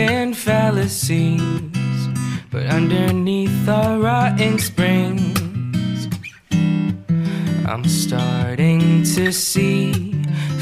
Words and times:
and 0.00 0.36
fallacies. 0.36 1.40
But 2.50 2.66
underneath 2.66 3.68
our 3.68 3.98
rotten 3.98 4.58
springs, 4.58 6.08
I'm 7.66 7.84
starting 7.84 9.02
to 9.14 9.32
see 9.32 10.12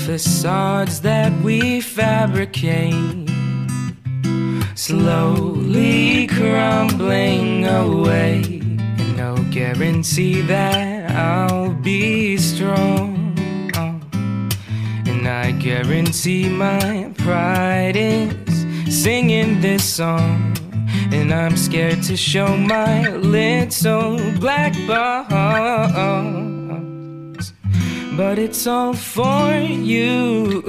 facades 0.04 1.00
that 1.02 1.32
we 1.42 1.80
fabricate 1.80 3.24
slowly 4.74 6.26
crumbling 6.26 7.66
away. 7.66 8.42
And 8.98 9.16
no 9.16 9.36
guarantee 9.50 10.42
that 10.42 11.10
I'll 11.10 11.70
be 11.70 12.36
strong. 12.36 13.38
And 15.06 15.28
I 15.28 15.52
guarantee 15.52 16.48
my 16.48 17.12
pride 17.16 17.96
is 17.96 18.43
singing 18.94 19.60
this 19.60 19.84
song. 19.84 20.56
And 21.10 21.32
I'm 21.34 21.56
scared 21.56 22.02
to 22.04 22.16
show 22.16 22.56
my 22.56 23.08
little 23.16 24.18
black 24.38 24.72
bones. 24.86 25.34
But 28.16 28.38
it's 28.38 28.66
all 28.66 28.94
for 28.94 29.52
you. 29.56 30.62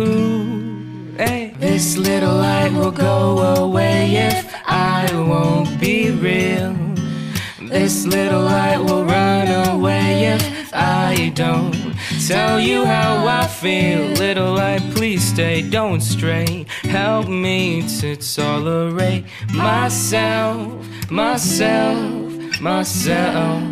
Hey. 1.18 1.54
This 1.60 1.98
little 1.98 2.36
light 2.36 2.74
will 2.74 2.92
go 2.92 3.40
away 3.64 4.16
if 4.16 4.54
I 4.66 5.08
won't 5.14 5.80
be 5.80 6.12
real. 6.12 6.76
This 7.62 8.06
little 8.06 8.42
light 8.42 8.80
will 8.80 9.06
run 9.06 9.48
away 9.70 10.26
if 10.36 10.74
I 10.74 11.32
don't 11.34 11.85
tell 12.28 12.60
you 12.60 12.86
how 12.86 13.28
I 13.28 13.48
feel. 13.48 14.00
Little 14.18 14.54
light, 14.54 14.82
please 14.96 15.24
stay, 15.24 15.62
don't 15.62 16.02
stray. 16.02 16.66
Help 16.84 17.28
me 17.28 17.88
to 18.00 18.16
tolerate 18.16 19.26
myself, 19.54 21.12
myself, 21.12 22.62
myself. 22.62 23.64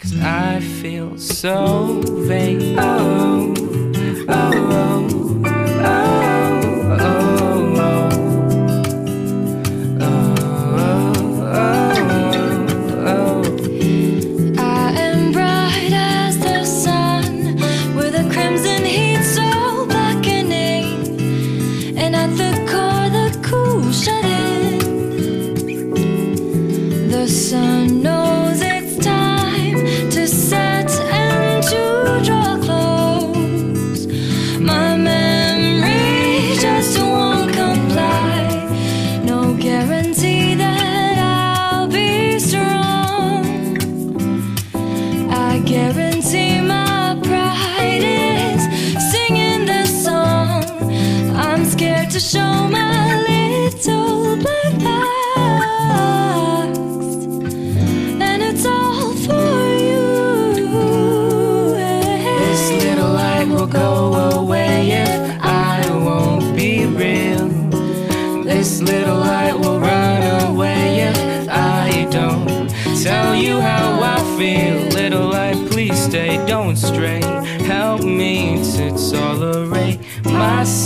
Cause 0.00 0.18
I 0.20 0.60
feel 0.60 1.16
so 1.18 2.00
vain. 2.26 2.78
Oh, 2.78 3.54
oh, 4.28 4.52
oh, 4.68 5.42
oh. 5.46 6.13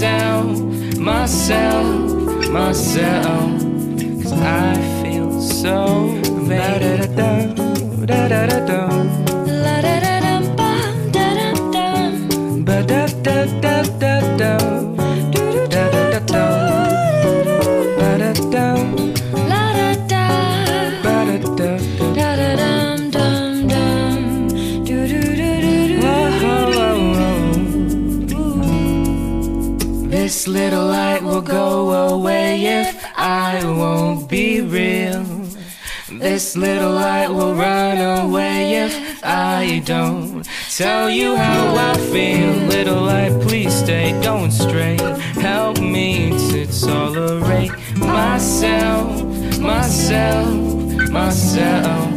Myself, 0.01 0.97
myself, 0.97 2.51
myself. 2.51 3.63
Cause 4.23 4.33
I 4.33 4.75
feel 5.03 5.41
so 5.41 6.07
vain. 6.47 7.09
Da 7.11 8.29
da 8.29 8.29
da 8.29 8.49
da 8.49 8.67
da 8.67 9.08
little 30.47 30.87
light 30.87 31.23
will 31.23 31.41
go 31.41 31.93
away 32.15 32.65
if 32.65 33.05
I 33.17 33.61
won't 33.65 34.29
be 34.29 34.61
real. 34.61 35.25
This 36.13 36.57
little 36.57 36.93
light 36.93 37.29
will 37.29 37.55
run 37.55 37.99
away 38.21 38.75
if 38.75 39.25
I 39.25 39.83
don't 39.85 40.47
tell 40.77 41.09
you 41.11 41.35
how 41.35 41.75
I 41.75 41.97
feel. 42.13 42.53
Little 42.69 43.03
light, 43.03 43.41
please 43.41 43.75
stay, 43.75 44.19
don't 44.23 44.53
stray. 44.53 44.99
Help 45.41 45.81
me 45.81 46.31
to 46.51 46.67
tolerate 46.67 47.73
myself, 47.97 49.59
myself, 49.59 51.11
myself. 51.11 52.11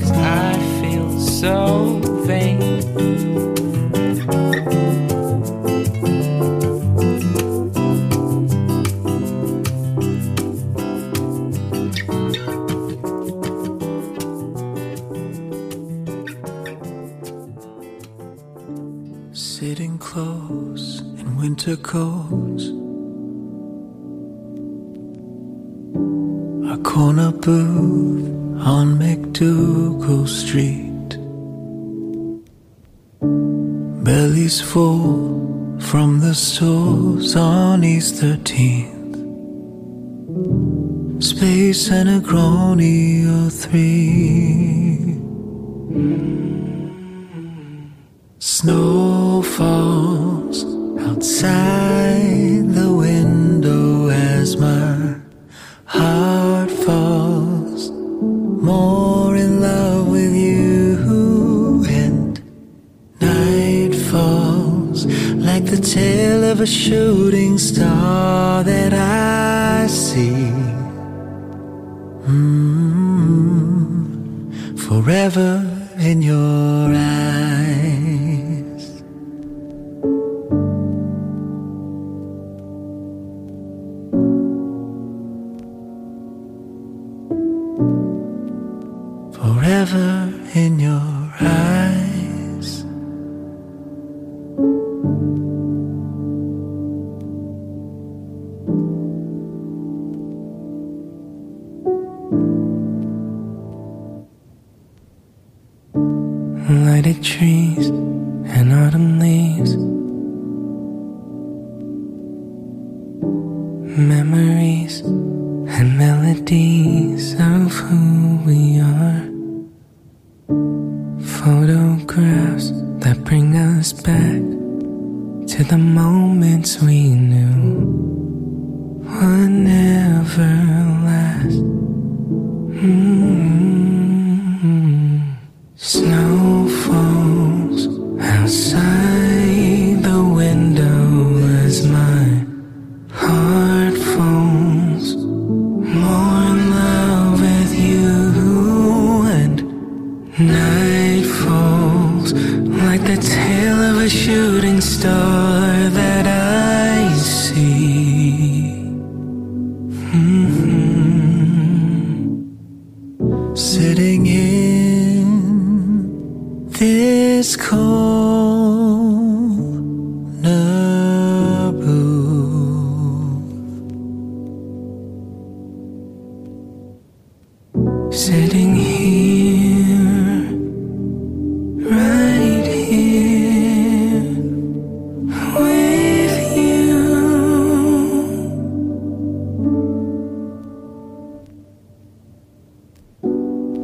Cause 0.00 0.10
I 0.12 0.52
feel 0.82 1.20
so 1.20 2.00
vain. 2.26 2.75
A 21.68 21.76
corner 26.78 27.32
booth 27.32 28.28
on 28.64 28.96
MacDougal 29.00 30.28
Street. 30.28 31.18
Bellies 34.04 34.60
full 34.60 35.80
from 35.80 36.20
the 36.20 36.34
stores 36.36 37.34
on 37.34 37.82
East 37.82 38.22
13th. 38.22 39.16
Space 41.20 41.90
and 41.90 42.08
a 42.08 42.20
crony 42.20 43.26
or 43.26 43.50
three. 43.50 45.18
Snow 48.38 49.42
falls 49.42 50.25
a 66.66 66.68
shooting 66.68 67.56
star 67.58 68.05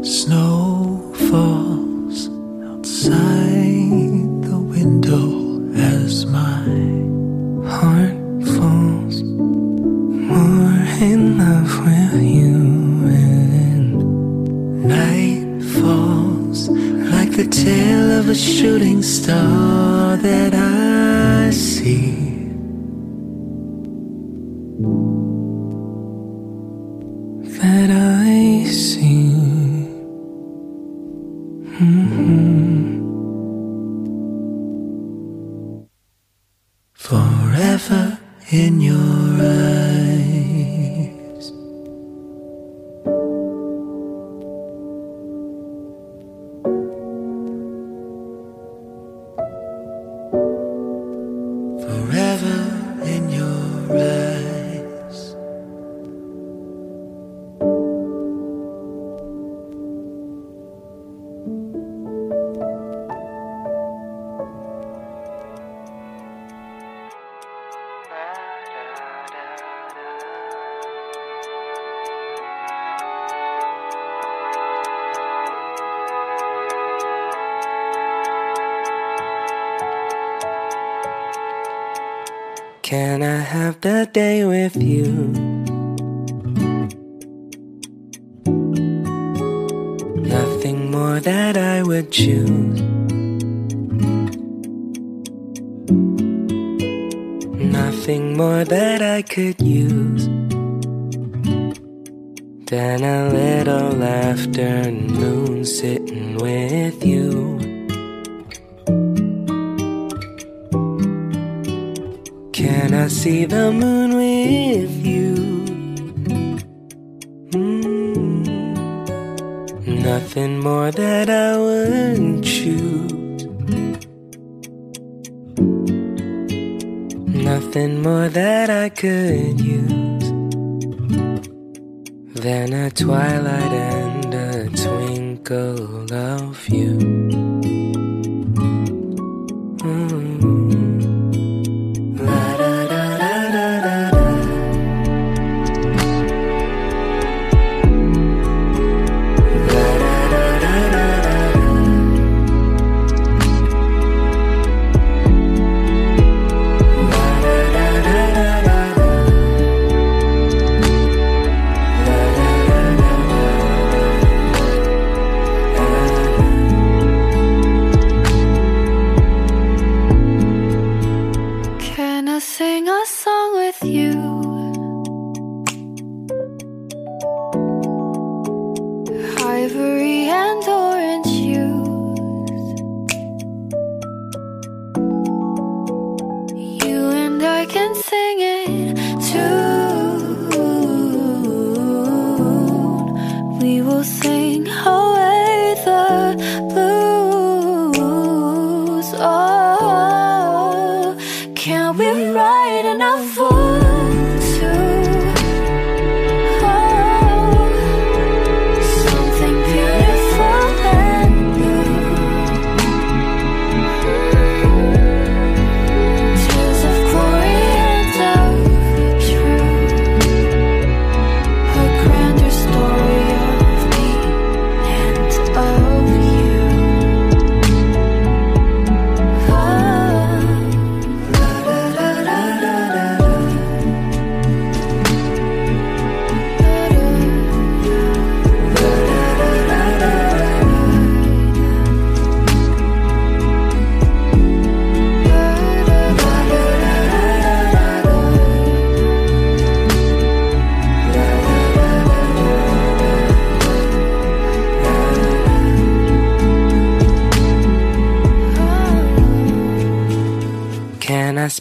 Snow 0.04 1.12
falls 1.30 2.28
outside 2.66 3.51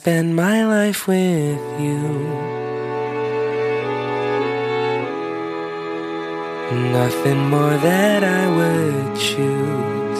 spend 0.01 0.35
my 0.35 0.65
life 0.65 1.07
with 1.07 1.63
you. 1.79 2.01
Nothing 6.97 7.41
more 7.53 7.77
that 7.89 8.21
I 8.23 8.43
would 8.57 9.15
choose. 9.27 10.19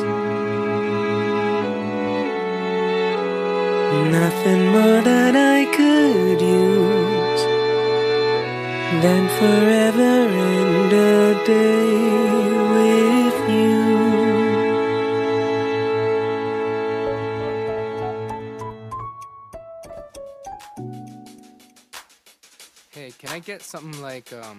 Nothing 4.20 4.64
more 4.76 5.02
that 5.12 5.36
I 5.56 5.60
could 5.78 6.40
use 6.64 7.44
than 9.04 9.24
forever 9.40 10.01
something 23.72 24.02
like 24.02 24.34
um 24.34 24.58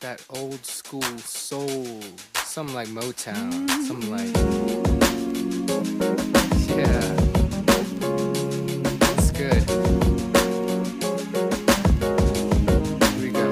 that 0.00 0.20
old 0.30 0.66
school 0.66 1.16
soul, 1.18 2.00
something 2.34 2.74
like 2.74 2.88
Motown, 2.88 3.68
something 3.86 4.10
like 4.10 4.34
yeah, 6.74 7.06
it's 9.12 9.30
good. 9.30 9.62
Here 13.12 13.22
we 13.22 13.30
go. 13.30 13.48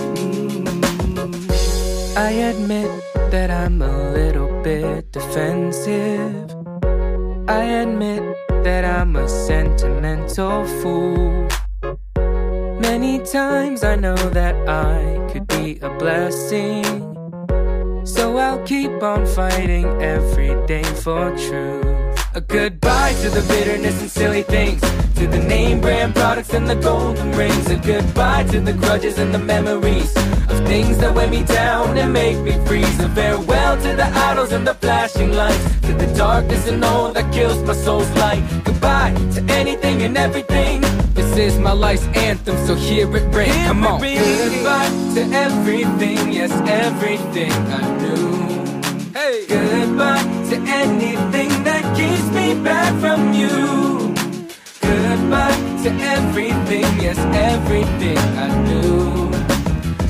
I 2.17 2.31
admit 2.51 2.91
that 3.31 3.53
I'm 3.53 3.81
a 3.81 4.11
little 4.11 4.61
bit 4.65 5.13
defensive. 5.13 6.51
I 7.49 7.63
admit 7.85 8.25
that 8.65 8.85
I'm 8.85 9.15
a 9.15 9.29
sentimental 9.29 10.67
fool. 10.83 11.49
Many 12.91 13.19
times 13.19 13.83
I 13.83 13.97
know 13.97 14.15
that 14.41 14.55
I 14.69 15.19
could 15.33 15.47
be 15.47 15.79
a 15.81 15.89
blessing. 15.89 16.85
So 18.05 18.37
I'll 18.37 18.63
keep 18.65 19.03
on 19.03 19.25
fighting 19.25 19.87
every 20.03 20.55
day 20.67 20.85
for 21.03 21.35
truth. 21.35 22.19
A 22.35 22.43
goodbye 22.43 23.15
to 23.23 23.31
the 23.31 23.41
bitterness 23.49 23.99
and 24.03 24.11
silly 24.11 24.43
things. 24.43 24.83
To 25.19 25.27
the 25.27 25.39
name 25.39 25.81
brand 25.81 26.15
products 26.15 26.53
and 26.53 26.69
the 26.69 26.75
golden 26.75 27.33
rings. 27.33 27.71
A 27.71 27.77
goodbye 27.77 28.45
to 28.53 28.61
the 28.61 28.75
grudges 28.75 29.17
and 29.19 29.33
the 29.33 29.39
memories 29.55 30.15
of 30.51 30.59
things 30.67 30.99
that 30.99 31.15
weigh 31.15 31.31
me 31.31 31.43
down 31.43 31.97
and 31.97 32.13
make 32.13 32.39
me 32.41 32.53
freeze. 32.67 33.01
A 33.01 33.09
farewell 33.15 33.77
to 33.79 33.97
the 33.97 34.09
idols 34.29 34.53
and 34.53 34.67
the 34.67 34.75
flashing 34.75 35.33
lights. 35.33 35.65
To 35.87 35.95
the 35.95 36.13
darkness 36.15 36.69
and 36.69 36.85
all 36.85 37.15
that 37.15 37.33
kills 37.33 37.63
my 37.63 37.73
soul's 37.73 38.11
light. 38.19 38.45
Goodbye 38.63 39.15
to 39.37 39.41
anything 39.49 40.03
and 40.03 40.19
everything. 40.19 40.85
This 41.35 41.55
is 41.55 41.59
my 41.59 41.73
life's 41.73 42.07
anthem, 42.15 42.57
so 42.65 42.77
hear 42.77 43.09
it 43.17 43.35
ring. 43.35 43.51
Come 43.67 43.85
on. 43.85 44.01
Goodbye 44.01 44.89
to 45.15 45.23
everything, 45.35 46.33
yes, 46.33 46.53
everything 46.69 47.51
I 47.51 47.99
knew. 47.99 49.11
Hey. 49.13 49.45
Goodbye 49.49 50.23
to 50.51 50.57
anything 50.81 51.51
that 51.65 51.83
keeps 51.97 52.31
me 52.31 52.55
back 52.63 52.95
from 53.01 53.33
you. 53.33 54.15
Goodbye 54.81 55.59
to 55.83 55.91
everything, 56.15 56.87
yes, 57.03 57.19
everything 57.35 58.17
I 58.17 58.49
knew. 58.67 59.64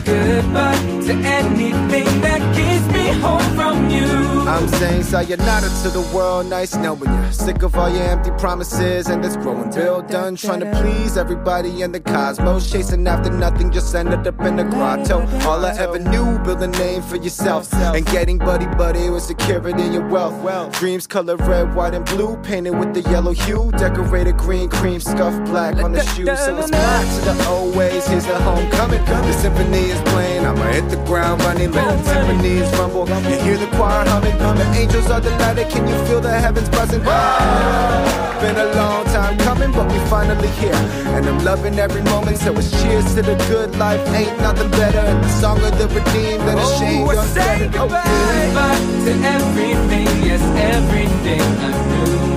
Goodbye 0.04 0.76
to 1.06 1.12
anything 1.12 2.20
that 2.20 2.40
keeps 2.54 2.86
me 2.94 3.20
home 3.20 3.42
from 3.54 3.90
you. 3.90 4.04
I'm 4.46 4.68
saying 4.68 5.04
sayonara 5.04 5.68
to 5.82 5.88
the 5.90 6.10
world, 6.14 6.46
nice 6.46 6.76
knowing 6.76 7.10
you. 7.10 7.32
Sick 7.32 7.62
of 7.62 7.74
all 7.74 7.88
your 7.88 8.02
empty 8.02 8.30
promises 8.32 9.08
and 9.08 9.24
this 9.24 9.36
growing 9.36 9.70
bill 9.70 10.02
done. 10.02 10.36
Trying 10.36 10.60
to 10.60 10.70
please 10.80 11.16
everybody 11.16 11.82
in 11.82 11.92
the 11.92 12.00
cosmos. 12.00 12.70
Chasing 12.70 13.06
after 13.06 13.30
nothing, 13.30 13.72
just 13.72 13.94
ended 13.94 14.26
up 14.26 14.38
in 14.42 14.56
the 14.56 14.64
grotto. 14.64 15.26
All 15.48 15.64
I 15.64 15.74
ever 15.78 15.98
knew, 15.98 16.38
build 16.40 16.62
a 16.62 16.66
name 16.68 17.00
for 17.02 17.16
yourself. 17.16 17.72
And 17.72 18.04
getting 18.06 18.36
buddy 18.38 18.66
buddy 18.66 19.08
with 19.08 19.22
security 19.22 19.82
in 19.82 19.92
your 19.92 20.06
wealth. 20.08 20.78
Dreams 20.78 21.06
color 21.06 21.36
red, 21.36 21.74
white, 21.74 21.94
and 21.94 22.04
blue. 22.04 22.36
Painted 22.42 22.78
with 22.78 22.92
the 22.92 23.00
yellow 23.10 23.32
hue. 23.32 23.70
Decorated 23.72 24.36
green, 24.36 24.68
cream, 24.68 25.00
scuffed 25.00 25.44
black 25.46 25.76
on 25.82 25.92
the 25.92 26.04
shoes. 26.14 26.38
So 26.40 26.58
it's 26.58 26.70
back 26.70 27.24
to 27.24 27.32
the 27.32 27.48
old 27.48 27.74
ways. 27.74 28.06
Here's 28.06 28.26
the 28.26 28.38
homecoming. 28.40 29.02
The 29.04 29.32
symphony 29.32 29.93
is 29.94 30.02
playing. 30.12 30.44
I'ma 30.44 30.64
hit 30.76 30.88
the 30.90 30.96
ground 31.08 31.42
running. 31.42 31.70
Let 31.72 31.86
the 32.04 32.10
timpanis 32.10 32.70
rumble. 32.78 33.06
You 33.30 33.36
hear 33.46 33.56
the 33.56 33.68
choir 33.76 34.04
humming. 34.08 34.36
The 34.38 34.66
angels 34.80 35.10
are 35.10 35.20
delighted. 35.20 35.68
Can 35.70 35.86
you 35.88 35.96
feel 36.06 36.20
the 36.20 36.30
heavens 36.44 36.68
buzzing? 36.68 37.02
Ah, 37.06 38.38
Been 38.40 38.56
a 38.56 38.68
long 38.74 39.04
time 39.06 39.36
coming, 39.38 39.72
but 39.72 39.86
we 39.92 39.98
finally 40.10 40.48
here. 40.62 40.80
And 41.16 41.26
I'm 41.26 41.40
loving 41.44 41.78
every 41.78 42.02
moment. 42.02 42.38
So 42.38 42.52
it's 42.58 42.70
cheers 42.82 43.06
to 43.14 43.22
the 43.22 43.36
good 43.48 43.76
life. 43.76 44.02
Ain't 44.14 44.36
nothing 44.40 44.70
better. 44.70 44.98
And 45.10 45.22
the 45.24 45.28
song 45.40 45.58
of 45.64 45.72
the 45.78 45.88
redeemed 45.88 46.44
and 46.50 46.58
ashamed. 46.60 47.08
Oh, 47.10 47.24
say 47.34 47.64
unfettered. 47.64 47.74
Oh, 47.76 47.88
goodbye 47.88 48.80
to 49.06 49.12
everything, 49.36 50.08
yes, 50.28 50.42
everything 50.74 51.42
I 51.66 51.70
knew. 51.88 52.34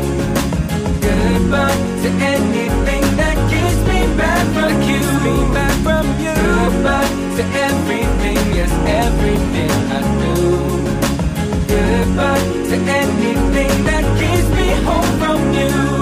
Goodbye 1.06 1.78
to 2.04 2.10
anything 2.34 3.04
that 3.20 3.36
keeps 3.52 3.80
me 3.89 4.00
back 4.17 4.43
from 4.56 4.74
you. 4.89 4.98
Keeps 5.00 5.13
me 5.26 5.36
back 5.54 5.76
from 5.86 6.06
you. 6.24 6.34
Goodbye 6.36 7.07
to 7.38 7.43
everything, 7.43 8.56
yes, 8.56 8.71
everything 8.88 9.69
I 9.91 10.02
knew. 10.17 10.58
Goodbye 11.67 12.39
to 12.69 12.78
anything 13.02 13.84
that 13.86 14.06
keeps 14.17 14.50
me 14.58 14.67
home 14.84 15.19
from 15.19 15.54
you. 15.54 15.96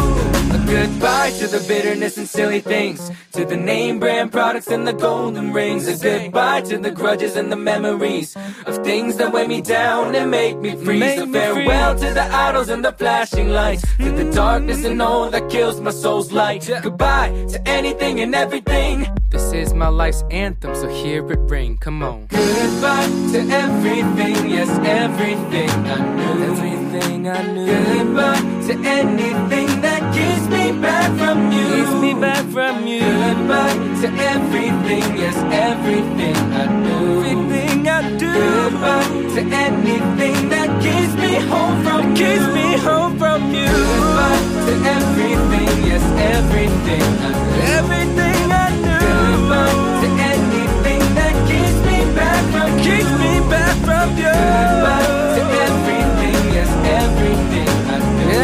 Goodbye 0.76 1.32
to 1.40 1.48
the 1.48 1.64
bitterness 1.70 2.18
and 2.18 2.28
silly 2.28 2.60
things. 2.60 3.10
To 3.32 3.46
the 3.46 3.56
name 3.56 3.98
brand 3.98 4.34
products 4.34 4.68
and 4.68 4.86
the 4.86 4.92
golden 4.92 5.54
rings. 5.54 5.88
A 5.88 5.96
goodbye 5.98 6.62
to 6.64 6.78
the 6.78 6.92
grudges 6.92 7.38
and 7.38 7.50
the 7.50 7.56
memories 7.56 8.36
of 8.66 8.84
things 8.84 9.16
that 9.16 9.32
weigh 9.32 9.48
me 9.48 9.62
down 9.62 10.14
and 10.16 10.30
make 10.30 10.58
me 10.60 10.76
freeze. 10.76 11.22
A 11.22 11.28
farewell 11.28 11.96
to 11.96 12.14
the 12.14 12.24
idols 12.24 12.68
and 12.68 12.84
the 12.84 12.92
flashing 12.92 13.50
lights. 13.52 13.84
To 14.00 14.12
the 14.12 14.30
darkness 14.32 14.84
and 14.84 15.02
all 15.02 15.30
that 15.30 15.50
kills 15.50 15.80
my 15.80 15.92
soul's 15.92 16.34
light. 16.34 16.70
Goodbye 16.84 17.30
to 17.52 17.68
anything 17.68 18.20
and 18.20 18.36
everything. 18.36 19.08
This 19.30 19.54
is 19.54 19.74
my 19.74 19.88
life's 19.88 20.24
anthem, 20.30 20.76
so 20.76 20.90
hear 20.90 21.26
it 21.32 21.40
ring. 21.50 21.78
Come 21.78 22.04
on. 22.04 22.28
Goodbye 22.28 23.08
to 23.32 23.40
everything, 23.64 24.50
yes, 24.50 24.70
everything 24.86 25.70
I 25.70 26.16
knew. 26.16 26.44
Everything 26.52 26.85
I 27.01 27.41
knew. 27.51 27.65
Goodbye 27.67 28.39
to 28.67 28.73
anything 28.88 29.67
that 29.81 30.01
keeps 30.15 30.47
me 30.47 30.71
back 30.79 31.12
from 31.19 31.51
you. 31.51 31.67
Keeps 31.75 31.91
me 32.01 32.13
back 32.13 32.45
from 32.55 32.88
you. 32.88 33.01
Goodbye 33.01 33.73
to 34.01 34.08
everything, 34.31 35.03
yes, 35.17 35.36
everything 35.51 36.36
I 36.53 36.65
knew. 36.67 37.23
Everything 37.23 37.88
I 37.88 38.17
do. 38.17 38.31
Goodbye 38.31 39.08
to 39.36 39.41
anything 39.41 40.49
that 40.49 40.69
keeps 40.81 41.13
me 41.19 41.36
home 41.51 41.84
from 41.84 42.15
you. 42.15 42.23
Keeps 42.23 42.47
me 42.55 42.77
home 42.77 43.17
from 43.19 43.53
you. 43.53 43.67
Goodbye 43.67 44.39
to 44.67 44.73
everything, 44.95 45.71
yes, 45.89 46.03
everything 46.36 47.03
I 47.03 47.31
knew. 47.43 47.62
Everything 47.75 48.39
I 48.51 48.69
knew. 48.86 49.03
Goodbye 49.03 49.75
to 50.01 50.08
anything 50.31 51.03
that 51.19 51.36
keeps 51.49 51.79
me 51.89 51.97
back 52.15 52.41
from 52.53 52.69
you. 52.79 52.84
Keeps 52.88 53.12
me 53.19 53.34
back 53.51 53.75
from 53.84 54.08
you. 54.15 54.31
Goodbye 54.31 55.35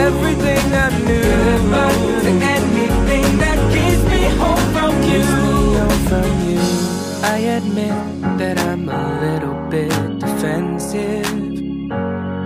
Everything 0.08 0.66
I 0.74 0.90
knew. 1.06 1.22
To 2.26 2.32
anything 2.56 3.38
that 3.44 3.60
keeps 3.74 4.04
me 4.14 4.24
home 4.42 4.66
from 4.74 4.94
you. 5.04 5.22
Keeps 5.22 5.34
me 5.44 5.78
home 5.78 6.02
from 6.10 6.32
you. 6.50 6.62
I 7.24 7.38
admit 7.58 7.98
that 8.40 8.58
I'm 8.70 8.90
a 8.90 9.04
little 9.26 9.58
bit 9.70 9.94
defensive. 10.20 11.28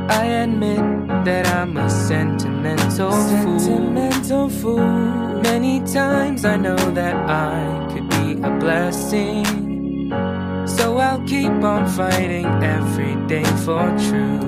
I 0.09 0.23
admit 0.43 0.83
that 1.23 1.47
I'm 1.47 1.77
a 1.77 1.89
sentimental, 1.89 3.11
sentimental 3.11 4.49
fool. 4.49 5.41
Many 5.41 5.79
times 5.79 6.43
I 6.43 6.57
know 6.57 6.81
that 6.99 7.15
I 7.15 7.89
could 7.91 8.09
be 8.09 8.33
a 8.49 8.51
blessing. 8.59 9.45
So 10.67 10.97
I'll 10.97 11.25
keep 11.25 11.51
on 11.63 11.87
fighting 11.87 12.47
every 12.63 13.15
day 13.27 13.45
for 13.63 13.83
truth. 14.09 14.45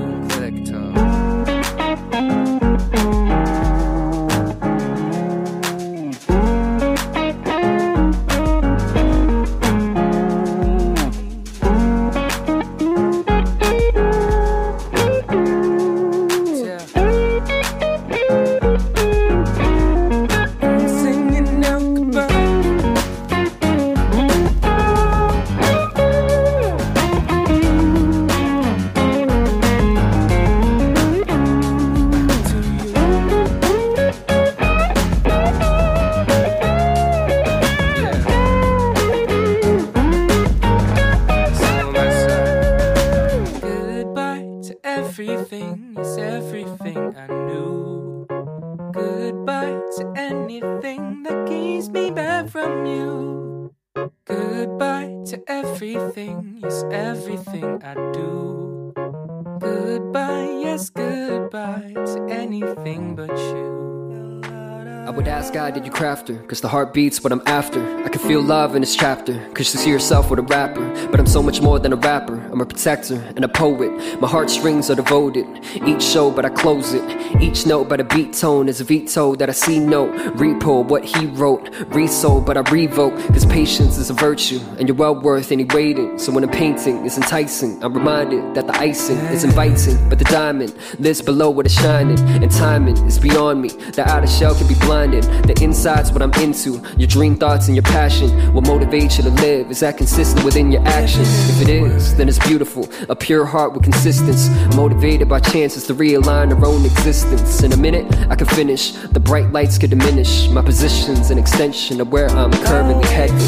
Cause 66.48 66.62
the 66.62 66.70
heart 66.70 66.94
beats 66.94 67.22
what 67.22 67.34
I'm 67.34 67.42
after. 67.46 67.86
I 68.06 68.08
can 68.08 68.22
feel 68.22 68.42
love 68.42 68.74
in 68.74 68.82
this 68.82 68.96
chapter. 68.96 69.34
Cause 69.54 69.74
you 69.74 69.82
see 69.82 69.90
yourself 69.90 70.30
with 70.30 70.40
a 70.40 70.44
rapper. 70.44 70.88
But 71.12 71.20
I'm 71.20 71.28
so 71.28 71.44
much 71.44 71.60
more 71.60 71.78
than 71.78 71.92
a 71.92 71.98
rapper. 71.98 72.38
I'm 72.58 72.62
a 72.62 72.66
protector 72.66 73.22
and 73.36 73.46
a 73.46 73.48
poet. 73.48 74.20
My 74.20 74.28
heartstrings 74.28 74.90
are 74.90 74.96
devoted. 74.96 75.46
Each 75.86 76.02
show, 76.02 76.32
but 76.32 76.44
I 76.44 76.50
close 76.50 76.94
it. 76.94 77.04
Each 77.40 77.68
note 77.68 77.88
by 77.88 77.98
the 77.98 78.04
beat 78.04 78.34
tone 78.34 78.68
is 78.68 78.82
a 78.82 78.84
veto 78.84 79.36
that 79.36 79.48
I 79.48 79.54
see 79.54 79.78
note. 79.78 80.12
Repo 80.38 80.84
what 80.84 81.06
he 81.06 81.28
wrote. 81.28 81.70
Resold, 81.90 82.48
but 82.48 82.58
I 82.58 82.62
revoke. 82.72 83.16
Cause 83.28 83.46
patience 83.46 84.00
is 84.00 84.10
a 84.10 84.14
virtue. 84.14 84.60
And 84.80 84.88
you're 84.88 84.98
well 84.98 85.14
worth 85.14 85.52
any 85.52 85.66
waiting. 85.66 86.18
So 86.18 86.32
when 86.32 86.44
a 86.44 86.48
painting 86.48 87.06
is 87.06 87.16
enticing, 87.16 87.84
I'm 87.84 87.94
reminded 87.94 88.56
that 88.56 88.66
the 88.66 88.76
icing 88.76 89.20
is 89.28 89.44
inviting. 89.44 90.10
But 90.10 90.18
the 90.18 90.26
diamond 90.26 90.76
lives 90.98 91.22
below 91.22 91.52
what 91.52 91.68
is 91.68 91.76
shining. 91.76 92.18
And 92.42 92.52
timing 92.52 92.98
is 93.06 93.20
beyond 93.20 93.62
me. 93.62 93.70
The 93.70 94.04
outer 94.10 94.26
shell 94.26 94.56
can 94.56 94.68
be 94.68 94.74
blind 94.74 94.98
blinded. 95.12 95.24
The 95.44 95.64
inside's 95.64 96.12
what 96.12 96.22
I'm 96.22 96.34
into. 96.42 96.82
Your 96.98 97.08
dream 97.08 97.36
thoughts 97.36 97.68
and 97.68 97.76
your 97.76 97.84
passion. 97.84 98.30
What 98.54 98.64
motivates 98.64 99.18
you 99.18 99.24
to 99.26 99.30
live? 99.30 99.70
Is 99.70 99.82
that 99.82 99.98
consistent 99.98 100.44
within 100.44 100.72
your 100.72 100.86
actions? 100.88 101.28
If 101.50 101.62
it 101.62 101.70
is, 101.70 102.16
then 102.16 102.28
it's 102.28 102.40
beautiful. 102.48 102.90
A 103.10 103.16
pure 103.16 103.46
heart 103.46 103.74
with 103.74 103.84
consistency. 103.84 104.50
Motivated 104.76 105.28
by 105.28 105.40
chances 105.40 105.86
to 105.88 105.94
realign 105.94 106.56
our 106.56 106.66
own 106.66 106.86
existence. 106.86 107.62
In 107.62 107.74
a 107.74 107.78
minute, 107.78 108.06
I 108.30 108.36
can 108.36 108.48
finish. 108.48 108.92
The 108.92 109.20
bright 109.20 109.52
lights 109.52 109.78
could 109.78 109.90
diminish. 109.90 110.48
My 110.50 110.62
position's 110.62 111.30
an 111.30 111.38
extension 111.38 112.00
of 112.02 112.12
where 112.12 112.30
I'm 112.30 112.52
currently 112.52 113.08
headed. 113.08 113.42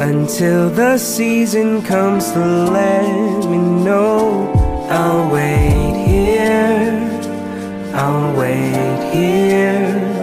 Until 0.00 0.70
the 0.70 0.98
season 0.98 1.82
comes 1.82 2.30
to 2.32 2.38
let 2.38 3.44
me 3.50 3.58
know, 3.58 4.52
I'll 4.90 5.32
wait 5.32 6.06
here. 6.06 7.04
I'll 7.94 8.36
wait 8.36 9.12
here 9.12 10.18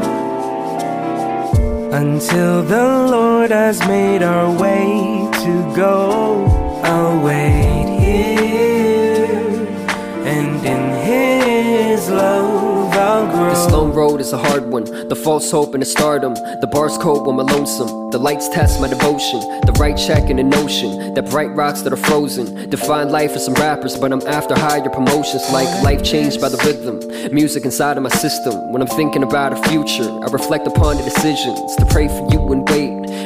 until 1.91 2.61
the 2.63 3.07
Lord 3.09 3.51
has 3.51 3.79
made 3.87 4.21
our 4.21 4.51
way 4.51 5.29
to 5.43 5.75
go. 5.75 6.45
I'll 6.83 7.23
wait 7.23 7.94
His 12.05 12.13
love. 12.13 12.93
This 13.49 13.71
long 13.71 13.91
road 13.91 14.21
is 14.21 14.31
a 14.31 14.37
hard 14.37 14.69
one. 14.69 14.83
The 14.83 15.15
false 15.15 15.49
hope 15.49 15.73
and 15.73 15.81
the 15.81 15.87
stardom. 15.87 16.35
The 16.35 16.69
bars 16.71 16.99
cold 16.99 17.25
when 17.25 17.39
I'm 17.39 17.47
lonesome. 17.47 18.11
The 18.11 18.19
lights 18.19 18.47
test 18.49 18.79
my 18.79 18.87
devotion. 18.87 19.39
The 19.65 19.75
right 19.79 19.97
check 19.97 20.29
in 20.29 20.37
the 20.37 20.43
notion. 20.43 21.15
That 21.15 21.31
bright 21.31 21.49
rocks 21.55 21.81
that 21.81 21.91
are 21.91 21.97
frozen. 21.97 22.69
Define 22.69 23.09
life 23.09 23.33
for 23.33 23.39
some 23.39 23.55
rappers, 23.55 23.97
but 23.97 24.13
I'm 24.13 24.21
after 24.27 24.53
higher 24.53 24.87
promotions. 24.87 25.41
Like 25.51 25.67
life 25.81 26.03
changed 26.03 26.39
by 26.39 26.49
the 26.49 26.57
rhythm. 26.57 27.33
Music 27.33 27.65
inside 27.65 27.97
of 27.97 28.03
my 28.03 28.09
system. 28.09 28.71
When 28.71 28.83
I'm 28.83 28.87
thinking 28.87 29.23
about 29.23 29.53
a 29.53 29.69
future, 29.69 30.07
I 30.21 30.27
reflect 30.27 30.67
upon 30.67 30.97
the 30.97 31.03
decisions 31.03 31.75
to 31.77 31.87
pray 31.87 32.07
for 32.07 32.27
you 32.31 32.39
and. 32.51 32.64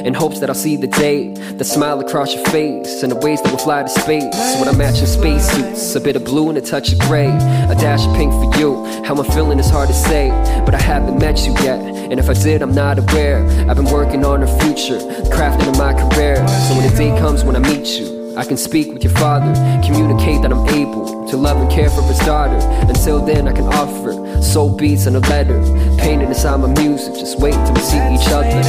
In 0.06 0.14
hopes 0.14 0.40
that 0.40 0.50
I'll 0.50 0.56
see 0.56 0.76
the 0.76 0.88
day. 0.88 1.34
The 1.34 1.64
smile 1.66 2.00
across 2.00 2.34
your 2.34 2.44
face. 2.46 3.04
And 3.04 3.12
the 3.12 3.18
ways 3.18 3.42
that 3.42 3.52
will 3.52 3.60
fly 3.60 3.84
to 3.84 3.90
space. 3.90 4.24
When 4.60 4.68
I'm 4.68 4.78
matching 4.78 5.06
spacesuits. 5.06 5.96
A 5.96 6.02
bit 6.02 6.16
of 6.16 6.24
blue 6.26 6.50
and 6.50 6.58
a 6.58 6.62
touch 6.62 6.92
of 6.92 7.00
gray. 7.00 7.28
A 7.28 7.76
dash 7.76 8.06
of 8.06 8.16
pink 8.16 8.32
for 8.32 8.60
you. 8.60 8.86
How 9.04 9.16
I'm 9.16 9.26
feeling 9.32 9.60
is 9.60 9.70
hard 9.70 9.90
to 9.90 9.96
say. 9.96 10.30
But 10.66 10.74
I 10.76 10.82
haven't 10.82 11.20
met 11.20 11.46
you 11.46 11.54
yet. 11.64 11.80
And 11.80 12.20
if 12.20 12.30
I 12.30 12.34
did, 12.34 12.62
I'm 12.62 12.74
not 12.74 12.98
aware. 12.98 13.46
I've 13.70 13.76
been 13.76 13.92
working 13.92 14.26
on 14.26 14.42
the 14.42 14.48
future, 14.48 14.98
crafting 15.30 15.72
in 15.72 15.78
my 15.78 15.94
career. 15.94 16.36
So 16.68 16.76
when 16.76 16.90
the 16.90 16.96
day 16.98 17.18
comes 17.20 17.44
when 17.44 17.56
I 17.56 17.60
meet 17.60 17.88
you, 18.00 18.19
I 18.38 18.46
can 18.46 18.58
speak 18.58 18.94
with 18.94 19.04
your 19.04 19.14
father, 19.14 19.54
communicate 19.84 20.42
that 20.44 20.52
I'm 20.52 20.68
able 20.70 21.28
to 21.28 21.38
love 21.38 21.58
and 21.58 21.70
care 21.70 21.90
for 21.90 22.02
his 22.04 22.20
daughter. 22.20 22.58
Until 22.88 23.24
then, 23.26 23.48
I 23.48 23.54
can 23.54 23.66
offer 23.66 24.42
soul 24.42 24.76
beats 24.76 25.06
and 25.06 25.16
a 25.16 25.20
letter, 25.20 25.60
painted 25.98 26.30
inside 26.30 26.58
my 26.58 26.68
music. 26.82 27.16
Just 27.16 27.40
wait 27.40 27.54
till 27.54 27.74
we 27.74 27.82
see 27.82 27.98
each 27.98 28.30
other. 28.30 28.62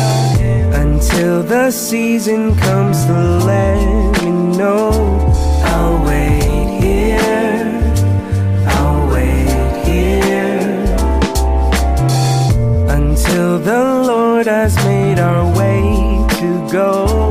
Until 0.74 1.42
the 1.42 1.70
season 1.70 2.56
comes 2.56 3.04
to 3.06 3.12
let 3.12 4.22
me 4.22 4.30
know, 4.56 4.90
I'll 5.64 6.04
wait 6.04 6.80
here. 6.80 7.92
I'll 8.66 9.08
wait 9.12 9.84
here 9.86 10.60
until 12.88 13.58
the 13.58 14.04
Lord 14.06 14.46
has 14.46 14.74
made 14.84 15.18
our 15.18 15.46
way 15.56 16.26
to 16.40 16.68
go. 16.72 17.29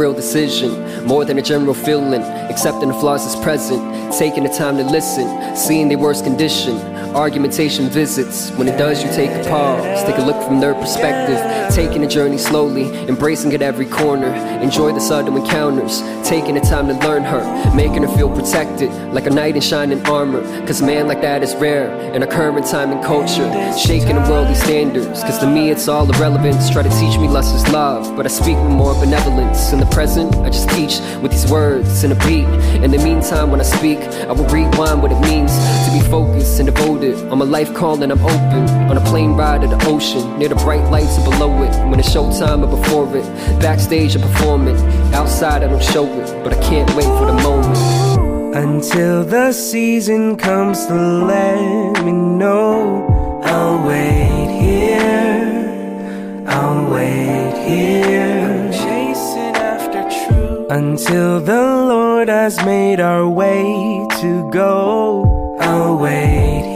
Real 0.00 0.14
decision, 0.14 1.04
more 1.04 1.26
than 1.26 1.38
a 1.38 1.42
general 1.42 1.74
feeling. 1.74 2.22
Accepting 2.22 2.88
the 2.88 2.94
flaws 2.94 3.26
is 3.26 3.36
present, 3.42 3.80
taking 4.14 4.44
the 4.44 4.48
time 4.48 4.78
to 4.78 4.84
listen, 4.84 5.54
seeing 5.54 5.88
their 5.88 5.98
worst 5.98 6.24
condition. 6.24 6.76
Argumentation 7.14 7.88
visits, 7.88 8.52
when 8.52 8.68
it 8.68 8.78
does, 8.78 9.02
you 9.02 9.10
take 9.10 9.30
a 9.30 9.48
pause. 9.48 10.04
Take 10.04 10.16
a 10.18 10.22
look 10.22 10.40
from 10.46 10.60
their 10.60 10.74
perspective, 10.74 11.40
taking 11.74 12.02
the 12.02 12.06
journey 12.06 12.38
slowly, 12.38 12.84
embracing 13.08 13.52
at 13.52 13.62
every 13.62 13.86
corner. 13.86 14.28
Enjoy 14.62 14.92
the 14.92 15.00
sudden 15.00 15.36
encounters, 15.36 16.02
taking 16.22 16.54
the 16.54 16.60
time 16.60 16.86
to 16.86 16.94
learn 17.06 17.24
her, 17.24 17.42
making 17.74 18.04
her 18.04 18.16
feel 18.16 18.30
protected, 18.30 18.92
like 19.12 19.26
a 19.26 19.30
knight 19.30 19.56
in 19.56 19.60
shining 19.60 20.00
armor. 20.06 20.40
Cause 20.66 20.82
a 20.82 20.86
man 20.86 21.08
like 21.08 21.20
that 21.22 21.42
is 21.42 21.52
rare 21.56 21.90
in 22.14 22.22
our 22.22 22.28
current 22.28 22.64
time 22.64 22.92
and 22.92 23.02
culture. 23.02 23.50
Shaking 23.76 24.14
the 24.14 24.22
worldly 24.30 24.54
standards, 24.54 25.20
cause 25.24 25.38
to 25.40 25.48
me 25.48 25.70
it's 25.70 25.88
all 25.88 26.08
irrelevant. 26.14 26.58
Try 26.72 26.84
to 26.84 26.90
teach 26.90 27.18
me 27.18 27.26
less 27.26 27.52
is 27.52 27.66
love, 27.72 28.16
but 28.16 28.24
I 28.24 28.28
speak 28.28 28.56
with 28.56 28.70
more 28.70 28.94
benevolence. 28.94 29.72
In 29.72 29.80
the 29.80 29.86
present, 29.86 30.32
I 30.36 30.50
just 30.50 30.68
teach 30.70 31.00
with 31.20 31.32
these 31.32 31.50
words 31.50 32.04
and 32.04 32.12
a 32.12 32.26
beat. 32.26 32.46
In 32.84 32.92
the 32.92 32.98
meantime, 32.98 33.50
when 33.50 33.58
I 33.58 33.64
speak, 33.64 33.98
I 33.98 34.32
will 34.32 34.46
rewind 34.46 35.02
what 35.02 35.10
it 35.10 35.20
means 35.20 35.50
to 35.86 35.90
be 35.92 36.08
focused 36.08 36.60
and 36.60 36.66
devoted. 36.66 36.99
On 37.02 37.38
my 37.38 37.46
life 37.46 37.72
call 37.72 38.02
and 38.02 38.12
I'm 38.12 38.20
open. 38.20 38.68
On 38.90 38.96
a 38.96 39.00
plane 39.00 39.32
ride 39.32 39.62
to 39.62 39.68
the 39.68 39.82
ocean, 39.86 40.38
near 40.38 40.50
the 40.50 40.54
bright 40.56 40.84
lights 40.90 41.16
and 41.16 41.24
below 41.24 41.62
it. 41.62 41.74
When 41.88 41.98
it's 41.98 42.10
showtime 42.10 42.62
or 42.62 42.76
before 42.76 43.16
it, 43.16 43.24
backstage 43.58 44.16
I 44.16 44.20
perform 44.20 44.68
it. 44.68 44.78
Outside 45.14 45.64
I 45.64 45.68
don't 45.68 45.82
show 45.82 46.04
it, 46.04 46.44
but 46.44 46.52
I 46.52 46.60
can't 46.60 46.94
wait 46.94 47.06
for 47.06 47.24
the 47.24 47.32
moment. 47.32 48.54
Until 48.54 49.24
the 49.24 49.52
season 49.52 50.36
comes 50.36 50.84
to 50.86 50.94
let 50.94 52.04
me 52.04 52.12
know, 52.12 53.40
I'll 53.44 53.86
wait 53.86 54.60
here. 54.60 56.44
I'll 56.46 56.90
wait 56.92 57.54
here. 57.66 58.70
Chasing 58.72 59.56
after 59.56 60.02
truth. 60.02 60.70
Until 60.70 61.40
the 61.40 61.62
Lord 61.62 62.28
has 62.28 62.62
made 62.62 63.00
our 63.00 63.26
way 63.26 64.06
to 64.20 64.50
go, 64.50 65.56
I'll 65.60 65.96
wait 65.96 66.69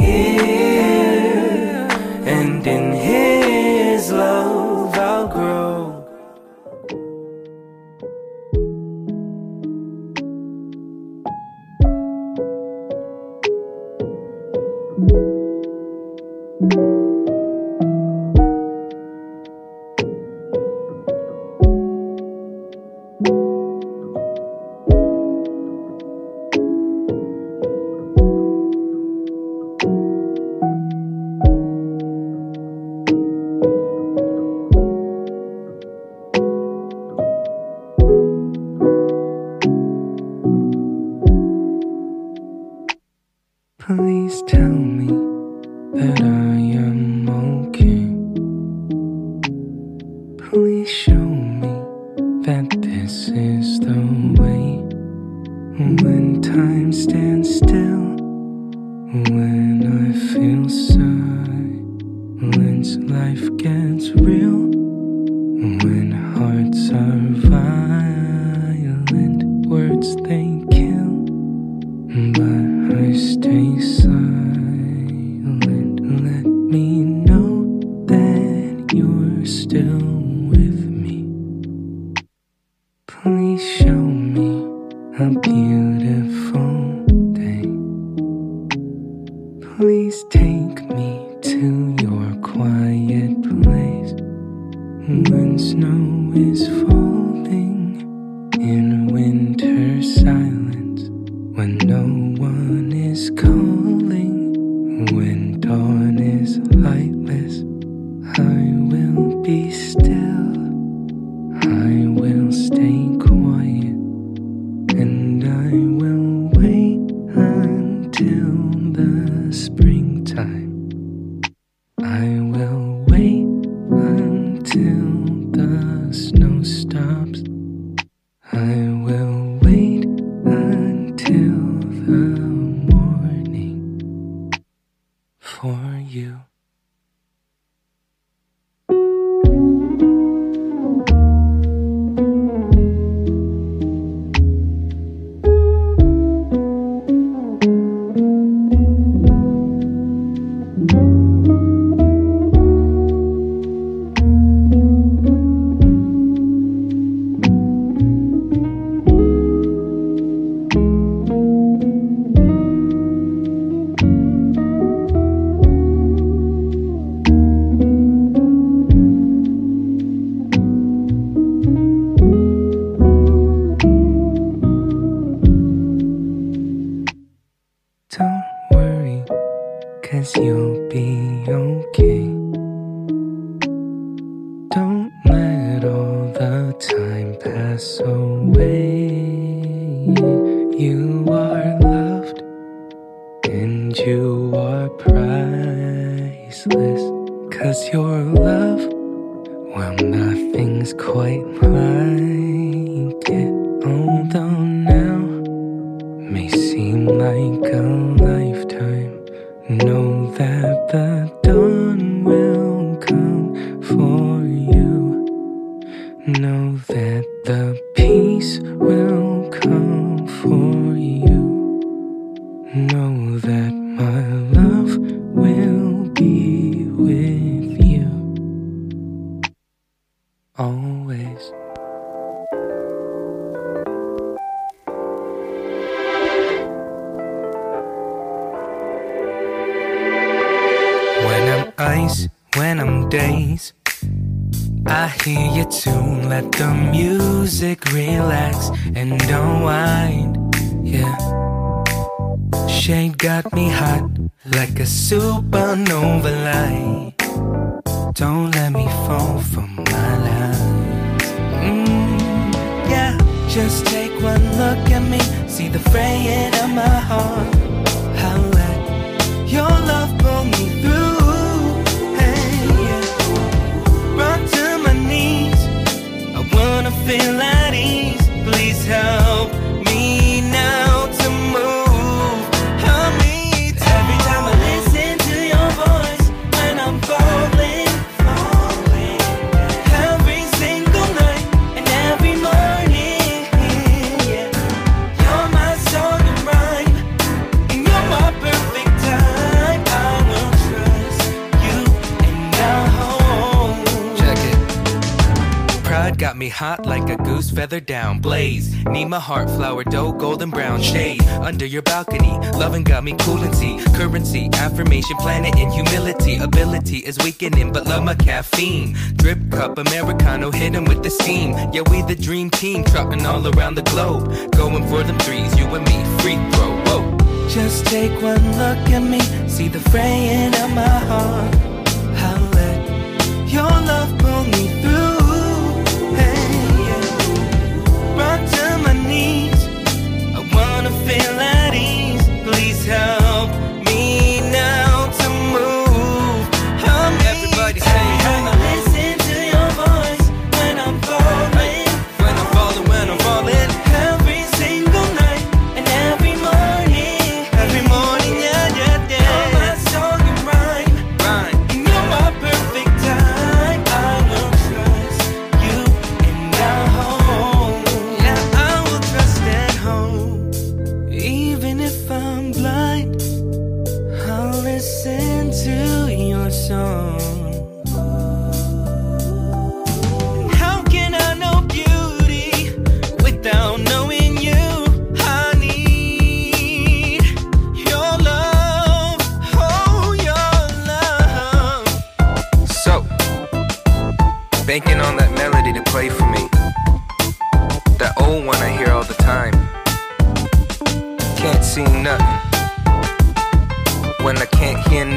me 306.45 306.51
hot 306.51 306.85
like 306.85 307.09
a 307.09 307.17
goose 307.17 307.51
feather 307.51 307.81
down. 307.81 308.21
Blaze, 308.21 308.67
need 308.85 309.07
my 309.07 309.19
heart 309.19 309.49
flower 309.49 309.83
dough, 309.83 310.13
golden 310.13 310.51
brown 310.51 310.79
shade. 310.83 311.23
Under 311.49 311.65
your 311.65 311.81
balcony, 311.81 312.33
loving 312.63 312.85
got 312.85 313.03
me 313.03 313.15
coolancy. 313.15 313.79
Currency, 313.95 314.51
affirmation, 314.53 315.17
planet, 315.17 315.57
in 315.59 315.71
humility. 315.71 316.37
Ability 316.37 316.99
is 316.99 317.17
weakening, 317.19 317.73
but 317.73 317.87
love 317.87 318.05
my 318.05 318.15
caffeine. 318.15 318.95
Drip 319.17 319.39
cup, 319.51 319.79
Americano, 319.79 320.51
hit 320.51 320.75
him 320.75 320.85
with 320.85 321.03
the 321.03 321.11
steam. 321.11 321.53
Yeah, 321.73 321.85
we 321.91 322.03
the 322.03 322.15
dream 322.15 322.51
team, 322.51 322.85
trotting 322.85 323.25
all 323.25 323.47
around 323.57 323.77
the 323.77 323.87
globe. 323.93 324.25
Going 324.53 324.87
for 324.89 325.03
them 325.03 325.19
threes, 325.21 325.59
you 325.59 325.65
and 325.77 325.85
me, 325.89 325.99
free 326.21 326.37
throw. 326.53 326.73
Whoa. 326.87 327.49
Just 327.49 327.87
take 327.87 328.13
one 328.21 328.45
look 328.59 328.85
at 328.97 329.03
me, 329.03 329.21
see 329.49 329.69
the 329.69 329.81
fraying 329.91 330.55
of 330.63 330.71
my 330.75 330.99
heart. 331.11 331.74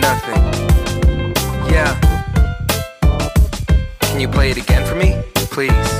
Nothing. 0.07 0.41
Yeah. 1.73 1.91
Can 3.99 4.21
you 4.21 4.29
play 4.29 4.51
it 4.51 4.57
again 4.57 4.85
for 4.87 4.95
me, 4.95 5.21
please? 5.51 5.96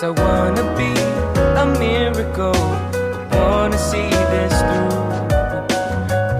Yes, 0.00 0.04
I 0.04 0.10
wanna 0.10 0.62
be 0.76 0.92
a 1.58 1.66
miracle. 1.80 2.54
Wanna 3.32 3.76
see 3.76 4.10
this 4.30 4.54
through. 4.68 4.94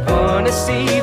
Wanna 0.06 0.52
see 0.52 1.00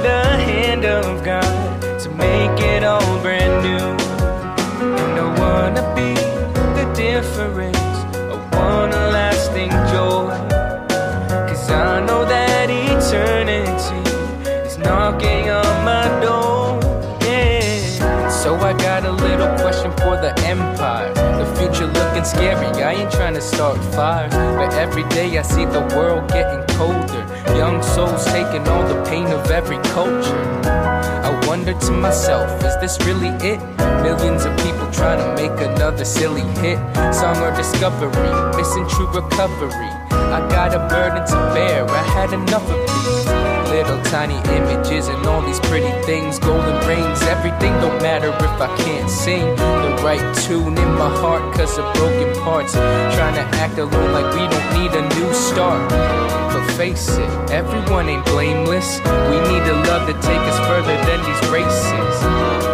ain't 23.05 23.13
trying 23.13 23.33
to 23.33 23.41
start 23.41 23.77
fires. 23.93 24.33
But 24.33 24.73
every 24.73 25.03
day 25.09 25.37
I 25.37 25.41
see 25.41 25.65
the 25.65 25.81
world 25.95 26.27
getting 26.29 26.63
colder. 26.75 27.23
Young 27.55 27.81
souls 27.81 28.25
taking 28.25 28.67
all 28.67 28.87
the 28.87 29.01
pain 29.09 29.27
of 29.27 29.49
every 29.51 29.77
culture. 29.95 30.43
I 30.65 31.29
wonder 31.47 31.73
to 31.73 31.91
myself, 31.91 32.63
is 32.63 32.75
this 32.77 32.97
really 33.05 33.33
it? 33.45 33.59
Millions 34.01 34.45
of 34.45 34.55
people 34.57 34.89
trying 34.91 35.19
to 35.19 35.29
make 35.41 35.57
another 35.61 36.05
silly 36.05 36.45
hit. 36.61 36.79
Song 37.13 37.37
or 37.37 37.55
discovery, 37.55 38.31
missing 38.57 38.87
true 38.87 39.07
recovery. 39.07 39.91
I 40.37 40.39
got 40.49 40.73
a 40.73 40.79
burden 40.89 41.25
to 41.27 41.35
bear, 41.53 41.87
I 41.89 42.03
had 42.17 42.33
enough 42.33 42.67
of 42.69 42.79
these. 42.87 43.44
Little 43.75 44.01
tiny 44.03 44.39
images 44.55 45.09
and 45.09 45.25
all 45.27 45.41
these 45.41 45.59
pretty 45.59 45.91
things. 46.07 46.39
Golden 46.39 46.79
rings, 46.87 47.21
everything 47.23 47.73
don't 47.83 48.01
matter 48.01 48.29
if 48.29 48.61
I 48.61 48.73
can't 48.77 49.09
sing 49.09 49.43
the 49.53 49.99
right 50.01 50.23
tune 50.47 50.77
in 50.77 50.91
my 50.95 51.11
heart, 51.19 51.43
cause 51.53 51.77
of 51.77 51.83
broken 51.95 52.33
parts. 52.41 52.71
Trying 52.71 53.35
to 53.35 53.45
act 53.59 53.77
alone 53.77 54.13
like 54.13 54.31
we 54.31 54.47
don't 54.47 54.69
need 54.79 54.91
a 54.95 55.03
new 55.19 55.33
start. 55.33 55.91
But 55.91 56.65
face 56.77 57.17
it, 57.17 57.29
everyone 57.51 58.07
ain't 58.07 58.25
blameless. 58.27 58.99
We 59.27 59.37
need 59.51 59.67
a 59.67 59.75
love 59.91 60.07
to 60.07 60.15
take 60.23 60.43
us 60.51 60.59
further 60.71 60.95
than 61.03 61.19
these 61.27 61.43
races. 61.51 62.15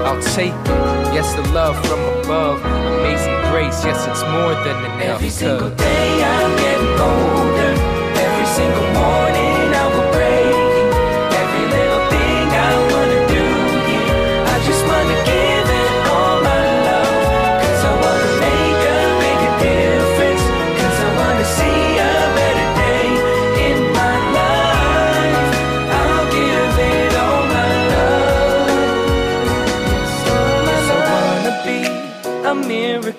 I'll 0.06 0.22
take 0.38 0.54
it, 0.54 1.18
yes, 1.18 1.34
the 1.34 1.42
love 1.52 1.84
from 1.88 2.00
above. 2.22 2.62
Amazing 2.62 3.42
grace, 3.50 3.84
yes, 3.84 4.06
it's 4.06 4.22
more 4.38 4.54
than 4.54 4.78
enough. 4.86 5.18
Every 5.18 5.32
single 5.32 5.72
day 5.72 6.24
I'm 6.24 6.54
getting 6.62 6.94
older. 7.02 7.74
Every 8.22 8.46
single 8.46 8.86
morning 8.94 9.51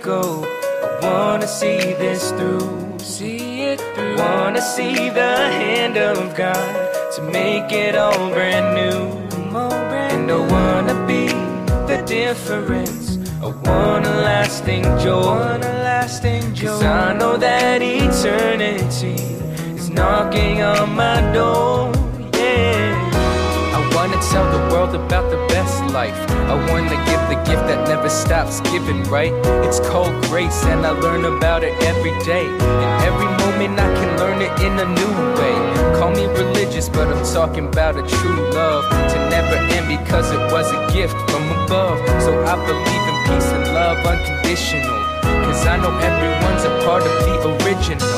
miracle. 0.04 0.44
I 0.44 0.98
wanna 1.02 1.46
see 1.46 1.78
this 1.94 2.30
through. 2.32 2.98
See 2.98 3.62
it 3.62 3.80
through. 3.94 4.16
Wanna 4.16 4.60
see 4.60 5.10
the 5.10 5.36
hand 5.60 5.96
of 5.96 6.34
God 6.36 7.12
to 7.14 7.22
make 7.22 7.72
it 7.72 7.94
all 7.94 8.30
brand 8.30 8.74
new. 8.74 9.22
And 9.54 10.30
I 10.30 10.38
wanna 10.50 11.06
be 11.06 11.28
the 11.86 12.02
difference. 12.06 13.18
I 13.42 13.46
want 13.46 14.06
a 14.06 14.14
lasting 14.28 14.84
joy. 14.98 15.60
Cause 16.60 16.82
I 16.84 17.12
know 17.14 17.36
that 17.36 17.82
eternity 17.82 19.16
is 19.74 19.90
knocking 19.90 20.62
on 20.62 20.94
my 20.94 21.20
door. 21.32 21.90
Yeah. 22.34 22.94
I 23.76 23.80
wanna 23.94 24.20
tell 24.30 24.46
the 24.56 24.62
world 24.72 24.94
about 24.94 25.30
the 25.30 25.51
life. 25.92 26.16
I 26.48 26.54
wanna 26.70 26.96
give 27.04 27.22
the 27.28 27.38
gift 27.44 27.64
that 27.68 27.86
never 27.86 28.08
stops 28.08 28.60
giving, 28.72 29.04
right? 29.04 29.32
It's 29.66 29.80
called 29.80 30.14
grace, 30.24 30.64
and 30.64 30.86
I 30.86 30.90
learn 30.90 31.24
about 31.24 31.62
it 31.62 31.74
every 31.84 32.16
day. 32.24 32.46
And 32.48 32.92
every 33.04 33.30
moment 33.44 33.78
I 33.78 33.90
can 34.00 34.10
learn 34.18 34.40
it 34.40 34.52
in 34.66 34.72
a 34.84 34.88
new 34.98 35.12
way. 35.38 35.56
Call 35.98 36.10
me 36.10 36.26
religious, 36.26 36.88
but 36.88 37.08
I'm 37.08 37.24
talking 37.32 37.66
about 37.68 37.96
a 37.96 38.02
true 38.02 38.40
love 38.52 38.84
to 39.12 39.16
never 39.28 39.56
end 39.76 39.86
because 39.98 40.32
it 40.32 40.42
was 40.50 40.66
a 40.72 40.80
gift 40.92 41.16
from 41.30 41.44
above. 41.64 41.98
So 42.22 42.30
I 42.44 42.54
believe 42.66 43.04
in 43.12 43.16
peace 43.28 43.50
and 43.52 43.64
love 43.74 43.98
unconditional. 44.06 44.98
Cause 45.44 45.66
I 45.66 45.76
know 45.76 45.92
everyone's 46.10 46.64
a 46.64 46.72
part 46.86 47.02
of 47.02 47.14
the 47.24 47.34
original. 47.52 48.08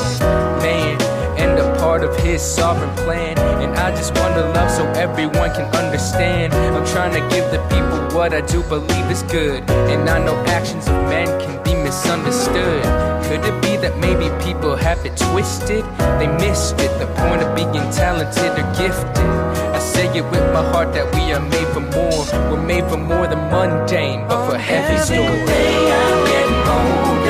Man, 0.63 1.04
and 1.45 1.59
a 1.59 1.79
part 1.79 2.03
of 2.03 2.17
his 2.21 2.41
sovereign 2.43 2.95
plan. 3.05 3.39
And 3.63 3.73
I 3.77 3.91
just 3.91 4.15
want 4.19 4.35
to 4.35 4.45
love 4.57 4.71
so 4.71 4.85
everyone 5.07 5.51
can 5.55 5.69
understand. 5.77 6.53
I'm 6.55 6.87
trying 6.87 7.13
to 7.13 7.23
give 7.35 7.47
the 7.51 7.61
people 7.73 7.99
what 8.17 8.33
I 8.33 8.41
do 8.41 8.63
believe 8.65 9.11
is 9.11 9.23
good. 9.25 9.69
And 9.93 10.09
I 10.09 10.19
know 10.25 10.37
actions 10.47 10.87
of 10.89 10.95
men 11.15 11.27
can 11.43 11.63
be 11.63 11.75
misunderstood. 11.75 12.83
Could 13.27 13.43
it 13.51 13.57
be 13.63 13.77
that 13.85 13.95
maybe 13.99 14.27
people 14.45 14.77
have 14.77 15.05
it 15.05 15.17
twisted? 15.17 15.85
They 16.21 16.29
missed 16.45 16.81
it, 16.81 16.93
the 16.99 17.07
point 17.23 17.43
of 17.43 17.55
being 17.57 17.73
talented 18.03 18.53
or 18.61 18.67
gifted. 18.81 19.29
I 19.77 19.79
say 19.79 20.07
it 20.19 20.25
with 20.33 20.45
my 20.57 20.63
heart 20.73 20.93
that 20.95 21.07
we 21.15 21.33
are 21.33 21.41
made 21.55 21.69
for 21.75 21.81
more. 21.81 22.25
We're 22.51 22.63
made 22.63 22.85
for 22.91 22.97
more 22.97 23.27
than 23.27 23.41
mundane, 23.51 24.27
but 24.29 24.41
for 24.49 24.57
heavy 24.59 24.95
Every 24.95 25.07
single 25.07 25.27
stories. 25.27 25.49
day 25.49 25.93
I'm 26.01 26.21
getting 26.33 26.61
older. 26.79 27.24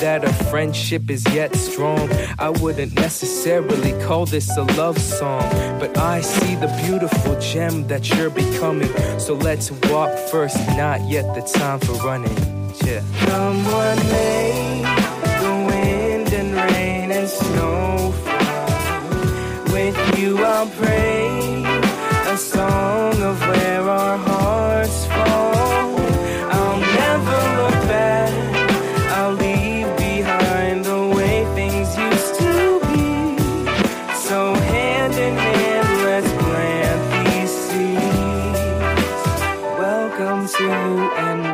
That 0.00 0.24
our 0.24 0.32
friendship 0.50 1.10
is 1.10 1.24
yet 1.34 1.54
strong. 1.56 2.10
I 2.38 2.50
wouldn't 2.50 2.94
necessarily 2.94 3.92
call 4.04 4.26
this 4.26 4.56
a 4.56 4.62
love 4.62 4.98
song. 4.98 5.42
But 5.80 5.98
I 5.98 6.20
see 6.20 6.54
the 6.54 6.68
beautiful 6.84 7.38
gem 7.40 7.86
that 7.88 8.08
you're 8.10 8.30
becoming. 8.30 8.92
So 9.18 9.34
let's 9.34 9.70
walk 9.90 10.16
first, 10.30 10.56
not 10.76 11.00
yet 11.08 11.34
the 11.34 11.42
time 11.42 11.80
for 11.80 11.92
running. 12.06 12.36
Yeah. 12.84 13.02
What 13.64 13.98
Welcome 40.48 40.66
to 40.66 40.98
you 40.98 41.10
and 41.16 41.47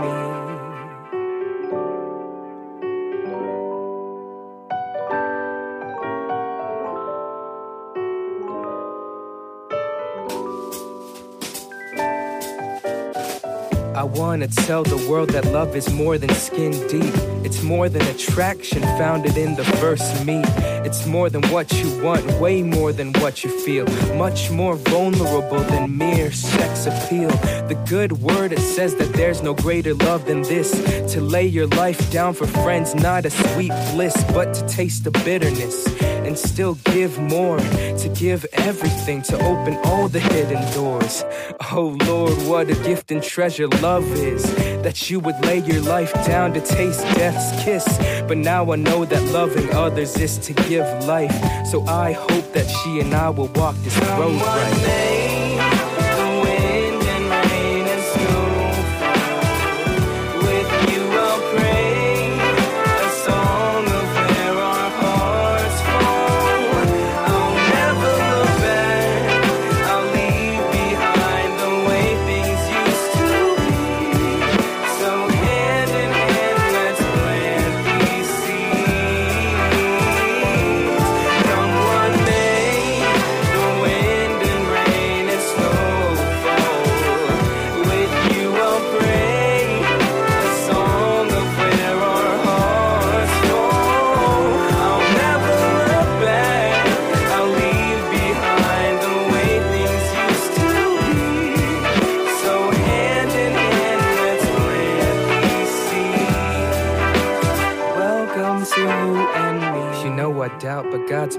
wanna 14.14 14.48
tell 14.48 14.82
the 14.82 15.08
world 15.08 15.30
that 15.30 15.44
love 15.46 15.74
is 15.76 15.92
more 15.92 16.18
than 16.18 16.30
skin 16.34 16.72
deep. 16.88 17.14
It's 17.44 17.62
more 17.62 17.88
than 17.88 18.02
attraction 18.02 18.82
founded 18.98 19.36
in 19.36 19.54
the 19.54 19.64
first 19.64 20.24
meet. 20.24 20.44
It's 20.86 21.06
more 21.06 21.30
than 21.30 21.42
what 21.48 21.72
you 21.72 22.02
want, 22.02 22.24
way 22.40 22.62
more 22.62 22.92
than 22.92 23.12
what 23.14 23.44
you 23.44 23.50
feel. 23.60 23.86
Much 24.16 24.50
more 24.50 24.76
vulnerable 24.76 25.60
than 25.60 25.96
mere 25.96 26.32
sex 26.32 26.86
appeal. 26.86 27.30
The 27.68 27.82
good 27.88 28.12
word 28.12 28.52
it 28.52 28.60
says 28.60 28.94
that 28.96 29.12
there's 29.14 29.42
no 29.42 29.54
greater 29.54 29.94
love 29.94 30.26
than 30.26 30.42
this. 30.42 30.70
To 31.12 31.20
lay 31.20 31.46
your 31.46 31.66
life 31.68 32.10
down 32.10 32.34
for 32.34 32.46
friends, 32.46 32.94
not 32.94 33.26
a 33.26 33.30
sweet 33.30 33.72
bliss, 33.92 34.16
but 34.32 34.54
to 34.54 34.66
taste 34.66 35.04
the 35.04 35.10
bitterness 35.10 35.93
and 36.34 36.38
still 36.50 36.74
give 36.86 37.16
more. 37.20 37.58
To 37.58 38.08
give 38.12 38.44
everything, 38.54 39.22
to 39.22 39.36
open 39.36 39.76
all 39.84 40.08
the 40.08 40.18
hidden 40.18 40.62
doors. 40.72 41.24
Oh 41.70 41.96
Lord, 42.06 42.34
what 42.48 42.68
a 42.70 42.74
gift 42.82 43.12
and 43.12 43.22
treasure 43.22 43.68
love 43.88 44.04
is. 44.14 44.42
That 44.82 45.10
you 45.10 45.20
would 45.20 45.38
lay 45.44 45.58
your 45.58 45.80
life 45.82 46.12
down 46.26 46.52
to 46.54 46.60
taste 46.60 47.02
death's 47.14 47.64
kiss. 47.64 47.86
But 48.26 48.38
now 48.38 48.72
I 48.72 48.76
know 48.76 49.04
that 49.04 49.22
loving 49.32 49.70
others 49.72 50.16
is 50.16 50.38
to 50.38 50.52
give 50.52 50.86
life. 51.04 51.36
So 51.70 51.84
I 51.86 52.12
hope 52.12 52.52
that 52.52 52.68
she 52.68 52.98
and 52.98 53.14
I 53.14 53.30
will 53.30 53.50
walk 53.54 53.76
this 53.84 53.96
road 54.00 54.40
right. 54.42 55.23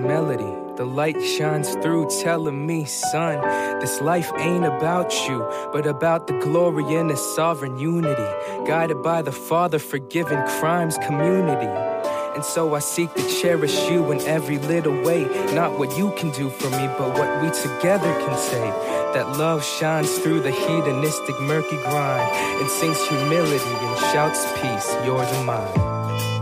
Melody. 0.08 0.54
The 0.78 0.86
light 0.86 1.22
shines 1.22 1.74
through, 1.76 2.10
telling 2.22 2.66
me, 2.66 2.86
son, 2.86 3.42
this 3.80 4.02
life 4.02 4.32
ain't 4.38 4.66
about 4.66 5.14
you, 5.28 5.40
but 5.72 5.88
about 5.88 6.28
the 6.28 6.38
glory 6.40 6.96
in 6.96 7.08
the 7.08 7.16
sovereign 7.16 7.78
unity. 7.78 8.30
Guided 8.68 9.02
by 9.02 9.22
the 9.22 9.32
Father, 9.32 9.80
forgiving 9.80 10.44
crimes, 10.60 10.98
community. 10.98 11.68
And 12.36 12.44
so 12.44 12.76
I 12.76 12.80
seek 12.80 13.14
to 13.14 13.42
cherish 13.42 13.90
you 13.90 14.12
in 14.12 14.20
every 14.22 14.58
little 14.58 15.02
way. 15.02 15.24
Not 15.54 15.80
what 15.80 15.98
you 15.98 16.12
can 16.18 16.32
do 16.32 16.50
for 16.50 16.70
me, 16.70 16.88
but 16.98 17.18
what 17.18 17.42
we 17.42 17.50
together 17.50 18.12
can 18.26 18.38
say. 18.38 18.68
That 19.14 19.38
love 19.38 19.64
shines 19.64 20.18
through 20.18 20.42
the 20.42 20.52
hedonistic, 20.52 21.40
murky 21.40 21.78
grind 21.78 22.30
and 22.60 22.70
sings 22.70 23.02
humility 23.08 23.56
and 23.64 23.98
shouts 24.12 24.44
peace, 24.60 24.94
yours 25.06 25.32
and 25.32 25.46
mine. 25.46 26.35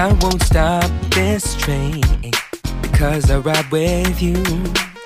I 0.00 0.10
won't 0.22 0.42
stop 0.42 0.90
this 1.10 1.54
train 1.56 2.00
because 2.80 3.30
I 3.30 3.36
ride 3.36 3.70
with 3.70 4.22
you. 4.22 4.42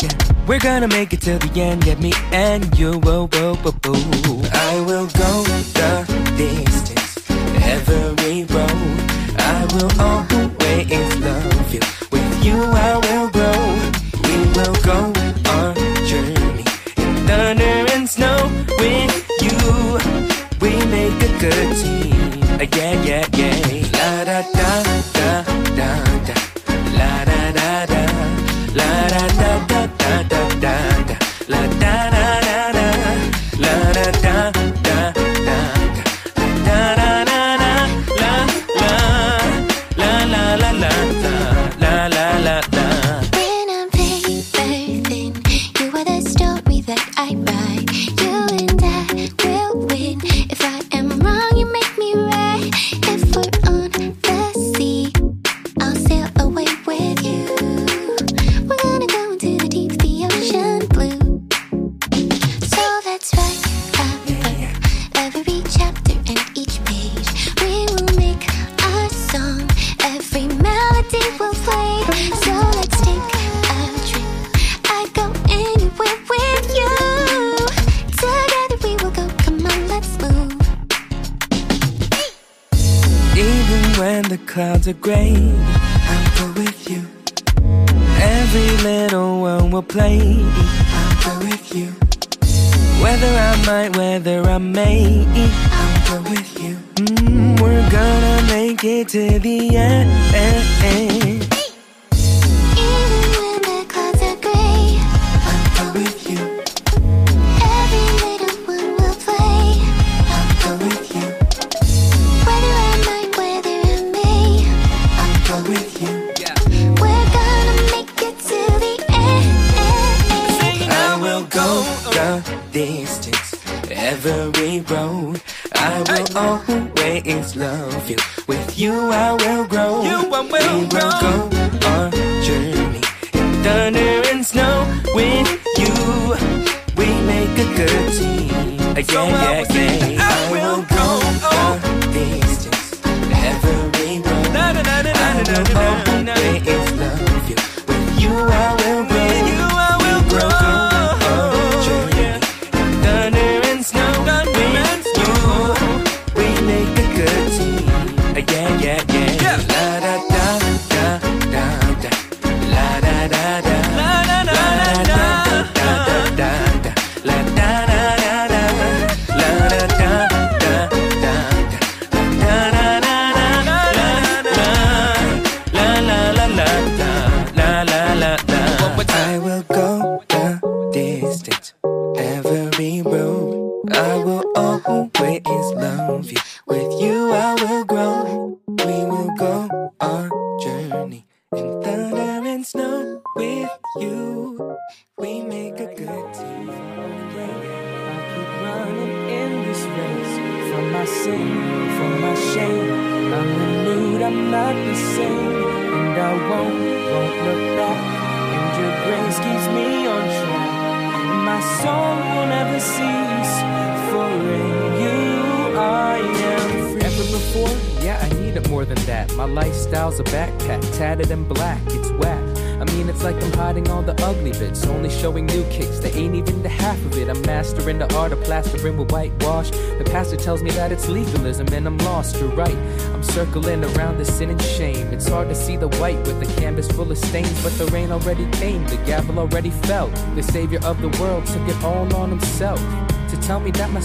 Yeah. 0.01 0.17
We're 0.47 0.61
gonna 0.61 0.87
make 0.87 1.13
it 1.13 1.21
till 1.21 1.41
the 1.41 1.51
end, 1.61 1.83
get 1.83 1.99
me 1.99 2.13
and 2.31 2.63
you. 2.79 3.01
Whoa, 3.01 3.27
whoa, 3.27 3.57
whoa, 3.57 3.73
whoa. 3.73 4.43
I 4.53 4.85
will 4.87 5.09
go. 5.09 5.24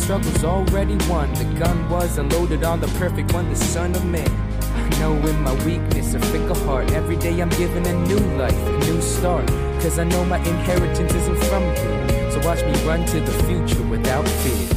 struggle's 0.10 0.43
already 0.43 0.97
won. 1.07 1.32
The 1.36 1.45
gun 1.60 1.88
was 1.88 2.18
unloaded 2.18 2.64
on 2.64 2.82
the 2.82 2.88
perfect 2.97 3.32
one, 3.32 3.47
the 3.47 3.55
Son 3.55 3.93
of 3.93 4.03
Man. 4.05 4.28
I 4.74 4.89
know 4.99 5.14
in 5.14 5.39
my 5.43 5.53
weakness, 5.64 6.16
a 6.16 6.20
fickle 6.20 6.55
heart, 6.66 6.91
every 6.93 7.16
day 7.16 7.39
I'm 7.39 7.49
given 7.49 7.86
a 7.86 7.93
new 8.07 8.18
life, 8.36 8.57
a 8.57 8.78
new 8.80 8.99
start. 9.03 9.45
Cause 9.84 9.99
I 9.99 10.05
know 10.05 10.26
my 10.26 10.39
inheritance 10.39 11.14
isn't 11.14 11.43
from 11.43 11.62
here. 11.62 12.32
So 12.32 12.39
watch 12.43 12.64
me 12.64 12.74
run 12.88 13.05
to 13.05 13.20
the 13.20 13.32
future 13.43 13.84
without 13.84 14.28
fear. 14.41 14.68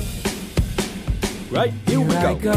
Right, 1.51 1.73
here, 1.87 2.01
here 2.01 2.07
we 2.07 2.13
go. 2.13 2.29
I 2.29 2.35
go. 2.35 2.53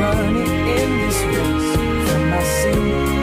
Running 0.00 0.36
in 0.78 0.90
this 1.08 1.20
race 1.24 2.08
from 2.08 2.30
my 2.30 2.42
sin. 2.44 3.19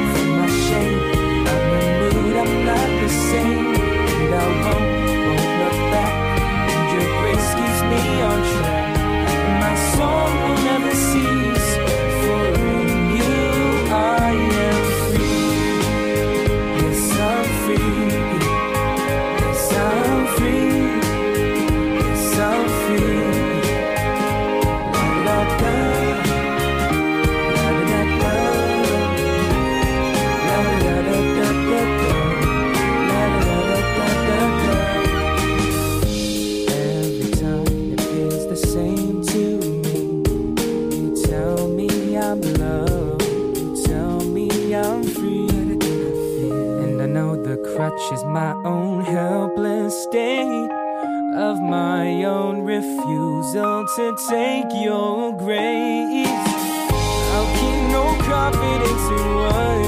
Refusal 53.53 53.85
to 53.95 54.15
take 54.29 54.83
your 54.83 55.31
grace. 55.33 56.27
I'll 56.27 57.53
keep 57.55 57.91
no 57.91 58.17
confidence 58.25 59.21
in 59.21 59.35
what 59.35 59.86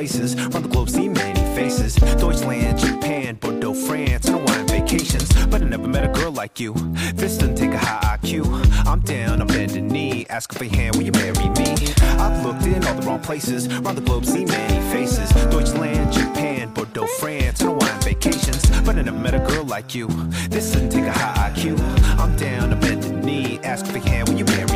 places. 0.00 0.34
Around 0.34 0.62
the 0.62 0.68
globe, 0.70 0.88
seen 0.88 1.12
many 1.12 1.40
faces. 1.54 1.94
Deutschland, 1.94 2.78
Japan, 2.78 3.34
Bordeaux, 3.34 3.74
France, 3.74 4.24
and 4.28 4.38
Hawaiian 4.38 4.66
vacations. 4.66 5.28
But 5.48 5.60
I 5.60 5.66
never 5.66 5.86
met 5.86 6.04
a 6.04 6.08
girl 6.08 6.32
like 6.32 6.58
you. 6.58 6.72
This 7.12 7.36
doesn't 7.36 7.56
take 7.56 7.72
a 7.72 7.78
high 7.78 8.16
IQ. 8.16 8.46
I'm 8.86 9.00
down, 9.00 9.42
I'm 9.42 9.46
bending 9.46 9.88
knee. 9.88 10.24
Asking 10.30 10.56
for 10.58 10.64
your 10.64 10.74
hand, 10.74 10.96
will 10.96 11.02
you 11.02 11.12
marry 11.12 11.48
me? 11.60 11.70
I've 12.24 12.42
looked 12.46 12.64
in 12.64 12.82
all 12.86 12.94
the 12.94 13.06
wrong 13.06 13.20
places. 13.20 13.68
Around 13.68 13.96
the 13.96 14.00
globe, 14.00 14.24
seen 14.24 14.48
many 14.48 14.80
faces. 14.90 15.28
Deutschland, 15.52 16.10
Japan, 16.14 16.72
Bordeaux, 16.72 17.06
France, 17.20 17.60
and 17.60 17.68
Hawaiian 17.68 18.00
vacations. 18.00 18.62
But 18.86 18.96
I 18.96 19.02
never 19.02 19.18
met 19.18 19.34
a 19.34 19.40
girl 19.50 19.64
like 19.64 19.94
you. 19.94 20.06
This 20.48 20.72
doesn't 20.72 20.88
take 20.88 21.04
a 21.04 21.12
high 21.12 21.50
IQ. 21.50 21.78
I'm 22.18 22.34
down, 22.36 22.72
I'm 22.72 22.80
bending 22.80 23.20
knee. 23.20 23.60
Asking 23.62 23.92
for 23.92 23.98
your 23.98 24.08
hand, 24.08 24.28
will 24.30 24.38
you 24.38 24.46
marry 24.46 24.64
me? 24.64 24.69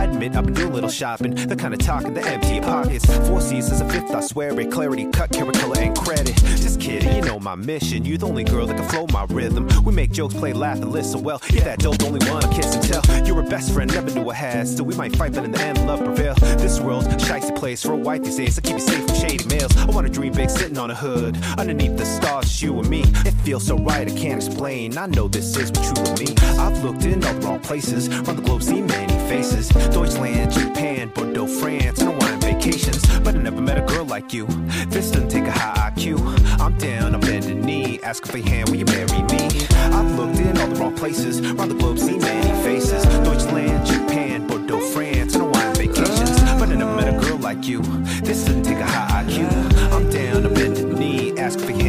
I 0.00 0.04
admit 0.04 0.34
I've 0.34 0.46
been 0.46 0.54
doing 0.54 0.70
a 0.70 0.74
little 0.74 0.88
shopping, 0.88 1.34
the 1.34 1.54
kind 1.54 1.74
of 1.74 1.80
talking 1.80 2.14
that 2.14 2.24
empty 2.24 2.58
pockets. 2.58 3.04
Four 3.28 3.42
seasons, 3.42 3.82
a 3.82 3.88
fifth, 3.90 4.10
I 4.10 4.22
swear 4.22 4.58
it. 4.58 4.72
Clarity, 4.72 5.04
cut, 5.12 5.30
carat, 5.30 5.54
color, 5.56 5.76
and 5.78 5.94
credit. 5.94 6.34
Just 6.36 6.80
kidding, 6.80 7.14
you 7.14 7.20
know 7.20 7.38
my 7.38 7.54
mission. 7.54 8.06
You're 8.06 8.16
the 8.16 8.26
only 8.26 8.44
girl 8.44 8.66
that 8.66 8.78
can 8.78 8.88
flow 8.88 9.06
my 9.12 9.26
rhythm. 9.28 9.68
We 9.84 9.92
make 9.92 10.10
jokes, 10.10 10.32
play, 10.32 10.54
laugh, 10.54 10.78
and 10.78 10.90
listen 10.90 11.22
well. 11.22 11.42
You're 11.50 11.64
that 11.64 11.80
dope, 11.80 12.02
only 12.02 12.26
one 12.30 12.42
I 12.42 12.50
kiss 12.50 12.74
and 12.74 12.82
tell. 12.82 13.26
You're 13.26 13.40
a 13.40 13.42
best 13.42 13.74
friend, 13.74 13.92
never 13.92 14.10
knew 14.10 14.30
I 14.30 14.34
had. 14.34 14.66
Still, 14.68 14.86
we 14.86 14.94
might 14.94 15.14
fight, 15.16 15.34
but 15.34 15.44
in 15.44 15.52
the 15.52 15.60
end, 15.60 15.86
love 15.86 16.02
prevail. 16.02 16.34
This 16.56 16.80
world's 16.80 17.06
a 17.08 17.10
shicey 17.10 17.54
place 17.54 17.82
for 17.82 17.92
a 17.92 17.96
wife 17.98 18.22
these 18.22 18.36
days. 18.36 18.58
I 18.58 18.62
keep 18.62 18.76
you 18.76 18.80
safe 18.80 19.06
from 19.06 19.16
shady 19.16 19.44
males. 19.54 19.76
I 19.76 19.90
wanna 19.90 20.08
dream 20.08 20.32
big, 20.32 20.48
sitting 20.48 20.78
on 20.78 20.90
a 20.90 20.94
hood. 20.94 21.36
Underneath 21.58 21.98
the 21.98 22.06
stars, 22.06 22.62
you 22.62 22.78
and 22.78 22.88
me. 22.88 23.02
It 23.26 23.32
feels 23.44 23.66
so 23.66 23.76
right, 23.76 24.10
I 24.10 24.16
can't 24.16 24.42
explain. 24.42 24.96
I 24.96 25.08
know 25.08 25.28
this 25.28 25.58
is 25.58 25.70
what 25.72 25.84
true 25.84 26.04
to 26.16 26.24
me. 26.24 26.34
I've 26.58 26.82
looked 26.82 27.04
in 27.04 27.22
all 27.22 27.34
the 27.34 27.46
wrong 27.46 27.60
places. 27.60 28.08
Around 28.08 28.36
the 28.36 28.42
globe, 28.42 28.62
seen 28.62 28.86
many 28.86 29.12
faces. 29.28 29.68
Deutschland, 29.92 30.52
Japan, 30.52 31.10
Bordeaux, 31.14 31.46
France, 31.46 32.00
and 32.00 32.12
Hawaiian 32.12 32.40
vacations. 32.40 33.06
But 33.20 33.34
I 33.34 33.38
never 33.38 33.60
met 33.60 33.78
a 33.78 33.82
girl 33.82 34.04
like 34.04 34.32
you. 34.32 34.46
This 34.88 35.10
doesn't 35.10 35.28
take 35.28 35.44
a 35.44 35.52
high 35.52 35.90
IQ. 35.90 36.18
I'm 36.60 36.76
down, 36.78 37.14
I'm 37.14 37.20
bending 37.20 37.60
knee. 37.60 38.00
Asking 38.02 38.30
for 38.30 38.38
your 38.38 38.48
hand, 38.48 38.68
will 38.68 38.76
you 38.76 38.84
marry 38.86 39.22
me? 39.22 39.66
I've 39.92 40.18
looked 40.18 40.38
in 40.38 40.56
all 40.58 40.68
the 40.68 40.76
wrong 40.76 40.94
places. 40.94 41.40
Around 41.40 41.68
the 41.68 41.74
globe, 41.74 41.98
seen 41.98 42.20
many 42.20 42.62
faces. 42.62 43.04
Deutschland, 43.24 43.86
Japan, 43.86 44.46
Bordeaux, 44.46 44.80
France, 44.80 45.34
and 45.34 45.44
Hawaiian 45.44 45.74
vacations. 45.74 46.40
But 46.58 46.68
I 46.70 46.74
never 46.74 46.94
met 46.94 47.08
a 47.14 47.18
girl 47.18 47.38
like 47.38 47.66
you. 47.66 47.82
This 48.22 48.44
doesn't 48.44 48.62
take 48.62 48.78
a 48.78 48.86
high 48.86 49.24
IQ. 49.24 49.48
I'm 49.92 50.08
down, 50.10 50.46
I'm 50.46 50.54
bending 50.54 50.94
knee. 50.98 51.38
Asking 51.38 51.66
for 51.66 51.79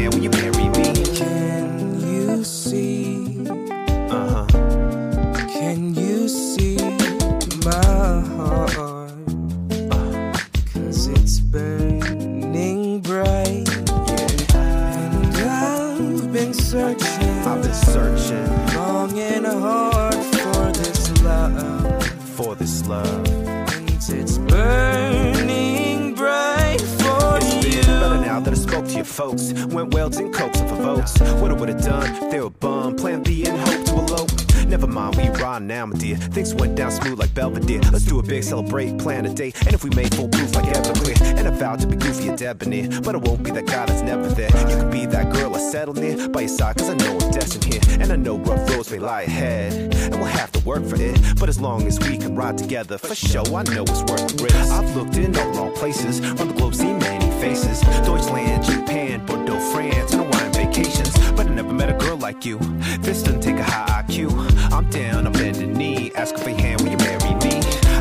Your 29.02 29.06
folks. 29.06 29.52
Went 29.74 29.92
welds 29.94 30.18
and 30.18 30.32
cokes 30.32 30.60
for 30.60 30.76
votes. 30.76 31.18
What 31.40 31.50
I 31.50 31.54
would 31.54 31.68
have 31.68 31.82
done 31.82 32.30
they 32.30 32.38
were 32.38 32.50
bum. 32.50 32.94
Plan 32.94 33.24
B 33.24 33.44
and 33.44 33.58
hope 33.58 33.84
to 33.86 33.94
elope. 33.94 34.30
Never 34.68 34.86
mind, 34.86 35.16
we 35.16 35.28
ride 35.28 35.62
now, 35.62 35.86
my 35.86 35.98
dear. 35.98 36.16
Things 36.16 36.54
went 36.54 36.76
down 36.76 36.92
smooth 36.92 37.18
like 37.18 37.34
Belvedere. 37.34 37.80
Let's 37.90 38.04
do 38.04 38.20
a 38.20 38.22
big 38.22 38.44
celebrate, 38.44 38.96
plan 38.98 39.26
a 39.26 39.34
date. 39.34 39.60
And 39.66 39.74
if 39.74 39.82
we 39.82 39.90
made 39.90 40.14
full 40.14 40.28
proof 40.28 40.54
like 40.54 40.66
Everclear. 40.66 41.20
And 41.36 41.48
I 41.48 41.50
vowed 41.50 41.80
to 41.80 41.88
be 41.88 41.96
goofy 41.96 42.28
and 42.28 42.38
debonair. 42.38 43.00
But 43.00 43.16
I 43.16 43.18
won't 43.18 43.42
be 43.42 43.50
that 43.50 43.66
guy 43.66 43.86
that's 43.86 44.02
never 44.02 44.28
there. 44.28 44.56
You 44.70 44.76
can 44.76 44.90
be 44.92 45.04
that 45.06 45.32
girl 45.32 45.56
I 45.56 45.58
settle 45.58 45.94
near 45.94 46.28
by 46.28 46.42
your 46.42 46.48
side, 46.48 46.76
cause 46.76 46.88
I 46.88 46.94
know 46.94 47.18
I'm 47.18 47.30
destined 47.32 47.64
here. 47.64 47.80
And 47.98 48.12
I 48.12 48.16
know 48.16 48.38
rough 48.38 48.70
roads 48.70 48.92
may 48.92 49.00
lie 49.00 49.22
ahead. 49.22 49.72
And 49.94 50.14
we'll 50.14 50.26
have 50.26 50.52
to 50.52 50.60
work 50.60 50.84
for 50.86 50.94
it. 50.94 51.20
But 51.40 51.48
as 51.48 51.60
long 51.60 51.88
as 51.88 51.98
we 51.98 52.18
can 52.18 52.36
ride 52.36 52.56
together, 52.56 52.98
for 52.98 53.16
sure, 53.16 53.44
I 53.46 53.64
know 53.64 53.82
it's 53.82 54.02
worth 54.02 54.28
the 54.28 54.44
risk. 54.44 54.70
I've 54.70 54.94
looked 54.94 55.16
in 55.16 55.36
all 55.36 55.50
wrong 55.54 55.72
places. 55.72 56.20
Around 56.20 56.48
the 56.48 56.54
globe, 56.54 56.76
seen 56.76 57.00
many 57.00 57.21
faces. 57.42 57.80
Deutschland, 58.06 58.64
Japan, 58.64 59.26
Bordeaux, 59.26 59.58
France, 59.72 60.12
and 60.12 60.22
Hawaiian 60.22 60.52
vacations. 60.52 61.12
But 61.32 61.46
I 61.48 61.50
never 61.50 61.72
met 61.72 61.90
a 61.90 61.94
girl 62.04 62.16
like 62.16 62.44
you. 62.44 62.58
This 63.00 63.24
doesn't 63.24 63.40
take 63.40 63.56
a 63.56 63.64
high 63.64 64.04
IQ. 64.04 64.30
I'm 64.72 64.88
down, 64.90 65.26
I'm 65.26 65.32
bending 65.32 65.72
knee. 65.72 66.12
Ask 66.14 66.36
for 66.36 66.50
a 66.50 66.52
hand, 66.52 66.80
will 66.80 66.90
you 66.90 66.98
marry 66.98 67.34
me? 67.44 67.54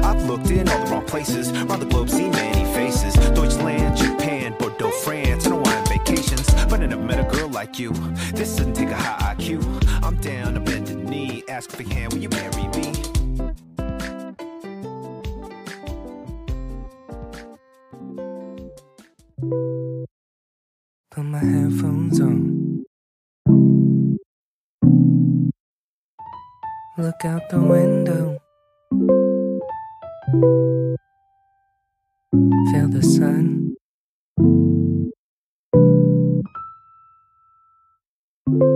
I've 0.07 0.23
looked 0.29 0.51
in 0.51 0.69
all 0.69 0.85
the 0.85 0.91
wrong 0.91 1.05
places. 1.05 1.51
Around 1.51 1.79
the 1.79 1.87
globe, 1.87 2.09
seen 2.09 2.31
many 2.31 2.65
faces. 2.75 3.15
Deutschland, 3.33 3.97
Japan, 3.97 4.55
Bordeaux, 4.59 4.91
France, 5.03 5.47
and 5.47 5.55
Hawaiian 5.55 5.85
vacations. 5.85 6.47
But 6.69 6.81
I 6.81 6.85
never 6.85 7.01
met 7.01 7.19
a 7.19 7.27
girl 7.35 7.49
like 7.49 7.79
you. 7.79 7.91
This 8.37 8.55
doesn't 8.57 8.75
take 8.75 8.89
a 8.89 8.95
high 8.95 9.33
IQ. 9.33 9.49
I'm 10.03 10.17
down 10.17 10.53
to 10.53 10.59
bend 10.59 10.85
the 10.85 10.93
knee. 10.93 11.43
Ask 11.47 11.71
for 11.71 11.81
a 11.81 11.93
hand, 11.93 12.13
will 12.13 12.21
you 12.21 12.29
marry 12.29 12.67
me? 12.77 13.00
Put 21.20 21.24
my 21.24 21.38
headphones 21.38 22.20
on. 22.20 22.84
Look 26.98 27.24
out 27.24 27.42
the 27.50 27.60
window. 27.60 28.38
Feel 32.70 32.88
the 32.90 33.02
sun. 33.02 33.74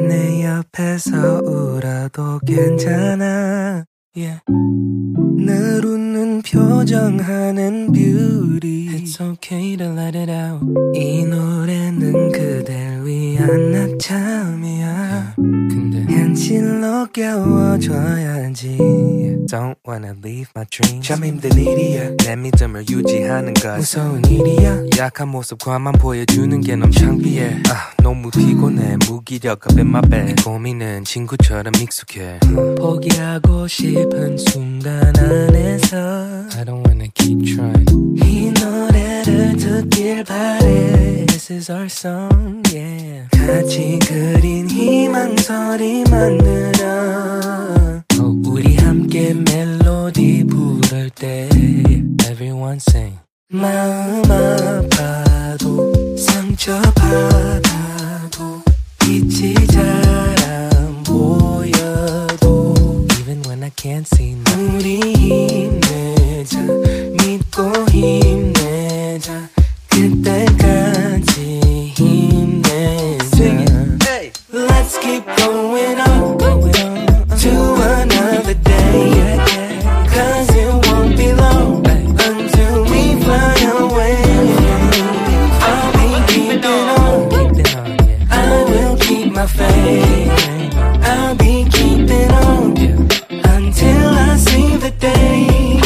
내 0.08 0.44
옆에서 0.44 1.40
울어도 1.40 2.40
괜찮아. 2.46 3.84
Yeah. 4.14 4.40
표정하는 6.45 7.91
beauty. 7.91 8.89
It's 8.93 9.19
okay 9.19 9.75
to 9.77 9.85
let 9.85 10.15
it 10.15 10.29
out. 10.29 10.61
이 10.93 11.25
노래는 11.25 12.31
그댈 12.31 13.03
위한 13.03 13.71
낮잠이야. 13.71 15.14
현실로 16.45 17.07
깨워줘야지. 17.11 18.77
Don't 19.49 19.75
wanna 19.87 20.13
leave 20.23 20.51
my 20.55 20.63
dreams. 20.69 21.07
참 21.07 21.25
힘든 21.25 21.57
일이야. 21.57 22.11
내 22.17 22.35
믿음을 22.35 22.85
유지하는 22.87 23.55
것. 23.55 23.75
무서운 23.77 24.23
일이야. 24.25 24.83
약한 24.99 25.29
모습과만 25.29 25.93
보여주는 25.93 26.61
게 26.61 26.75
너무 26.75 26.91
창피해. 26.91 27.63
아, 27.69 27.89
너무 28.03 28.29
피곤해. 28.29 28.97
무기력 29.07 29.65
up 29.71 29.79
in 29.79 29.87
my 29.87 30.01
bed. 30.07 30.43
고민은 30.43 31.05
친구처럼 31.05 31.73
익숙해. 31.81 32.39
포기하고 32.77 33.67
싶은 33.67 34.37
순간 34.37 35.13
안에서 35.17 35.97
I 36.57 36.63
don't 36.63 36.85
wanna 36.85 37.09
keep 37.15 37.43
trying. 37.43 37.85
이 38.23 38.51
노래를 38.51 39.57
듣길 39.57 40.23
바래. 40.23 41.25
This 41.25 41.51
is 41.51 41.71
our 41.71 41.87
song, 41.89 42.61
yeah. 42.71 43.34
같이 43.45 43.99
그린 44.07 44.69
희망 44.69 45.35
소리만 45.37 46.37
들어. 46.39 48.01
Oh, 48.19 48.41
우리 48.49 48.75
함께 48.77 49.33
멜로디 49.33 50.45
부를 50.45 51.09
때 51.11 51.47
Everyone 52.29 52.79
sing. 52.89 53.17
마음 53.49 54.23
아파도 54.31 55.93
상처받아도 56.17 57.61
빛이 58.99 59.53
잘 59.67 59.83
안 60.43 61.03
보여도 61.03 62.73
Even 63.19 63.43
when 63.47 63.63
I 63.63 63.69
can't 63.75 64.07
see 64.13 64.33
now. 64.33 64.75
우리 64.75 64.99
힘내자 64.99 66.59
믿고 67.21 67.71
힘내자 67.91 69.47
그때까지 69.89 71.61
Let's 74.84 74.98
keep 74.98 75.24
going 75.38 75.98
on 76.00 76.38
to 76.38 77.52
another 78.00 78.54
day 78.54 79.38
Cause 80.12 80.48
it 80.54 80.86
won't 80.86 81.16
be 81.16 81.32
long 81.32 81.86
until 81.86 82.84
we 82.84 83.02
fly 83.22 83.54
away 83.80 84.20
I'll 85.62 85.92
be 85.96 86.32
keeping 86.32 86.64
on 86.64 87.32
I 88.30 88.64
will 88.68 88.96
keep 88.98 89.32
my 89.32 89.46
faith 89.46 90.74
I'll 91.04 91.34
be 91.36 91.64
keeping 91.70 92.30
on 92.30 92.76
until 93.30 94.08
I 94.28 94.36
see 94.36 94.76
the 94.76 94.90
day 94.98 95.80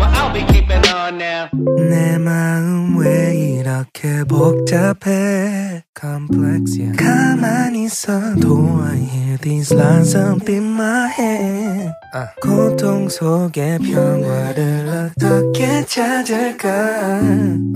I'll 0.00 0.32
be 0.32 0.42
keeping 0.52 0.84
on 0.88 1.18
now. 1.18 1.50
내 1.90 2.16
마음 2.18 2.96
왜 2.98 3.37
이렇게 3.78 4.24
복잡해 4.24 5.84
complex 5.98 6.76
yeah. 6.78 6.96
가만히 6.96 7.84
있어도 7.84 8.80
I 8.82 8.98
hear 8.98 9.38
these 9.38 9.72
lines 9.72 10.16
up 10.16 10.50
in 10.50 10.64
my 10.64 11.08
head 11.08 11.92
고통 12.42 13.08
속에 13.08 13.78
평화를 13.78 15.12
어떻게 15.16 15.84
찾을까 15.86 16.68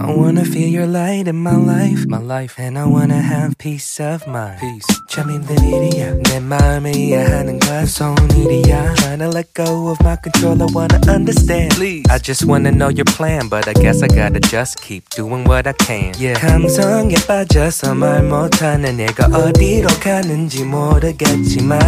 I 0.01 0.15
wanna 0.15 0.43
feel 0.43 0.69
your 0.69 0.89
light 0.89 1.29
in 1.29 1.37
my 1.37 1.57
life 1.57 2.05
my 2.09 2.23
life 2.23 2.61
and 2.61 2.79
I 2.79 2.85
wanna 2.85 3.21
have 3.21 3.57
peace 3.59 4.03
of 4.03 4.29
mind 4.29 4.61
peace 4.61 4.87
참 5.09 5.31
힘든 5.31 5.57
일이야 5.65 6.15
내 6.25 6.41
마음을 6.41 6.95
이해하는 6.95 7.59
건 7.61 7.81
무서운 7.81 8.17
일이야 8.37 8.95
Trying 8.95 9.21
to 9.21 9.29
let 9.29 9.53
go 9.55 9.91
of 9.91 9.99
my 10.03 10.17
control 10.23 10.61
I 10.61 10.67
wanna 10.75 11.01
understand 11.09 11.75
Please 11.75 12.05
I 12.11 12.19
just 12.19 12.47
wanna 12.47 12.71
know 12.71 12.91
your 12.91 13.07
plan 13.07 13.49
But 13.49 13.69
I 13.69 13.75
guess 13.75 14.03
I 14.03 14.09
gotta 14.09 14.41
just 14.41 14.81
keep 14.83 15.09
doing 15.11 15.45
what 15.45 15.67
I 15.67 15.73
can 15.73 15.92
Yeah. 16.20 16.34
감성에 16.40 17.16
빠져서 17.28 17.94
말 17.96 18.24
못하는 18.24 19.00
얘가 19.00 19.26
어디로 19.28 19.88
가는지 20.02 20.64
모르겠지만 20.64 21.80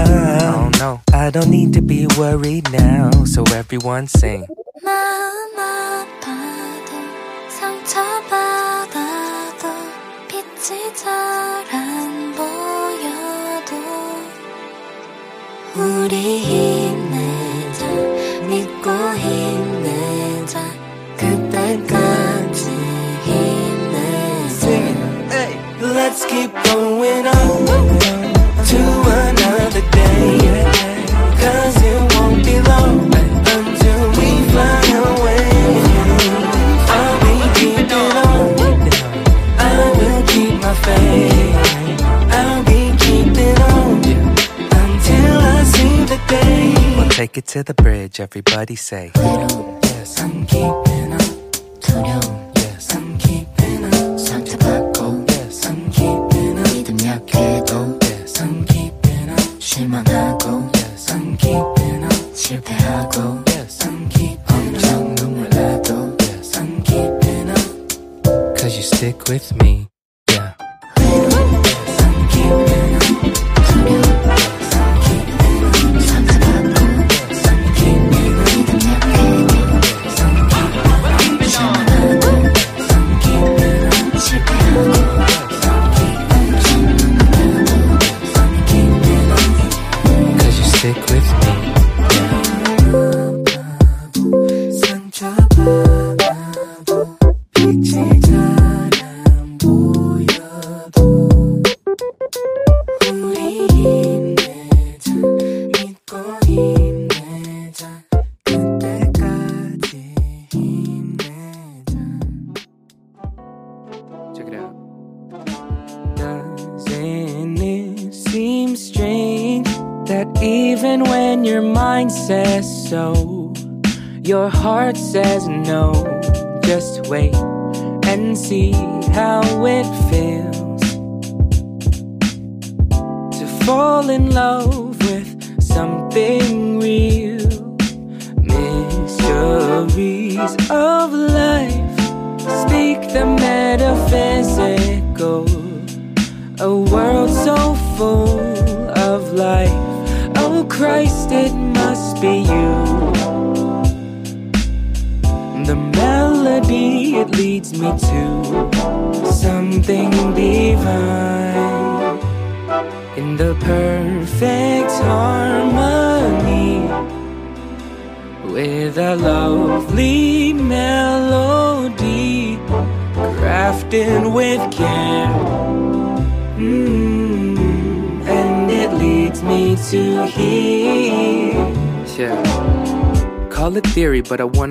Oh 0.41 0.69
no. 0.79 0.99
I 1.13 1.31
don't 1.31 1.49
need 1.49 1.73
to 1.73 1.81
be 1.81 2.05
worried 2.17 2.69
now 2.71 3.09
So 3.25 3.43
everyone 3.53 4.05
sing. 4.07 4.45
마음 4.83 5.57
아파도 5.57 6.91
상처받아도 7.49 8.93
빛이 10.27 10.93
잘 10.95 11.09
안 11.71 12.33
보여도 12.35 13.71
우리 15.75 16.39
힘내자 16.39 17.85
믿고 18.47 18.89
힘내자 19.17 20.59
그때까지 21.17 22.24
keep 26.35 26.51
going 26.51 27.25
on 27.27 27.65
to 28.69 28.81
another 29.23 29.83
day. 29.91 30.37
Cause 31.41 31.77
it 31.91 32.01
won't 32.13 32.43
be 32.43 32.55
long 32.71 32.97
until 33.55 34.01
we 34.17 34.29
fly 34.51 34.81
away. 35.11 35.47
I'll 36.97 37.17
be 37.25 37.35
keeping 37.59 38.15
on. 38.29 38.45
I 39.57 39.77
will 39.97 40.23
keep 40.33 40.55
my 40.65 40.73
faith. 40.85 42.01
I'll 42.39 42.63
be 42.71 42.81
keeping 43.03 43.59
on 43.73 44.03
until 44.83 45.37
I 45.55 45.63
see 45.73 45.97
the 46.11 46.19
day. 46.27 46.95
We'll 46.97 47.09
take 47.09 47.37
it 47.37 47.45
to 47.53 47.63
the 47.63 47.73
bridge, 47.73 48.19
everybody 48.19 48.75
say. 48.75 49.11
Yes, 49.15 50.19
I'm 50.21 50.45
keeping 50.45 51.13
on. 51.13 51.34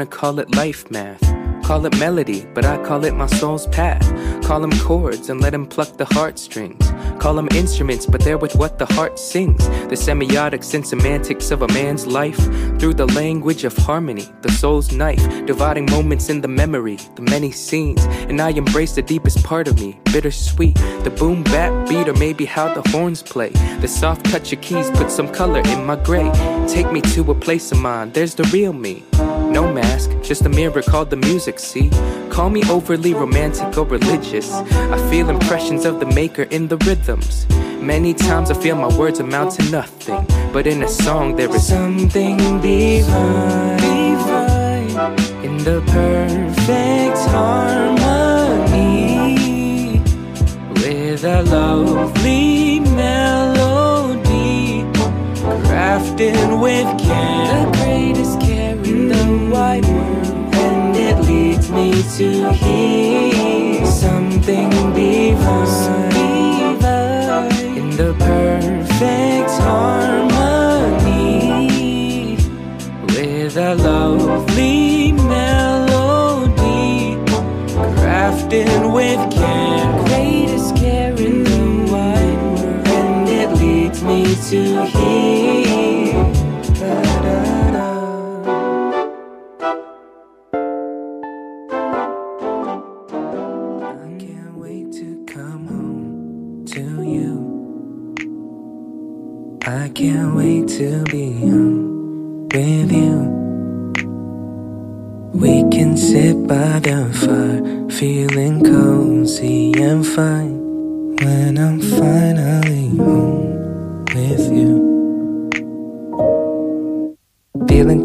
Wanna 0.05 0.17
call 0.17 0.39
it 0.39 0.55
life 0.55 0.91
math. 0.91 1.23
Call 1.65 1.87
it 1.87 1.99
melody, 1.99 2.47
but 2.53 2.67
I 2.67 2.77
call 2.85 3.05
it 3.05 3.15
my 3.15 3.27
soul's 3.27 3.67
path. 3.69 4.05
Call 4.45 4.61
them 4.61 4.73
chords 4.81 5.31
and 5.31 5.41
let 5.41 5.53
them 5.53 5.67
pluck 5.67 5.97
the 5.97 6.05
heartstrings. 6.05 6.93
Call 7.19 7.35
them 7.35 7.49
instruments, 7.55 8.05
but 8.05 8.21
they're 8.21 8.37
with 8.37 8.55
what 8.55 8.79
the 8.79 8.85
heart 8.85 9.19
sings. 9.19 9.67
The 9.89 9.97
semiotics 9.97 10.75
and 10.75 10.87
semantics 10.87 11.51
of 11.51 11.63
a 11.63 11.69
man's 11.69 12.07
life. 12.07 12.39
Through 12.79 12.95
the 12.95 13.07
language 13.07 13.65
of 13.65 13.75
harmony, 13.79 14.29
the 14.43 14.53
soul's 14.53 14.93
knife. 14.93 15.25
Dividing 15.47 15.87
moments 15.91 16.29
in 16.29 16.43
the 16.43 16.49
memory, 16.49 16.99
the 17.15 17.23
many 17.23 17.51
scenes. 17.51 18.05
And 18.29 18.43
I 18.43 18.51
embrace 18.51 18.95
the 18.95 19.03
deepest 19.03 19.43
part 19.43 19.67
of 19.67 19.81
me, 19.81 19.99
bittersweet. 20.13 20.75
The 21.05 21.15
boom 21.19 21.43
bap 21.45 21.89
beat, 21.89 22.09
or 22.09 22.15
maybe 22.15 22.45
how 22.45 22.75
the 22.75 22.87
horns 22.91 23.23
play. 23.23 23.51
The 23.81 23.89
soft 23.89 24.27
touch 24.27 24.53
of 24.53 24.61
keys 24.61 24.91
put 24.91 25.11
some 25.11 25.33
color 25.33 25.63
in 25.65 25.87
my 25.87 25.97
gray. 25.97 26.31
Take 26.69 26.93
me 26.93 27.01
to 27.15 27.31
a 27.31 27.35
place 27.35 27.73
of 27.73 27.79
mine, 27.79 28.13
there's 28.13 28.35
the 28.35 28.45
real 28.53 28.75
me. 28.75 29.03
No 29.55 29.73
mask, 29.73 30.11
just 30.21 30.45
a 30.45 30.49
mirror 30.49 30.83
called 30.83 31.11
the 31.11 31.17
music, 31.17 31.61
see? 31.61 31.89
Call 32.29 32.51
me 32.51 32.69
overly 32.69 33.15
romantic 33.15 33.79
or 33.79 33.87
religious. 33.87 34.53
I 34.53 34.99
feel 35.09 35.31
impressions 35.31 35.85
of 35.85 36.01
the 36.01 36.07
maker 36.07 36.43
in 36.43 36.67
the 36.67 36.77
rhythms. 36.79 37.47
Many 37.81 38.15
times 38.15 38.51
I 38.51 38.55
feel 38.55 38.75
my 38.75 38.89
words 38.99 39.21
amount 39.21 39.53
to 39.53 39.63
nothing. 39.71 40.27
But 40.53 40.67
in 40.67 40.83
a 40.83 40.89
song 40.89 41.37
there 41.37 41.55
is 41.55 41.69
something 41.69 42.37
divine, 42.63 43.79
in 45.47 45.59
the 45.59 45.81
perfect 45.87 47.19
harmony 47.31 48.03
with 50.75 51.23
a 51.23 51.45
lovely 51.45 52.81
melody 52.81 54.83
crafted 55.69 56.61
with 56.61 56.89
care. 57.07 57.74
Me 61.75 61.91
to 62.16 62.53
hear 62.53 63.85
something 63.85 64.70
divine, 64.95 66.12
in 67.77 67.91
the 67.97 68.14
perfect 68.18 69.51
harmony 69.61 71.27
with 73.09 73.57
a 73.57 73.75
lovely 73.75 75.12
melody 75.12 77.16
crafted 77.99 78.93
with 78.95 79.18
care. 79.33 80.05
Greatest 80.07 80.77
care 80.77 81.12
in 81.14 81.43
the 81.43 81.93
wide 81.93 82.43
world, 82.53 82.89
and 82.89 83.29
it 83.29 83.51
leads 83.59 84.01
me 84.03 84.37
to 84.49 84.85
here. 84.87 85.44
By 106.47 106.79
the 106.81 107.11
fire, 107.23 107.89
feeling 107.91 108.63
cozy 108.63 109.73
and 109.81 110.07
fine. 110.07 110.61
When 111.23 111.59
I'm 111.59 111.81
finally 111.81 112.34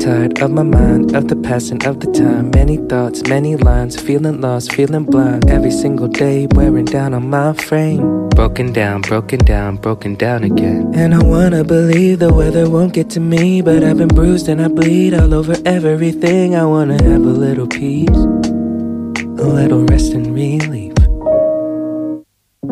Of 0.10 0.50
my 0.50 0.64
mind, 0.64 1.16
of 1.16 1.28
the 1.28 1.36
passing 1.36 1.86
of 1.86 2.00
the 2.00 2.12
time. 2.12 2.50
Many 2.50 2.78
thoughts, 2.78 3.22
many 3.28 3.56
lines, 3.56 3.96
feeling 3.96 4.42
lost, 4.42 4.72
feeling 4.72 5.04
blind. 5.04 5.48
Every 5.48 5.70
single 5.70 6.08
day 6.08 6.48
wearing 6.56 6.86
down 6.86 7.14
on 7.14 7.30
my 7.30 7.54
frame. 7.54 8.28
Broken 8.30 8.74
down, 8.74 9.02
broken 9.02 9.38
down, 9.46 9.76
broken 9.76 10.16
down 10.16 10.44
again. 10.44 10.92
And 10.96 11.14
I 11.14 11.24
wanna 11.24 11.64
believe 11.64 12.18
the 12.18 12.34
weather 12.34 12.68
won't 12.68 12.94
get 12.94 13.12
to 13.12 13.20
me, 13.20 13.62
but 13.62 13.84
I've 13.84 13.98
been 13.98 14.08
bruised 14.08 14.48
and 14.50 14.60
I 14.64 14.68
bleed 14.68 15.14
all 15.14 15.32
over 15.32 15.56
everything. 15.64 16.56
I 16.56 16.66
wanna 16.66 16.98
have 17.04 17.22
a 17.22 17.36
little 17.46 17.68
peace, 17.68 18.10
a 18.10 19.48
little 19.60 19.86
rest 19.86 20.14
and 20.14 20.34
relief. 20.34 20.89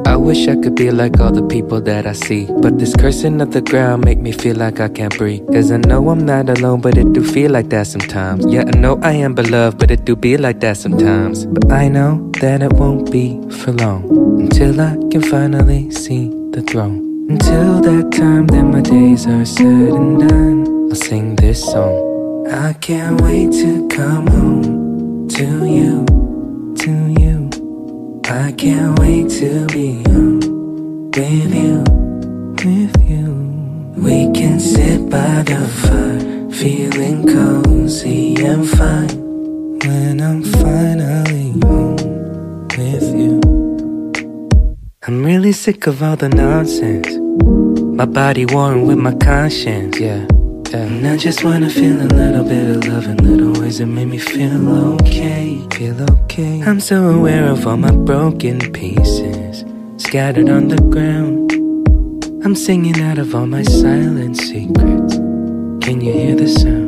I 0.05 0.17
wish 0.17 0.49
I 0.49 0.57
could 0.57 0.75
be 0.75 0.91
like 0.91 1.17
all 1.21 1.31
the 1.31 1.47
people 1.47 1.79
that 1.79 2.05
I 2.05 2.11
see. 2.11 2.45
But 2.61 2.77
this 2.77 2.93
cursing 2.93 3.39
of 3.39 3.51
the 3.51 3.61
ground 3.61 4.03
make 4.03 4.19
me 4.19 4.33
feel 4.33 4.57
like 4.57 4.81
I 4.81 4.89
can't 4.89 5.17
breathe. 5.17 5.47
Cause 5.47 5.71
I 5.71 5.77
know 5.77 6.09
I'm 6.09 6.25
not 6.25 6.49
alone, 6.49 6.81
but 6.81 6.97
it 6.97 7.13
do 7.13 7.23
feel 7.23 7.51
like 7.51 7.69
that 7.69 7.87
sometimes. 7.87 8.45
Yeah, 8.45 8.65
I 8.67 8.77
know 8.77 8.99
I 9.01 9.13
am 9.13 9.33
beloved, 9.33 9.79
but 9.79 9.89
it 9.89 10.03
do 10.03 10.17
be 10.17 10.35
like 10.35 10.59
that 10.59 10.75
sometimes. 10.75 11.45
But 11.45 11.71
I 11.71 11.87
know 11.87 12.29
that 12.41 12.61
it 12.61 12.73
won't 12.73 13.09
be 13.09 13.39
for 13.49 13.71
long 13.71 14.41
until 14.41 14.81
I 14.81 14.97
can 15.09 15.21
finally 15.21 15.89
see 15.91 16.27
the 16.51 16.61
throne. 16.63 17.29
Until 17.29 17.79
that 17.79 18.11
time, 18.11 18.47
then 18.47 18.71
my 18.71 18.81
days 18.81 19.25
are 19.25 19.45
said 19.45 19.65
and 19.65 20.27
done. 20.27 20.89
I'll 20.89 20.95
sing 20.95 21.37
this 21.37 21.63
song. 21.63 22.45
I 22.51 22.73
can't 22.73 23.21
wait 23.21 23.53
to 23.63 23.87
come 23.87 24.27
home 24.27 25.29
to 25.29 25.65
you, 25.65 26.05
to 26.75 27.21
you. 27.21 27.26
I 28.29 28.51
can't 28.51 28.99
wait 28.99 29.29
to 29.39 29.65
be 29.67 30.03
home 30.03 30.41
with 31.11 31.55
you, 31.55 31.83
with 32.57 33.09
you. 33.09 33.93
We 33.95 34.29
can 34.33 34.59
sit 34.59 35.09
by 35.09 35.43
the 35.43 35.65
fire, 35.81 36.51
feeling 36.51 37.25
cozy 37.25 38.35
and 38.43 38.69
fine. 38.69 39.07
When 39.79 40.19
I'm 40.19 40.43
finally 40.43 41.51
home 41.63 41.95
with 42.75 43.15
you. 43.15 43.39
I'm 45.03 45.23
really 45.23 45.53
sick 45.53 45.87
of 45.87 46.03
all 46.03 46.17
the 46.17 46.27
nonsense. 46.27 47.07
My 47.97 48.05
body 48.05 48.45
warring 48.45 48.87
with 48.87 48.97
my 48.97 49.15
conscience, 49.15 50.01
yeah. 50.01 50.27
And 50.73 51.07
I 51.07 51.15
just 51.15 51.43
wanna 51.43 51.69
feel 51.69 52.01
a 52.01 52.07
little 52.07 52.43
bit 52.43 52.75
of 52.75 52.87
love 52.87 53.05
in 53.05 53.17
little 53.17 53.61
ways 53.61 53.77
that 53.77 53.85
make 53.85 54.07
me 54.07 54.17
feel 54.17 54.95
okay. 54.95 55.65
Feel 55.71 56.01
okay. 56.11 56.61
I'm 56.63 56.79
so 56.79 57.09
aware 57.09 57.47
of 57.47 57.65
all 57.65 57.77
my 57.77 57.91
broken 57.91 58.59
pieces 58.73 59.63
scattered 59.97 60.49
on 60.49 60.67
the 60.67 60.77
ground. 60.77 61.51
I'm 62.43 62.55
singing 62.55 63.01
out 63.01 63.17
of 63.17 63.33
all 63.33 63.47
my 63.47 63.63
silent 63.63 64.37
secrets. 64.37 65.15
Can 65.85 66.01
you 66.01 66.11
hear 66.11 66.35
the 66.35 66.47
sound? 66.47 66.86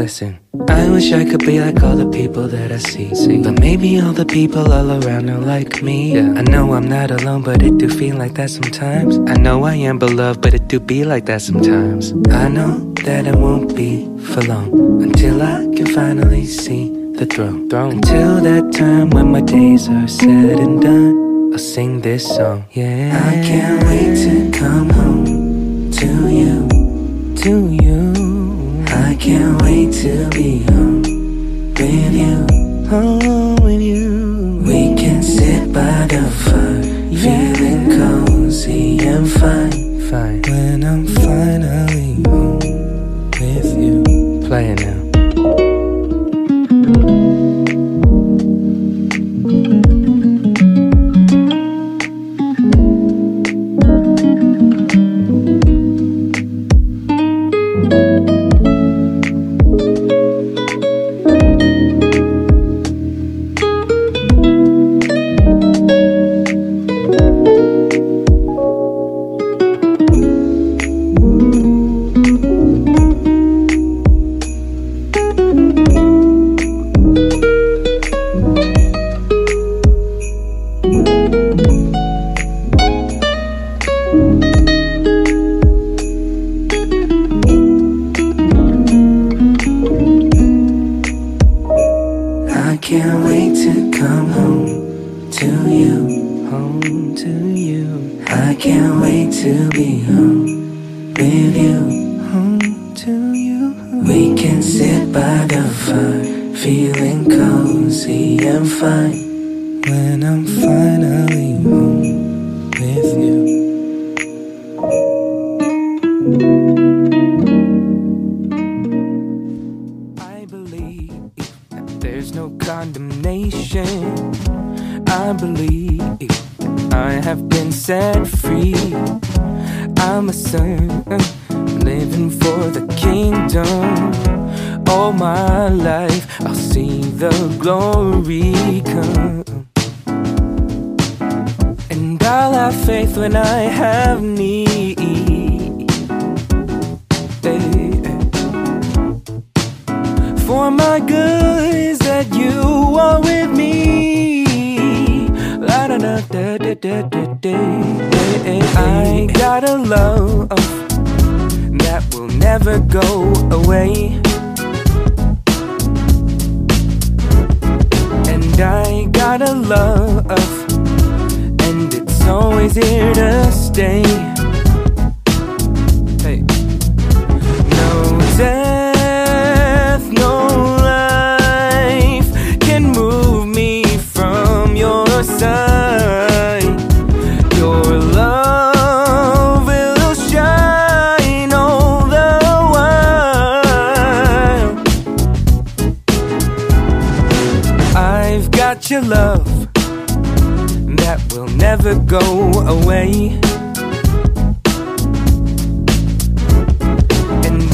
Listen. 0.00 0.40
I 0.70 0.88
wish 0.88 1.12
I 1.12 1.26
could 1.26 1.44
be 1.44 1.60
like 1.60 1.82
all 1.82 1.94
the 1.94 2.08
people 2.08 2.48
that 2.48 2.72
I 2.72 2.78
see. 2.78 3.14
see. 3.14 3.42
But 3.42 3.60
maybe 3.60 4.00
all 4.00 4.14
the 4.14 4.24
people 4.24 4.72
all 4.72 4.90
around 4.92 5.28
are 5.28 5.38
like 5.38 5.82
me. 5.82 6.14
Yeah. 6.14 6.40
I 6.40 6.42
know 6.52 6.72
I'm 6.72 6.88
not 6.88 7.10
alone, 7.10 7.42
but 7.42 7.62
it 7.62 7.76
do 7.76 7.90
feel 7.90 8.16
like 8.16 8.32
that 8.36 8.48
sometimes. 8.48 9.18
I 9.28 9.34
know 9.34 9.64
I 9.64 9.74
am 9.74 9.98
beloved, 9.98 10.40
but 10.40 10.54
it 10.54 10.68
do 10.68 10.80
be 10.80 11.04
like 11.04 11.26
that 11.26 11.42
sometimes. 11.42 12.14
I 12.30 12.48
know 12.48 12.94
that 13.04 13.26
it 13.26 13.36
won't 13.36 13.76
be 13.76 14.06
for 14.32 14.40
long 14.40 15.02
until 15.02 15.42
I 15.42 15.68
can 15.76 15.88
finally 15.88 16.46
see 16.46 16.88
the 17.20 17.26
throne. 17.26 17.68
Throne. 17.68 17.96
Until 17.96 18.40
that 18.40 18.72
time 18.72 19.10
when 19.10 19.30
my 19.30 19.42
days 19.42 19.86
are 19.86 20.08
said 20.08 20.58
and 20.64 20.80
done. 20.80 21.52
I'll 21.52 21.58
sing 21.58 22.00
this 22.00 22.26
song. 22.26 22.64
Yeah. 22.72 23.20
I 23.28 23.34
can't 23.46 23.84
wait 23.84 24.16
to 24.24 24.58
come 24.58 24.88
home 24.88 25.90
to 25.92 26.08
you. 26.30 26.70
to 27.42 27.66
wait 27.66 27.89
to 30.02 30.30
be 30.30 30.62
home 30.62 31.02
with 31.74 32.14
you. 32.14 32.88
Home 32.88 33.29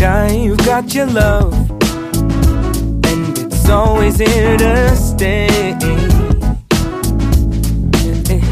And 0.06 0.52
I've 0.52 0.58
got 0.58 0.94
your 0.94 1.06
love, 1.06 1.52
and 3.06 3.38
it's 3.38 3.68
always 3.68 4.18
here 4.18 4.56
to 4.56 4.94
stay. 4.94 5.48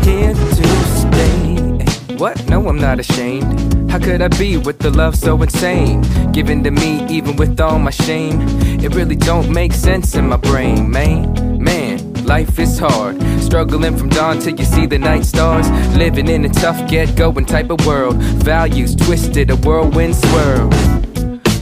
Here 0.03 0.35
to 0.35 0.67
stay. 0.99 2.17
What? 2.17 2.45
No, 2.49 2.69
I'm 2.69 2.81
not 2.81 2.99
ashamed. 2.99 3.89
How 3.89 4.01
could 4.01 4.21
I 4.21 4.27
be 4.27 4.57
with 4.57 4.81
the 4.81 4.91
love 4.91 5.15
so 5.15 5.41
insane? 5.41 6.03
Given 6.33 6.65
to 6.65 6.73
me, 6.73 7.07
even 7.07 7.37
with 7.37 7.61
all 7.61 7.79
my 7.79 7.93
shame. 7.93 8.41
It 8.83 8.93
really 8.97 9.15
don't 9.15 9.49
make 9.53 9.75
sense 9.75 10.17
in 10.17 10.29
my 10.29 10.39
brain, 10.39 10.91
man. 10.91 11.63
Man, 11.63 12.15
life 12.25 12.59
is 12.59 12.81
hard. 12.81 13.23
Struggling 13.41 13.97
from 13.97 14.09
dawn 14.09 14.41
till 14.41 14.59
you 14.59 14.65
see 14.65 14.87
the 14.87 14.99
night 14.99 15.25
stars. 15.25 15.71
Living 15.97 16.27
in 16.27 16.45
a 16.45 16.49
tough, 16.49 16.91
get 16.91 17.15
going 17.15 17.47
type 17.47 17.71
of 17.71 17.87
world. 17.87 18.17
Values 18.43 18.97
twisted, 18.97 19.51
a 19.51 19.57
whirlwind 19.57 20.17
swirl. 20.17 20.69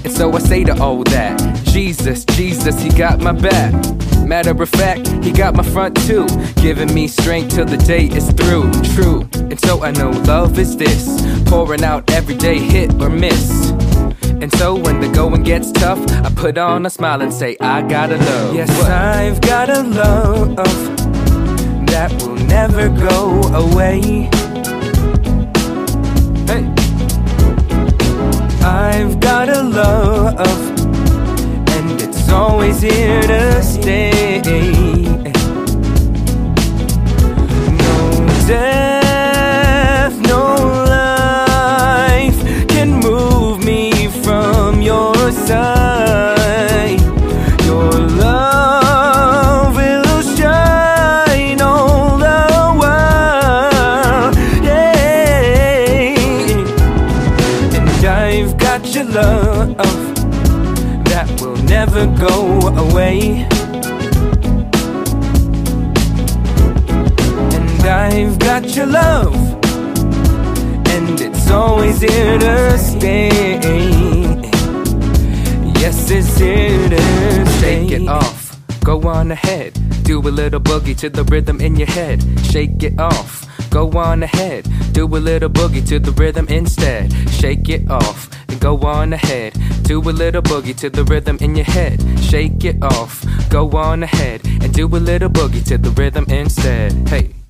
And 0.05 0.12
so 0.12 0.33
I 0.33 0.39
say 0.39 0.65
to 0.65 0.81
all 0.83 1.05
that 1.05 1.39
Jesus, 1.65 2.24
Jesus, 2.24 2.81
he 2.81 2.91
got 2.91 3.20
my 3.20 3.33
back. 3.33 3.73
Matter 4.27 4.51
of 4.62 4.69
fact, 4.69 5.09
he 5.24 5.33
got 5.33 5.55
my 5.55 5.62
front 5.62 5.97
too. 6.07 6.27
Giving 6.57 6.93
me 6.95 7.07
strength 7.07 7.55
till 7.55 7.66
the 7.66 7.77
day 7.77 8.07
is 8.07 8.31
through. 8.33 8.70
True. 8.95 9.29
And 9.35 9.61
so 9.61 9.83
I 9.83 9.91
know 9.93 10.11
love 10.11 10.59
is 10.59 10.77
this 10.77 11.20
pouring 11.49 11.85
out 11.85 12.11
every 12.11 12.35
day, 12.35 12.59
hit 12.59 12.93
or 13.01 13.11
miss. 13.11 13.70
And 14.43 14.53
so 14.55 14.74
when 14.74 15.01
the 15.01 15.09
going 15.09 15.45
gets 15.45 15.70
tough, 15.70 16.01
I 16.24 16.31
put 16.35 16.59
on 16.59 16.85
a 16.87 16.91
smile 16.91 17.23
and 17.23 17.33
say, 17.33 17.57
I 17.61 17.83
gotta 17.83 18.16
love. 18.16 18.55
Yes, 18.55 18.70
I've 18.83 19.41
got 19.41 19.70
a 19.70 19.83
love 19.83 20.57
that 21.87 22.11
will 22.23 22.37
never 22.47 22.89
go 22.89 23.43
away. 23.55 24.29
Hey. 26.47 26.82
I've 28.64 29.18
got 29.18 29.48
a 29.48 29.62
love, 29.62 30.39
and 31.74 32.01
it's 32.01 32.28
always 32.30 32.80
here 32.80 33.22
to 33.22 33.62
stay. 33.62 34.40
No 37.80 38.26
death, 38.47 38.91
away. 63.12 63.47
And 67.55 67.82
I've 67.86 68.39
got 68.39 68.76
your 68.76 68.86
love, 68.86 69.34
and 70.89 71.20
it's 71.20 71.51
always 71.51 72.01
here 72.01 72.39
to 72.39 72.78
stay. 72.78 73.28
Yes, 75.80 76.10
it's 76.10 76.39
here 76.39 76.89
to 76.89 77.47
stay. 77.59 77.86
Shake 77.89 78.02
it 78.02 78.09
off, 78.09 78.59
go 78.84 79.01
on 79.09 79.30
ahead. 79.30 79.78
Do 80.05 80.20
a 80.20 80.30
little 80.30 80.60
boogie 80.60 80.97
to 80.98 81.09
the 81.10 81.24
rhythm 81.24 81.60
in 81.60 81.76
your 81.76 81.89
head. 81.89 82.24
Shake 82.44 82.82
it 82.82 82.98
off, 82.98 83.47
go 83.73 83.90
on 83.99 84.23
ahead. 84.23 84.69
Do 84.93 85.07
a 85.07 85.16
little 85.16 85.49
boogie 85.49 85.86
to 85.89 85.99
the 85.99 86.12
rhythm 86.12 86.47
instead. 86.49 87.11
Shake 87.31 87.69
it 87.70 87.90
off, 87.90 88.28
then 88.47 88.59
go 88.59 88.77
on 88.81 89.15
ahead. 89.15 89.55
Do 89.82 89.99
a 90.01 90.12
little 90.12 90.43
boogie 90.43 90.77
to 90.77 90.90
the 90.90 91.05
rhythm 91.05 91.39
in 91.40 91.57
your 91.57 91.65
head. 91.65 92.01
Shake 92.20 92.65
it 92.65 92.82
off. 92.82 93.24
Go 93.49 93.70
on 93.70 94.03
ahead 94.03 94.43
and 94.44 94.73
do 94.73 94.86
a 94.86 95.01
little 95.11 95.31
boogie 95.31 95.65
to 95.66 95.78
the 95.78 95.90
rhythm 95.90 96.27
instead. 96.28 96.93
Hey. 97.09 97.41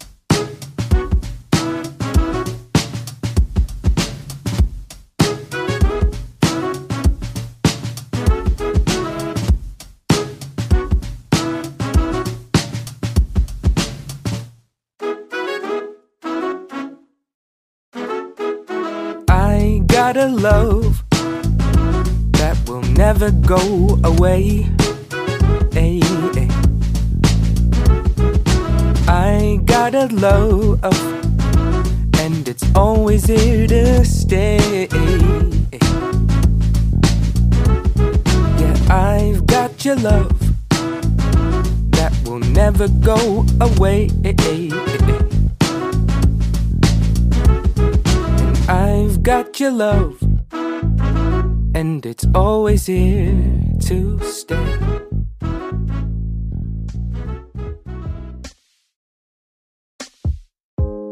Got 20.12 20.24
a 20.24 20.28
love 20.28 21.02
that 22.32 22.58
will 22.68 22.82
never 22.82 23.30
go 23.30 23.98
away. 24.04 24.66
Ay, 25.74 26.00
ay. 26.36 26.48
I 29.08 29.58
got 29.64 29.94
a 29.94 30.08
love, 30.08 30.84
and 32.20 32.46
it's 32.46 32.64
always 32.74 33.24
here 33.24 33.66
to 33.66 34.04
stay. 34.04 34.86
Yeah, 38.60 38.76
I've 38.90 39.46
got 39.46 39.82
your 39.82 39.96
love 39.96 40.38
that 41.92 42.12
will 42.26 42.40
never 42.40 42.88
go 42.88 43.46
away. 43.60 44.10
And 44.24 45.41
I've 49.02 49.20
got 49.24 49.58
your 49.58 49.72
love, 49.72 50.22
and 51.74 52.06
it's 52.06 52.24
always 52.36 52.86
here 52.86 53.34
to 53.86 54.20
stay. 54.22 54.78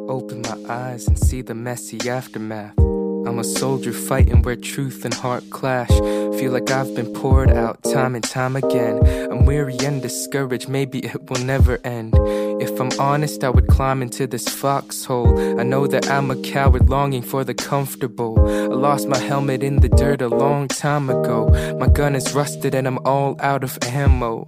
Open 0.09 0.43
my 0.43 0.57
eyes 0.69 1.09
and 1.09 1.19
see 1.19 1.43
the 1.43 1.55
messy 1.55 2.09
aftermath. 2.09 2.79
I'm 2.79 3.41
a 3.41 3.45
soldier 3.45 3.93
fighting 3.93 4.43
where 4.43 4.55
truth 4.55 5.05
and 5.05 5.13
heart 5.13 5.51
clash. 5.51 5.91
Feel 6.39 6.53
like 6.53 6.71
I've 6.71 6.95
been 6.95 7.13
poured 7.13 7.51
out 7.51 7.83
time 7.83 8.15
and 8.15 8.23
time 8.23 8.55
again. 8.55 9.01
I'm 9.33 9.47
weary 9.47 9.77
and 9.81 10.01
discouraged, 10.01 10.69
maybe 10.69 11.01
it 11.01 11.29
will 11.29 11.45
never 11.45 11.81
end. 11.85 12.15
If 12.61 12.79
I'm 12.79 12.91
honest, 13.01 13.43
I 13.43 13.49
would 13.49 13.69
climb 13.69 14.03
into 14.03 14.27
this 14.27 14.47
foxhole. 14.47 15.59
I 15.59 15.63
know 15.63 15.87
that 15.87 16.11
I'm 16.11 16.31
a 16.31 16.37
coward 16.37 16.91
longing 16.91 17.23
for 17.23 17.43
the 17.43 17.55
comfortable. 17.55 18.39
I 18.39 18.67
lost 18.67 19.09
my 19.09 19.19
helmet 19.19 19.63
in 19.63 19.77
the 19.77 19.89
dirt 19.89 20.21
a 20.21 20.29
long 20.29 20.69
time 20.69 21.09
ago. 21.09 21.49
My 21.79 21.89
gun 21.89 22.15
is 22.15 22.35
rusted 22.35 22.75
and 22.75 22.87
I'm 22.87 22.99
all 23.07 23.37
out 23.41 23.65
of 23.65 23.79
ammo. 23.83 24.47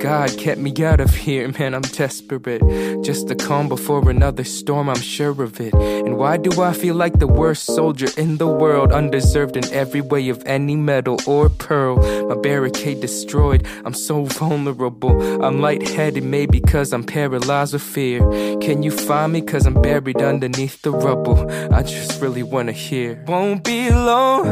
God 0.00 0.38
kept 0.38 0.58
me 0.58 0.72
out 0.82 0.98
of 0.98 1.14
here, 1.14 1.46
man, 1.58 1.74
I'm 1.74 1.82
desperate. 1.82 2.62
Just 3.04 3.30
a 3.30 3.34
calm 3.34 3.68
before 3.68 4.08
another 4.08 4.44
storm, 4.44 4.88
I'm 4.88 5.00
sure 5.00 5.42
of 5.42 5.60
it. 5.60 5.74
And 5.74 6.16
why 6.16 6.38
do 6.38 6.62
I 6.62 6.72
feel 6.72 6.94
like 6.94 7.18
the 7.18 7.26
worst 7.26 7.66
soldier 7.66 8.08
in 8.16 8.38
the 8.38 8.46
world? 8.46 8.92
Undeserved 8.92 9.58
in 9.58 9.64
every 9.74 10.00
way 10.00 10.30
of 10.30 10.42
any 10.46 10.74
metal 10.74 11.18
or 11.26 11.50
pearl. 11.50 11.98
My 12.28 12.34
barricade 12.34 13.02
destroyed, 13.02 13.66
I'm 13.84 13.92
so 13.92 14.24
vulnerable. 14.24 15.44
I'm 15.44 15.60
lightheaded, 15.60 16.24
maybe 16.24 16.60
cause 16.60 16.94
I'm 16.94 17.04
paralyzed 17.04 17.74
with 17.74 17.82
fear. 17.82 18.20
Can 18.60 18.82
you 18.82 18.90
find 18.90 19.34
me? 19.34 19.42
Cause 19.42 19.66
I'm 19.66 19.82
buried 19.82 20.22
underneath 20.22 20.80
the 20.80 20.92
rubble. 20.92 21.50
I 21.74 21.82
just 21.82 22.22
really 22.22 22.42
wanna 22.42 22.72
hear. 22.72 23.22
Won't 23.26 23.64
be 23.64 23.90
long, 23.90 24.46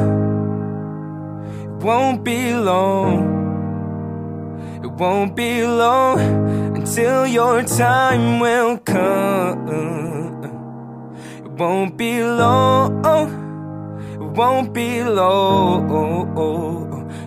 won't 1.81 2.23
be 2.23 2.53
long. 2.55 3.48
Won't 4.99 5.37
be 5.37 5.65
long 5.65 6.19
until 6.77 7.25
your 7.25 7.62
time 7.62 8.41
will 8.41 8.79
come. 8.79 9.69
It 11.39 11.51
won't 11.53 11.97
be 11.97 12.20
long. 12.25 13.05
It 14.15 14.20
won't 14.20 14.73
be 14.75 15.05
long. 15.05 15.89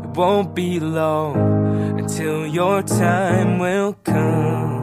It 0.03 0.10
won't 0.18 0.53
be 0.53 0.81
long 0.81 1.98
until 1.98 2.45
your 2.45 2.84
time 2.84 3.57
will 3.57 3.93
come. 4.03 4.81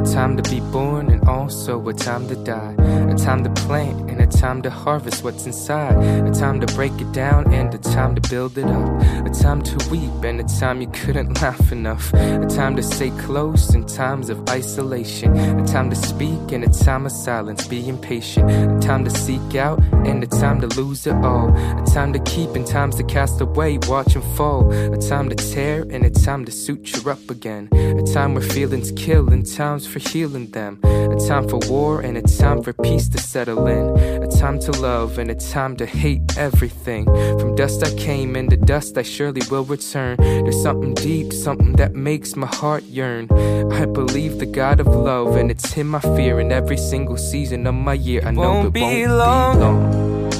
A 0.00 0.12
time 0.14 0.34
to 0.38 0.50
be 0.50 0.60
born 0.72 1.10
and 1.10 1.22
also 1.28 1.86
a 1.86 1.92
time 1.92 2.26
to 2.28 2.36
die. 2.36 2.74
A 3.12 3.14
time 3.16 3.44
to 3.44 3.50
plant 3.50 4.10
and 4.10 4.18
a 4.18 4.26
time 4.26 4.62
to 4.62 4.70
harvest 4.70 5.22
what's 5.22 5.44
inside. 5.44 5.94
A 6.26 6.30
time 6.30 6.58
to 6.60 6.66
break 6.74 6.92
it 6.98 7.12
down 7.12 7.52
and 7.52 7.72
a 7.74 7.78
time 7.78 8.14
to 8.14 8.30
build 8.30 8.56
it 8.56 8.64
up. 8.64 9.02
A 9.26 9.30
time 9.30 9.60
to 9.62 9.90
weep 9.90 10.24
and 10.24 10.40
a 10.40 10.44
time 10.58 10.80
you 10.80 10.88
couldn't 10.88 11.42
laugh 11.42 11.70
enough. 11.70 12.14
A 12.14 12.46
time 12.46 12.76
to 12.76 12.82
stay 12.82 13.10
close 13.10 13.74
in 13.74 13.84
times 13.84 14.30
of 14.30 14.48
isolation. 14.48 15.36
A 15.36 15.66
time 15.66 15.90
to 15.90 15.96
speak 15.96 16.50
and 16.50 16.64
a 16.64 16.70
time 16.70 17.04
of 17.04 17.12
silence, 17.12 17.68
being 17.68 17.98
patient. 17.98 18.50
A 18.50 18.80
time 18.80 19.04
to 19.04 19.10
seek 19.10 19.54
out 19.54 19.82
and 20.06 20.24
a 20.24 20.26
time 20.26 20.62
to 20.62 20.66
lose 20.80 21.06
it 21.06 21.16
all. 21.16 21.54
A 21.54 21.84
time 21.84 22.14
to 22.14 22.20
keep 22.20 22.54
and 22.54 22.66
times 22.66 22.96
to 22.96 23.04
cast 23.04 23.40
away, 23.42 23.78
watch 23.86 24.14
and 24.14 24.24
fall. 24.36 24.72
A 24.72 24.96
time 24.96 25.28
to 25.28 25.36
tear 25.36 25.82
and 25.90 26.06
a 26.06 26.10
time 26.10 26.46
to 26.46 26.52
suture 26.52 27.10
up 27.10 27.28
again. 27.28 27.68
A 27.72 28.02
time 28.14 28.32
where 28.32 28.42
feelings 28.42 28.92
kill 28.92 29.28
and 29.28 29.44
times 29.46 29.86
for 29.86 29.99
healing 30.00 30.50
them. 30.50 30.80
A 30.84 31.16
time 31.28 31.48
for 31.48 31.58
war 31.68 32.00
and 32.00 32.16
a 32.16 32.22
time 32.22 32.62
for 32.62 32.72
peace 32.72 33.08
to 33.10 33.18
settle 33.18 33.66
in. 33.66 34.22
A 34.22 34.26
time 34.28 34.58
to 34.60 34.72
love 34.72 35.18
and 35.18 35.30
a 35.30 35.34
time 35.34 35.76
to 35.76 35.86
hate 35.86 36.22
everything. 36.36 37.04
From 37.38 37.54
dust 37.54 37.82
I 37.84 37.94
came 37.94 38.36
and 38.36 38.50
to 38.50 38.56
dust 38.56 38.98
I 38.98 39.02
surely 39.02 39.42
will 39.50 39.64
return. 39.64 40.16
There's 40.18 40.62
something 40.62 40.94
deep, 40.94 41.32
something 41.32 41.72
that 41.74 41.94
makes 41.94 42.36
my 42.36 42.46
heart 42.46 42.84
yearn. 42.84 43.28
I 43.72 43.84
believe 43.86 44.38
the 44.38 44.46
God 44.46 44.80
of 44.80 44.86
love 44.88 45.36
and 45.36 45.50
it's 45.50 45.72
Him 45.72 45.94
I 45.94 46.00
fear 46.00 46.40
in 46.40 46.50
every 46.52 46.76
single 46.76 47.16
season 47.16 47.66
of 47.66 47.74
my 47.74 47.94
year. 47.94 48.22
I 48.24 48.30
know 48.32 48.40
Won't 48.40 48.76
it 48.76 48.80
won't 48.80 49.10
long. 49.10 49.58
be 49.58 49.76
long. 49.86 50.30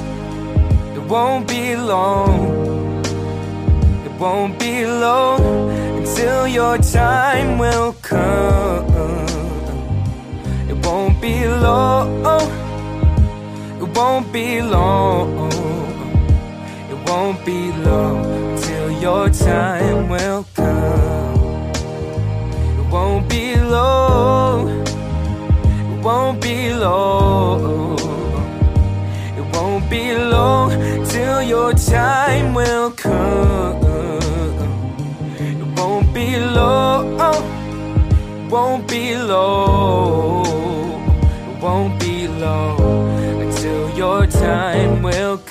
It 0.95 1.03
won't 1.09 1.47
be 1.47 1.75
long. 1.75 3.01
It 4.05 4.11
won't 4.19 4.59
be 4.59 4.85
long 4.85 5.41
until 5.97 6.47
your 6.47 6.77
time 6.77 7.57
will 7.57 7.93
come. 8.01 9.00
It 10.71 10.85
won't 10.85 11.19
be 11.19 11.45
long. 11.45 12.25
It 13.81 13.89
won't 13.93 14.31
be 14.31 14.61
long. 14.61 15.51
It 16.89 17.09
won't 17.09 17.45
be 17.45 17.73
long 17.73 18.57
till 18.57 18.89
your 18.89 19.29
time 19.29 20.07
will 20.07 20.45
come. 20.55 21.73
It 22.79 22.89
won't 22.89 23.27
be 23.27 23.57
long. 23.57 24.69
It 25.91 26.05
won't 26.05 26.41
be 26.41 26.73
long. 26.73 27.99
It 29.39 29.45
won't 29.53 29.89
be 29.89 30.15
long 30.15 30.69
till 31.05 31.43
your 31.43 31.73
time 31.73 32.53
will 32.53 32.91
come. 32.91 33.75
It 35.37 35.77
won't 35.77 36.13
be 36.13 36.39
long. 36.39 37.19
Won't 38.49 38.87
be 38.87 39.17
long. 39.17 40.50
Won't 41.61 41.99
be 41.99 42.27
long 42.27 42.79
until 43.39 43.95
your 43.95 44.25
time 44.25 45.03
will 45.03 45.37
come. 45.37 45.50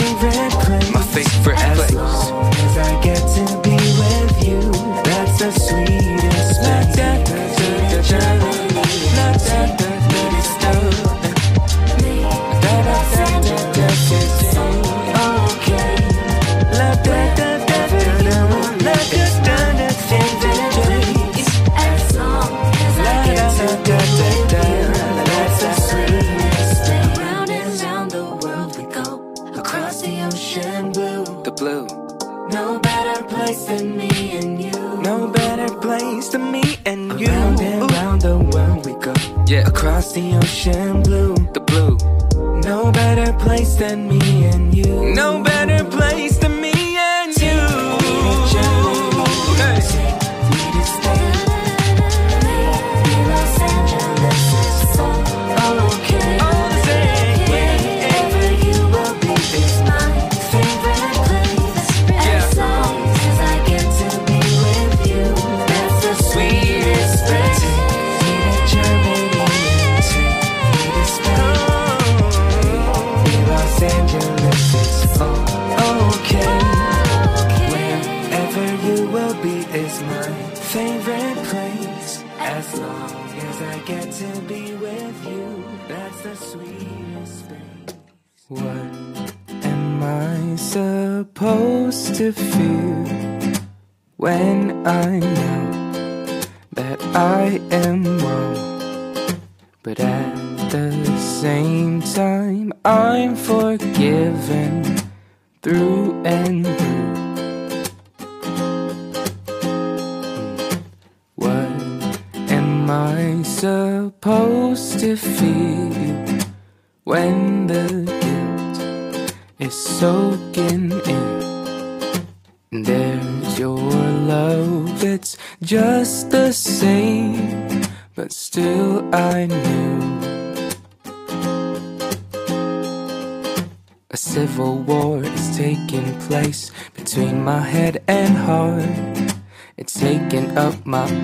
favorite. 0.00 0.43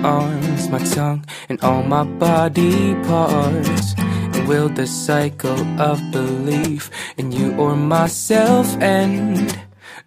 arms, 0.03 0.69
my 0.69 0.79
tongue, 0.79 1.25
and 1.49 1.61
all 1.61 1.83
my 1.83 2.03
body 2.03 2.95
parts. 3.03 3.93
And 3.97 4.47
will 4.47 4.69
the 4.69 4.87
cycle 4.87 5.61
of 5.79 5.99
belief 6.11 6.89
in 7.17 7.31
you 7.31 7.53
or 7.55 7.75
myself 7.75 8.67
end? 8.81 9.59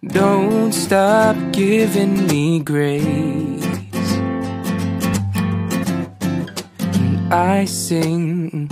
Don't 0.07 0.71
stop 0.71 1.35
giving 1.51 2.27
me 2.27 2.59
grace. 2.59 3.65
And 6.93 7.33
I 7.33 7.65
sing, 7.65 8.69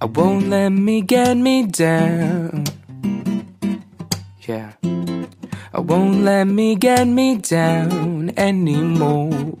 I 0.00 0.04
won't 0.04 0.48
let 0.48 0.70
me 0.70 1.00
get 1.02 1.36
me 1.36 1.66
down. 1.66 2.64
Yeah. 4.46 4.72
I 5.76 5.80
won't 5.80 6.22
let 6.22 6.44
me 6.44 6.74
get 6.74 7.06
me 7.06 7.36
down 7.36 8.32
anymore. 8.36 9.58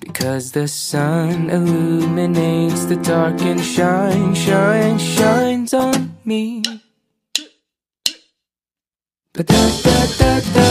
Because 0.00 0.52
the 0.52 0.68
sun 0.68 1.50
illuminates 1.50 2.84
the 2.84 2.94
dark 2.94 3.40
and 3.42 3.60
shine, 3.60 4.32
shine, 4.32 4.98
shines 4.98 5.74
on 5.74 6.16
me. 6.24 6.62
But 9.32 9.46
da 9.48 9.68
da 9.82 10.06
da 10.20 10.40
da. 10.54 10.68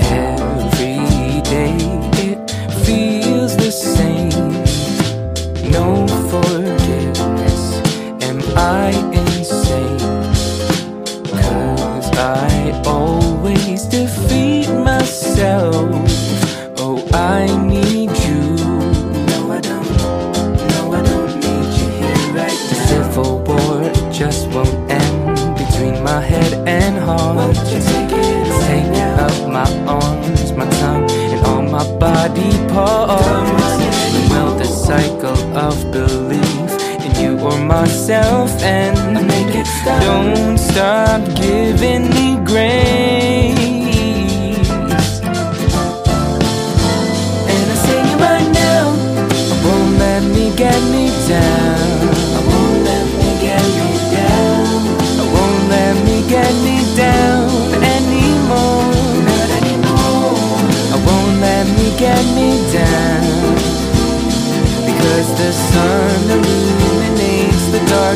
Every 0.00 1.40
day 1.48 1.76
it 2.28 2.50
feels 2.84 3.56
the 3.56 3.70
same. 3.72 4.52
No 5.72 6.06
forgiveness. 6.28 7.80
Am 8.22 8.38
I 8.54 8.90
insane? 9.14 9.98
Cause 11.40 12.10
I 12.18 12.82
always 12.84 13.27
defeat 13.86 14.68
myself. 14.68 15.74
Oh, 16.78 16.98
I 17.12 17.46
need 17.66 18.10
you. 18.26 18.42
No, 19.30 19.52
I 19.52 19.60
don't. 19.60 19.90
No, 20.72 20.92
I 20.94 21.02
don't 21.02 21.34
need 21.36 21.70
you 21.78 21.88
here 22.00 22.34
right 22.34 22.60
now. 22.70 22.86
Civil 22.88 23.38
war 23.44 24.10
just 24.10 24.48
won't 24.48 24.90
end 24.90 25.56
between 25.56 26.02
my 26.02 26.20
head 26.20 26.52
and 26.66 26.98
heart. 26.98 27.36
Won't 27.36 27.56
Take 28.68 28.96
up 29.24 29.36
my 29.48 29.70
arms, 29.86 30.52
my 30.52 30.68
tongue, 30.80 31.08
and 31.10 31.46
all 31.46 31.62
my 31.62 31.84
body 31.98 32.50
parts. 32.68 33.78
Will 34.30 34.54
the 34.56 34.64
cycle 34.64 35.40
of 35.56 35.76
belief 35.92 36.70
in 37.04 37.12
you 37.20 37.38
or 37.38 37.58
myself 37.58 38.50
and 38.62 39.26
make 39.26 39.54
it 39.54 39.66
stop? 39.66 40.02
Don't 40.02 40.58
stop 40.58 41.20
giving 41.36 42.10
me 42.10 42.44
grace. 42.44 43.47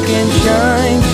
Shine, 0.06 0.30
shine, 0.42 1.11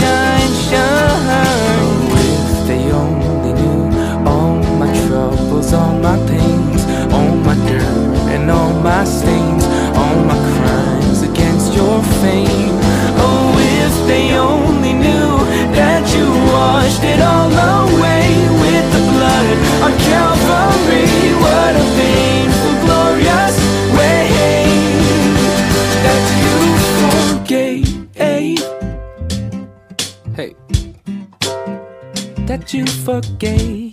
that 32.69 32.77
you 32.77 32.87
forgave. 33.05 33.93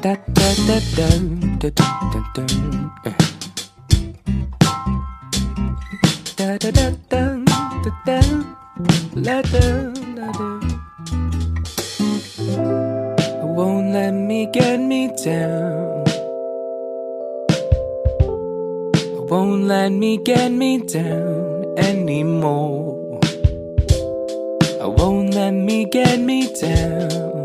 Da 0.00 0.14
da 0.34 0.48
da 0.66 0.76
uh. 0.76 1.10
da 1.58 1.70
da 1.70 1.86
da 2.12 2.20
da 2.34 2.46
da. 3.04 3.12
Da 6.36 6.58
da 6.58 6.70
da 6.70 6.86
da 7.08 7.22
da 7.84 7.90
da. 8.06 8.18
Da 9.16 9.36
da 9.42 9.64
da. 10.16 10.28
Won't 13.42 13.92
let 13.92 14.12
me 14.12 14.46
get 14.52 14.78
me 14.80 15.08
down. 15.24 16.04
Won't 19.28 19.64
let 19.64 19.90
me 19.90 20.18
get 20.18 20.52
me 20.52 20.78
down 20.78 21.64
anymore. 21.78 22.95
Let 25.46 25.54
me 25.54 25.84
get 25.84 26.18
me 26.18 26.52
down. 26.60 27.44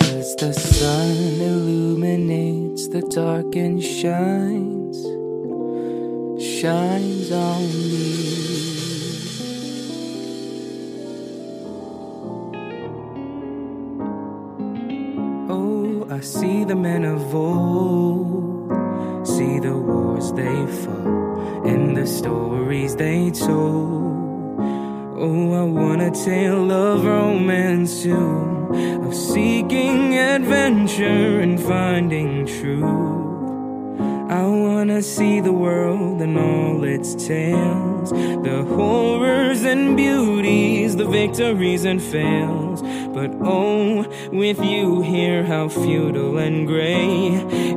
Cause 0.00 0.34
the 0.42 0.52
sun 0.52 1.40
illuminates 1.40 2.88
the 2.88 3.02
dark 3.14 3.54
and 3.54 3.80
shines, 3.80 4.96
shines 6.42 7.30
on 7.30 7.62
me. 7.92 8.08
Oh, 15.48 16.08
I 16.10 16.18
see 16.18 16.64
the 16.64 16.74
men 16.74 17.04
of 17.04 17.32
old, 17.32 19.24
see 19.24 19.60
the 19.60 19.76
wars 19.76 20.32
they 20.32 20.66
fought, 20.82 21.66
and 21.68 21.96
the 21.96 22.04
stories 22.04 22.96
they 22.96 23.30
told. 23.30 24.17
Oh, 25.20 25.52
I 25.52 25.64
want 25.64 26.00
a 26.00 26.12
tale 26.12 26.70
of 26.70 27.04
romance 27.04 28.04
too, 28.04 28.68
of 29.02 29.12
seeking 29.12 30.16
adventure 30.16 31.40
and 31.40 31.60
finding 31.60 32.46
truth. 32.46 32.84
I 34.30 34.46
wanna 34.46 35.02
see 35.02 35.40
the 35.40 35.52
world 35.52 36.22
and 36.22 36.38
all 36.38 36.84
its 36.84 37.16
tales, 37.16 38.10
the 38.10 38.64
horrors 38.68 39.64
and 39.64 39.96
beauties, 39.96 40.94
the 40.94 41.08
victories 41.08 41.84
and 41.84 42.00
fails. 42.00 42.82
But 43.12 43.32
oh, 43.42 44.06
with 44.30 44.62
you 44.62 45.02
here, 45.02 45.42
how 45.42 45.68
futile 45.68 46.38
and 46.38 46.64
gray 46.64 47.30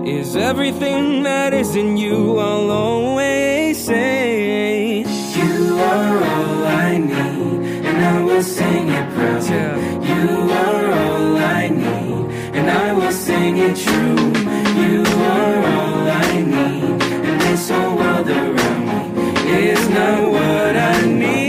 is 0.05 0.35
everything 0.35 1.23
that 1.23 1.55
is 1.55 1.75
in 1.75 1.97
you. 1.97 2.37
I'll 2.37 2.69
always 2.69 3.83
say, 3.83 5.20
You 5.33 5.79
are 5.79 6.17
all 6.17 6.65
I 6.65 6.97
need, 6.97 7.85
and 7.87 7.97
I 8.05 8.21
will 8.21 8.43
sing 8.43 8.89
it 8.89 9.13
proud. 9.13 9.43
You 10.11 10.51
are 10.51 10.91
all 10.91 11.37
I 11.37 11.69
need, 11.69 12.25
and 12.57 12.69
I 12.69 12.91
will 12.91 13.13
sing 13.13 13.57
it 13.57 13.77
true. 13.77 14.19
You 14.83 15.03
are 15.05 15.57
all 15.73 16.09
I 16.27 16.41
need, 16.41 17.01
and 17.27 17.41
this 17.41 17.69
whole 17.69 17.95
world 17.95 18.27
around 18.27 18.85
me 18.87 19.69
is 19.69 19.89
not 19.89 20.31
what 20.31 20.75
I 20.75 21.05
need. 21.05 21.40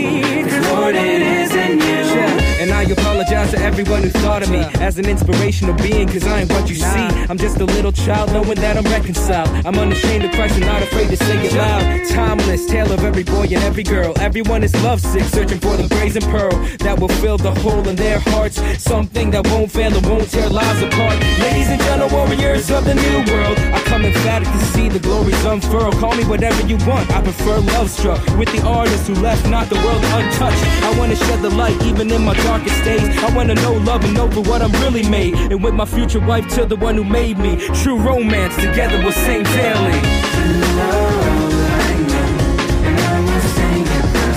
Apologize 3.43 3.59
to 3.59 3.65
everyone 3.65 4.03
who 4.03 4.09
thought 4.09 4.43
of 4.43 4.49
me 4.49 4.59
as 4.81 4.97
an 4.97 5.07
inspirational 5.07 5.75
being, 5.75 6.07
cause 6.07 6.25
I 6.25 6.41
ain't 6.41 6.51
what 6.51 6.69
you 6.69 6.75
see. 6.75 7.07
I'm 7.29 7.37
just 7.37 7.57
a 7.59 7.65
little 7.65 7.91
child 7.91 8.31
knowing 8.31 8.55
that 8.55 8.77
I'm 8.77 8.85
reconciled. 8.85 9.49
I'm 9.65 9.77
unashamed 9.77 10.25
of 10.25 10.31
Christ 10.31 10.55
and 10.55 10.65
not 10.65 10.81
afraid 10.81 11.09
to 11.09 11.17
say 11.17 11.37
it 11.45 11.53
loud. 11.53 12.07
Timeless 12.09 12.65
tale 12.65 12.91
of 12.91 13.03
every 13.03 13.23
boy 13.23 13.43
and 13.43 13.63
every 13.63 13.83
girl. 13.83 14.13
Everyone 14.19 14.63
is 14.63 14.73
lovesick, 14.83 15.23
searching 15.23 15.59
for 15.59 15.75
the 15.77 15.87
brazen 15.87 16.23
pearl 16.23 16.55
that 16.79 16.99
will 16.99 17.13
fill 17.21 17.37
the 17.37 17.53
hole 17.61 17.87
in 17.87 17.95
their 17.95 18.19
hearts. 18.19 18.61
Something 18.81 19.31
that 19.31 19.47
won't 19.47 19.71
fail 19.71 19.95
and 19.95 20.05
won't 20.05 20.29
tear 20.29 20.49
lives 20.49 20.81
apart. 20.81 21.19
Ladies 21.39 21.69
and 21.69 21.81
gentle 21.81 22.09
warriors 22.09 22.69
of 22.71 22.85
the 22.85 22.95
new 22.95 23.17
world, 23.31 23.57
I 23.73 23.79
come 23.85 24.05
emphatic 24.05 24.47
to 24.47 24.65
see 24.73 24.89
the 24.89 24.99
glories 24.99 25.43
unfurl. 25.45 25.91
Call 25.93 26.15
me 26.15 26.23
whatever 26.25 26.65
you 26.67 26.77
want, 26.85 27.09
I 27.11 27.21
prefer 27.21 27.59
love 27.75 27.89
struck 27.89 28.21
with 28.37 28.51
the 28.51 28.65
artist 28.65 29.07
who 29.07 29.15
left 29.15 29.49
not 29.49 29.69
the 29.69 29.75
world 29.75 30.03
untouched. 30.17 30.63
I 30.83 30.97
wanna 30.97 31.15
shed 31.15 31.41
the 31.41 31.49
light 31.49 31.81
even 31.83 32.11
in 32.11 32.23
my 32.23 32.33
darkest 32.33 32.83
days. 32.83 33.03
I 33.23 33.32
wanna 33.35 33.55
know 33.55 33.73
love 33.73 34.03
and 34.03 34.13
know 34.13 34.29
for 34.29 34.41
what 34.41 34.61
I'm 34.61 34.71
really 34.83 35.07
made. 35.09 35.35
And 35.51 35.63
with 35.63 35.73
my 35.73 35.85
future 35.85 36.19
wife 36.19 36.47
to 36.55 36.65
the 36.65 36.75
one 36.75 36.95
who 36.95 37.03
made 37.03 37.37
me. 37.37 37.57
True 37.81 37.97
romance 37.97 38.55
together 38.55 38.97
we'll 38.99 39.11
sing 39.11 39.43
daily. 39.43 39.99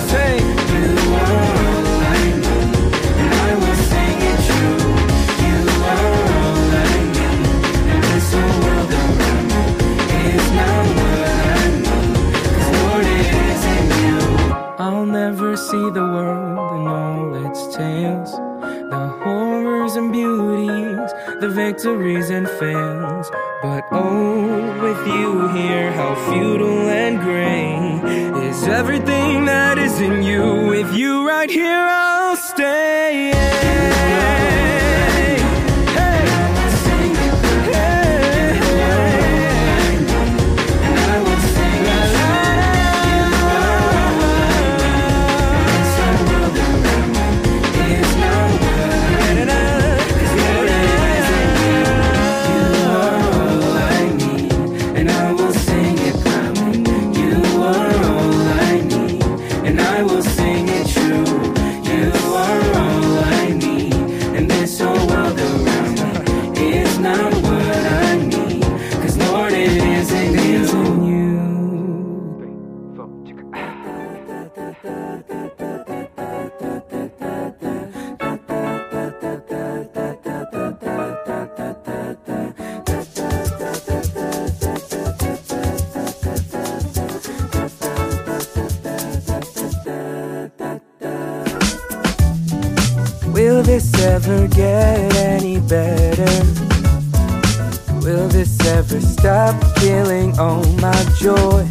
Say, 0.09 0.57
I'll 14.79 15.05
never 15.05 15.57
see 15.57 15.89
the 15.89 16.05
world 16.13 16.79
in 16.79 16.87
all 16.87 17.45
its 17.45 17.75
tales, 17.75 18.31
and 19.97 20.13
beauties, 20.13 21.11
the 21.41 21.49
victories 21.49 22.29
and 22.29 22.47
fails. 22.47 23.31
But 23.63 23.83
oh, 23.91 24.81
with 24.83 25.07
you 25.07 25.47
here, 25.49 25.91
how 25.91 26.13
futile 26.29 26.87
and 26.87 27.19
gray 27.19 28.47
is 28.47 28.63
everything 28.67 29.45
that 29.45 29.79
is 29.79 29.99
in 29.99 30.21
you. 30.21 30.67
With 30.67 30.93
you 30.95 31.27
right 31.27 31.49
here, 31.49 31.87
I'll 31.89 32.35
stay. 32.35 33.31
And 33.33 33.96
this 93.79 94.03
ever 94.05 94.47
get 94.47 95.15
any 95.17 95.59
better? 95.59 96.25
Will 98.01 98.27
this 98.27 98.59
ever 98.65 98.99
stop 98.99 99.55
killing 99.75 100.39
all 100.39 100.65
my 100.77 101.03
joy? 101.19 101.63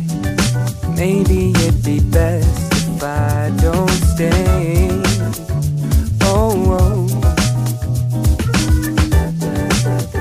Maybe 0.97 1.51
it'd 1.51 1.85
be 1.85 1.99
best 1.99 2.73
if 2.75 3.03
I 3.03 3.51
don't 3.61 3.99
stay. 4.15 4.89
Oh, 6.23 6.79
oh. 6.79 7.09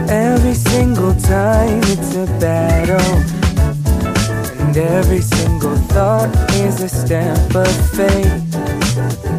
Every 0.09 0.55
single 0.55 1.13
time 1.13 1.81
it's 1.93 2.15
a 2.15 2.25
battle. 2.39 3.15
And 4.59 4.75
every 4.75 5.21
single 5.21 5.77
thought 5.93 6.33
is 6.53 6.81
a 6.81 6.89
stamp 6.89 7.53
of 7.53 7.71
fate. 7.91 8.41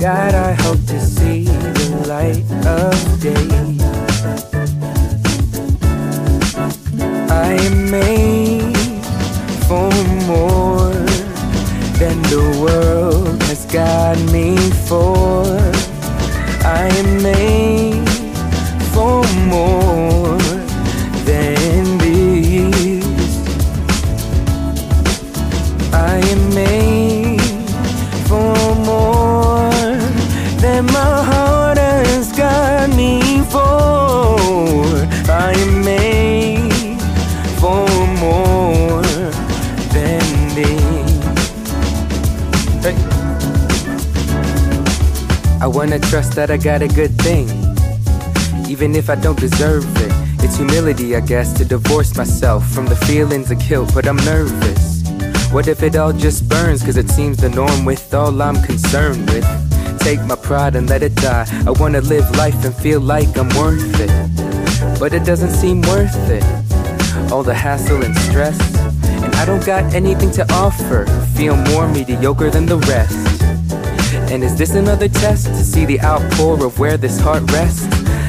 God, 0.01 0.35
I 0.35 0.53
hope 0.53 0.87
to 0.87 1.01
see 1.01 1.49
light 2.07 2.45
of 2.65 3.21
day. 3.21 3.49
I 7.29 7.59
am 7.69 7.91
made 7.91 8.77
for 9.67 9.91
more 10.27 10.93
than 11.99 12.23
the 12.31 12.45
world 12.63 13.43
has 13.45 13.67
got 13.67 14.17
me 14.31 14.57
for. 14.87 15.43
I 16.65 16.87
am 17.01 17.23
made 17.23 17.36
I 45.97 45.99
wanna 45.99 46.11
trust 46.11 46.35
that 46.35 46.51
I 46.51 46.59
got 46.59 46.83
a 46.83 46.89
good 46.89 47.17
thing, 47.23 47.49
even 48.69 48.95
if 48.95 49.09
I 49.09 49.15
don't 49.15 49.41
deserve 49.41 49.87
it. 49.97 50.13
It's 50.45 50.59
humility, 50.59 51.17
I 51.17 51.21
guess, 51.21 51.55
to 51.55 51.65
divorce 51.65 52.15
myself 52.19 52.69
from 52.69 52.85
the 52.85 52.97
feelings 52.97 53.51
of 53.51 53.67
guilt, 53.67 53.93
but 53.95 54.07
I'm 54.07 54.19
nervous. 54.19 55.03
What 55.51 55.69
if 55.69 55.83
it 55.83 55.97
all 55.97 56.13
just 56.13 56.51
burns? 56.51 56.83
Cause 56.83 56.99
it 56.99 57.09
seems 57.09 57.39
the 57.39 57.49
norm 57.49 57.87
with 57.87 58.13
all 58.13 58.43
I'm 58.43 58.63
concerned 58.63 59.31
with. 59.31 59.47
Take 59.99 60.21
my 60.27 60.37
pride 60.37 60.77
and 60.77 60.87
let 60.87 61.03
it 61.03 61.15
die. 61.15 61.47
I 61.67 61.71
wanna 61.71 62.03
live 62.03 62.31
life 62.37 62.63
and 62.63 62.75
feel 62.75 63.01
like 63.01 63.35
I'm 63.39 63.49
worth 63.57 63.99
it. 63.99 65.01
But 65.01 65.15
it 65.15 65.25
doesn't 65.25 65.53
seem 65.53 65.81
worth 65.81 66.15
it. 66.29 66.45
All 67.33 67.43
the 67.43 67.55
hassle 67.55 68.05
and 68.05 68.15
stress. 68.29 68.61
And 69.25 69.35
I 69.37 69.47
don't 69.47 69.65
got 69.65 69.95
anything 69.95 70.31
to 70.33 70.45
offer. 70.53 71.07
Feel 71.37 71.57
more 71.73 71.89
mediocre 71.89 72.51
than 72.51 72.67
the 72.67 72.77
rest. 72.77 73.26
And 74.37 74.45
is 74.45 74.55
this 74.55 74.75
another 74.75 75.09
test 75.09 75.47
to 75.47 75.65
see 75.65 75.87
the 75.87 75.99
outpour 76.03 76.63
of 76.67 76.79
where 76.79 76.99
this 76.99 77.19
heart 77.19 77.51
rests? 77.53 77.87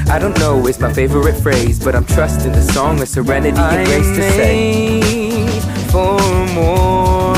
I 0.08 0.18
don't 0.18 0.40
know, 0.40 0.66
it's 0.66 0.80
my 0.80 0.94
favorite 0.94 1.36
phrase, 1.36 1.84
but 1.84 1.96
I'm 1.96 2.06
trusting 2.06 2.54
the 2.54 2.62
song 2.62 3.02
of 3.02 3.10
serenity 3.10 3.60
and 3.60 3.86
grace 3.86 4.16
to 4.16 4.22
say. 4.32 5.02
for 5.92 6.18
more 6.56 7.36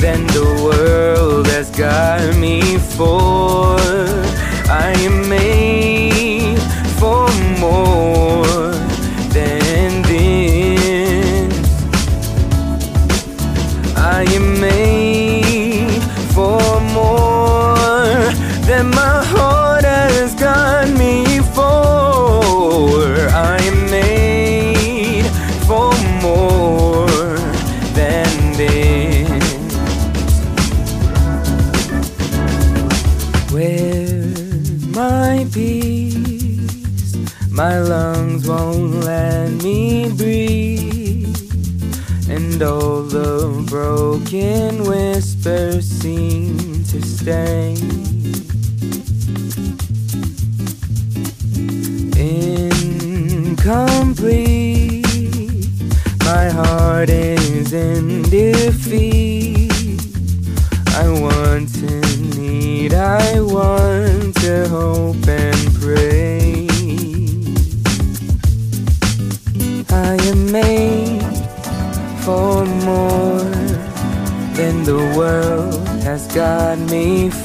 than 0.00 0.26
the 0.28 0.62
world 0.64 1.46
has 1.48 1.68
got 1.72 2.34
me 2.38 2.78
for. 2.78 3.76
I 4.72 4.94
am 5.00 5.28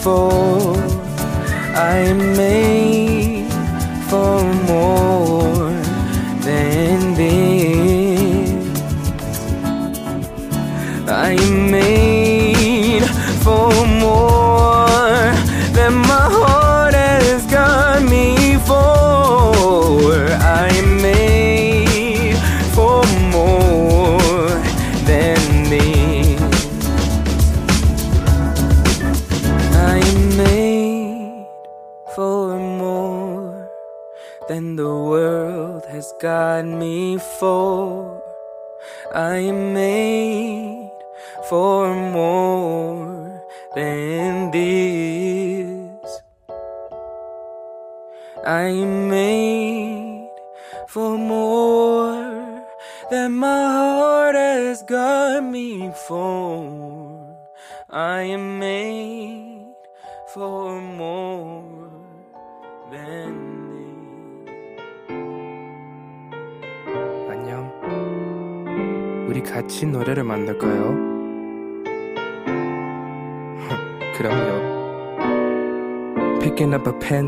me 0.05 0.78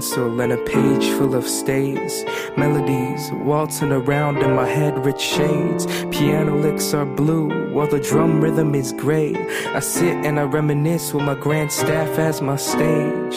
pencil 0.01 0.41
and 0.41 0.51
a 0.51 0.57
page 0.57 1.05
full 1.15 1.35
of 1.35 1.47
stays. 1.47 2.25
Melodies 2.57 3.29
waltzing 3.33 3.91
around 3.91 4.39
in 4.39 4.55
my 4.55 4.67
head, 4.67 5.05
rich 5.05 5.21
shades. 5.21 5.85
Piano 6.09 6.57
licks 6.57 6.91
are 6.95 7.05
blue, 7.05 7.71
while 7.71 7.85
the 7.85 7.99
drum 7.99 8.41
rhythm 8.41 8.73
is 8.73 8.93
gray. 8.93 9.35
I 9.75 9.79
sit 9.79 10.15
and 10.25 10.39
I 10.39 10.43
reminisce 10.45 11.13
with 11.13 11.23
my 11.23 11.35
grand 11.35 11.71
staff 11.71 12.17
as 12.17 12.41
my 12.41 12.55
stage. 12.55 13.35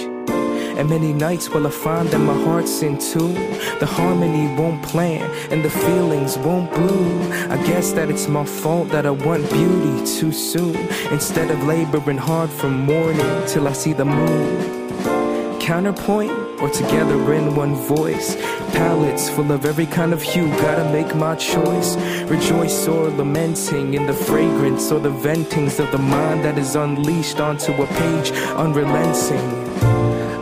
And 0.79 0.89
many 0.89 1.13
nights 1.13 1.51
will 1.51 1.67
I 1.67 1.71
find 1.71 2.09
that 2.09 2.21
my 2.21 2.39
heart's 2.45 2.81
in 2.81 2.97
tune. 2.97 3.35
The 3.79 3.87
harmony 3.99 4.47
won't 4.57 4.83
plan 4.83 5.31
and 5.51 5.63
the 5.63 5.69
feelings 5.69 6.39
won't 6.39 6.73
bloom. 6.73 7.31
I 7.53 7.59
guess 7.67 7.93
that 7.93 8.09
it's 8.09 8.27
my 8.27 8.47
fault 8.47 8.89
that 8.89 9.05
I 9.05 9.11
want 9.11 9.51
beauty 9.51 9.97
too 10.19 10.33
soon. 10.33 10.77
Instead 11.13 11.51
of 11.51 11.63
laboring 11.65 12.17
hard 12.17 12.49
from 12.49 12.87
morning 12.87 13.33
till 13.49 13.69
I 13.69 13.75
see 13.75 13.93
the 13.93 14.07
moon. 14.07 15.61
Counterpoint 15.61 16.44
or 16.65 16.71
together 16.71 17.35
in 17.35 17.55
one 17.55 17.75
voice. 17.75 18.37
Palettes 18.73 19.29
full 19.29 19.53
of 19.53 19.67
every 19.67 19.85
kind 19.85 20.15
of 20.15 20.23
hue, 20.23 20.49
gotta 20.67 20.91
make 20.93 21.15
my 21.15 21.35
choice. 21.37 21.95
Rejoice 22.23 22.89
or 22.89 23.11
lamenting 23.11 23.93
in 23.93 24.07
the 24.07 24.15
fragrance 24.15 24.91
or 24.91 24.99
the 24.99 25.11
ventings 25.11 25.79
of 25.79 25.93
the 25.93 25.99
mind 25.99 26.43
that 26.43 26.57
is 26.57 26.75
unleashed 26.75 27.39
onto 27.39 27.71
a 27.83 27.87
page, 27.87 28.31
unrelenting. 28.57 29.47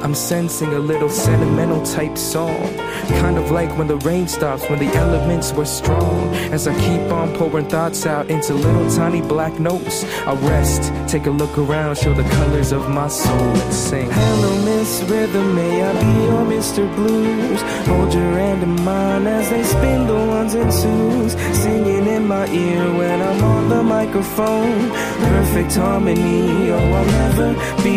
I'm 0.05 0.15
sensing 0.15 0.73
a 0.75 0.79
little 0.79 1.09
sentimental 1.09 1.85
type 1.85 2.17
song. 2.17 2.72
Kind 3.21 3.39
of 3.39 3.51
like 3.51 3.77
when 3.79 3.89
the 3.89 3.97
rain 3.99 4.29
stops, 4.29 4.69
when 4.69 4.79
the 4.79 4.93
elements 4.97 5.53
were 5.53 5.65
strong. 5.65 6.35
As 6.53 6.67
I 6.67 6.75
keep 6.81 7.01
on 7.13 7.35
pouring 7.37 7.69
thoughts 7.69 8.07
out 8.07 8.31
into 8.31 8.55
little 8.55 8.91
tiny 8.91 9.21
black 9.21 9.59
notes, 9.59 10.05
I 10.27 10.35
rest, 10.35 10.93
take 11.09 11.27
a 11.27 11.31
look 11.31 11.57
around, 11.59 11.99
show 11.99 12.15
the 12.15 12.29
colors 12.37 12.73
of 12.73 12.89
my 12.91 13.09
soul, 13.09 13.57
and 13.65 13.73
sing. 13.73 14.11
Hello, 14.11 14.65
Miss 14.65 15.03
Rhythm, 15.05 15.55
may 15.55 15.83
I 15.83 15.93
be 15.93 16.23
your 16.25 16.45
Mr. 16.45 16.95
Blues? 16.95 17.61
Hold 17.87 18.15
your 18.15 18.33
hand 18.33 18.63
in 18.63 18.83
mine 18.85 19.27
as 19.27 19.51
they 19.51 19.63
spin 19.63 20.07
the 20.07 20.15
ones 20.15 20.55
and 20.55 20.71
twos, 20.71 21.33
singing 21.63 22.07
in 22.07 22.27
my 22.27 22.47
ear 22.49 22.93
when 22.95 23.21
I'm 23.21 23.45
on 23.45 23.69
the 23.69 23.83
microphone. 23.83 24.91
Perfect 24.91 25.75
harmony, 25.77 26.71
oh, 26.71 26.79
I'll 26.79 27.05
never 27.05 27.83
be 27.83 27.97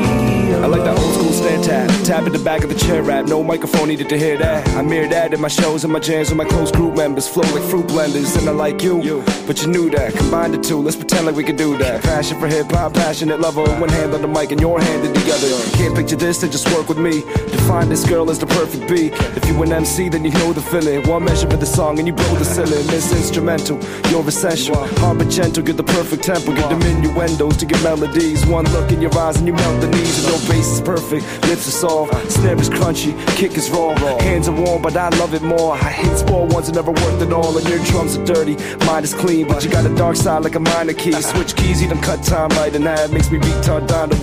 alone. 0.52 0.64
I 0.64 0.68
like 0.68 0.84
that 0.84 0.98
old 0.98 1.14
school 1.14 1.34
stand 1.34 1.64
tap. 1.64 2.06
Tap 2.06 2.24
at 2.26 2.34
the 2.34 2.40
back 2.40 2.64
of 2.64 2.70
the 2.70 2.76
chair 2.76 3.04
rap. 3.04 3.26
No 3.26 3.44
microphone 3.44 3.88
needed 3.88 4.10
to 4.10 4.18
hear 4.18 4.38
that. 4.38 4.68
I 4.70 4.82
mirror 4.96 5.10
that 5.10 5.34
in 5.34 5.42
my 5.42 5.50
shows 5.50 5.84
and 5.84 5.92
my 5.92 6.00
jams 6.00 6.30
with 6.30 6.38
my 6.38 6.46
close 6.46 6.72
group 6.72 6.96
members. 6.96 7.28
Flow 7.28 7.44
like 7.54 7.64
fruit 7.70 7.88
blenders, 7.88 8.38
and 8.38 8.48
I 8.48 8.52
like 8.52 8.82
you. 8.82 9.24
But 9.46 9.62
you 9.62 9.68
knew 9.68 9.90
that. 9.90 10.14
Combine 10.16 10.52
the 10.52 10.58
two, 10.58 10.80
let's 10.82 10.96
pretend 10.96 11.26
like 11.26 11.36
we 11.36 11.44
could 11.44 11.58
do 11.58 11.78
that. 11.78 12.02
Passion 12.04 12.40
for 12.40 12.48
hip 12.48 12.72
hop, 12.72 12.94
passionate 12.94 13.40
lover. 13.42 13.64
One 13.84 13.90
hand 13.90 14.14
on 14.14 14.22
the 14.22 14.28
mic 14.28 14.52
and 14.52 14.62
your 14.62 14.80
hand 14.80 15.06
in 15.06 15.12
the 15.12 15.26
other. 15.36 15.78
Can't 15.78 15.96
picture 15.96 16.16
this, 16.16 16.40
then 16.40 16.52
just 16.52 16.68
work 16.74 16.88
with 16.88 16.98
me. 16.98 17.22
Define 17.56 17.90
this 17.90 18.08
girl 18.08 18.30
as 18.30 18.40
the 18.40 18.46
perfect 18.46 18.88
beat. 18.88 19.12
If 19.38 19.46
you 19.48 19.62
an 19.64 19.74
MC, 19.74 20.08
then 20.10 20.24
you 20.24 20.32
know 20.32 20.54
the 20.54 20.62
feeling. 20.62 21.04
One 21.10 21.26
measure 21.26 21.50
for 21.50 21.58
the 21.58 21.66
song 21.66 22.00
and 22.00 22.08
you 22.08 22.14
blow 22.14 22.36
the 22.36 22.46
ceiling. 22.46 22.86
Miss 22.88 23.12
instrumental, 23.12 23.78
you're 24.10 24.26
essential. 24.28 24.76
Hard 25.00 25.18
but 25.18 25.30
gentle, 25.30 25.64
get 25.64 25.76
the 25.76 25.84
perfect 25.84 26.24
tempo. 26.24 26.56
Get 26.56 26.70
diminuendos 26.70 27.58
to 27.58 27.66
get 27.66 27.84
melodies. 27.84 28.46
One 28.46 28.66
look 28.72 28.92
in 28.92 29.02
your 29.02 29.16
eyes 29.18 29.38
and 29.38 29.48
you 29.48 29.54
melt 29.54 29.82
the 29.82 29.88
knees. 29.88 30.16
And 30.20 30.28
your 30.32 30.42
bass 30.50 30.68
is 30.76 30.82
perfect, 30.82 31.24
lips 31.50 31.68
are 31.68 31.78
soft, 31.84 32.32
snare 32.32 32.60
is 32.60 32.70
crunchy, 32.70 33.14
kick 33.36 33.58
is 33.58 33.70
raw. 33.70 33.94
Hands 34.20 34.48
are 34.48 34.56
warm, 34.56 34.85
but 34.86 34.96
I 34.96 35.10
love 35.18 35.34
it 35.34 35.42
more. 35.42 35.74
I 35.74 35.90
hate 35.90 36.16
spoiled 36.16 36.54
ones 36.54 36.68
that 36.68 36.76
never 36.76 36.92
worked 36.92 37.20
at 37.20 37.34
all. 37.34 37.58
And 37.58 37.68
your 37.68 37.84
drums 37.86 38.18
are 38.18 38.26
dirty, 38.26 38.56
mine 38.86 39.04
is 39.04 39.16
clean, 39.16 39.48
but 39.48 39.64
you 39.64 39.72
got 39.72 39.84
a 39.84 39.96
dark 39.96 40.16
side 40.16 40.44
like 40.44 40.54
a 40.54 40.60
minor 40.60 40.94
key. 40.94 41.12
Switch 41.32 41.56
keys, 41.56 41.82
you 41.82 41.90
done 41.90 42.04
cut 42.04 42.22
time 42.22 42.50
right 42.50 42.74
and 42.76 42.86
that 42.86 43.12
makes 43.12 43.32
me 43.32 43.40
beat 43.40 43.60
to 43.64 43.74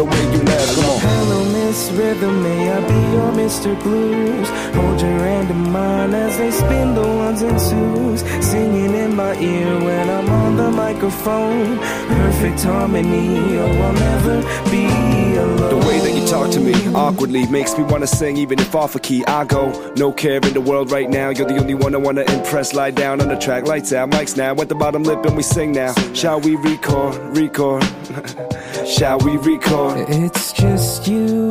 the 0.01 0.05
way 0.05 0.23
you 0.33 0.41
laugh. 0.51 0.75
Come 0.77 0.85
on. 0.85 1.01
Hello, 1.01 1.45
Miss 1.57 1.91
Rhythm, 1.91 2.43
may 2.45 2.71
I 2.71 2.79
be 2.93 3.01
your 3.17 3.33
Mr. 3.43 3.71
Blues? 3.83 4.49
Hold 4.77 5.01
your 5.01 5.19
hand 5.31 5.51
in 5.51 5.73
mine 5.73 6.15
as 6.15 6.39
they 6.39 6.53
spin 6.53 6.95
the 6.95 7.09
ones 7.09 7.43
and 7.43 7.59
twos, 7.59 8.21
singing 8.47 8.95
in 8.95 9.17
my 9.17 9.35
ear 9.41 9.81
when 9.81 10.09
I'm 10.11 10.31
on 10.31 10.57
the 10.57 10.71
microphone. 10.71 11.79
Perfect 12.07 12.63
harmony, 12.63 13.59
oh, 13.59 13.83
I'll 13.87 13.93
never 13.95 14.71
be. 14.71 15.32
The 15.35 15.83
way 15.87 15.99
that 16.01 16.13
you 16.15 16.27
talk 16.27 16.51
to 16.53 16.61
me 16.61 16.75
awkwardly 16.95 17.47
makes 17.47 17.77
me 17.77 17.85
wanna 17.85 18.07
sing 18.07 18.37
even 18.37 18.59
if 18.59 18.75
off 18.75 18.95
a 18.95 19.01
key. 19.01 19.25
I 19.27 19.45
go, 19.45 19.93
no 19.97 20.13
care 20.13 20.37
in 20.37 20.53
the 20.53 20.61
world 20.61 20.91
right 20.91 21.09
now. 21.09 21.31
You're 21.31 21.47
the 21.47 21.59
only 21.59 21.75
one 21.75 21.95
I 21.95 21.99
wanna 21.99 22.23
impress. 22.23 22.75
Lie 22.75 22.91
down 22.91 23.21
on 23.21 23.29
the 23.29 23.37
track, 23.37 23.67
lights 23.67 23.93
out, 23.93 24.11
mics 24.11 24.37
now. 24.37 24.55
At 24.61 24.69
the 24.69 24.75
bottom 24.75 25.03
lip 25.03 25.25
and 25.25 25.37
we 25.37 25.43
sing 25.43 25.73
now. 25.73 25.95
Shall 26.15 26.41
we 26.41 26.57
record? 26.57 27.17
Record. 27.37 27.83
Shall 28.87 29.19
we 29.21 29.37
record? 29.39 30.07
It's 30.09 30.53
just 30.53 31.09
you 31.09 31.49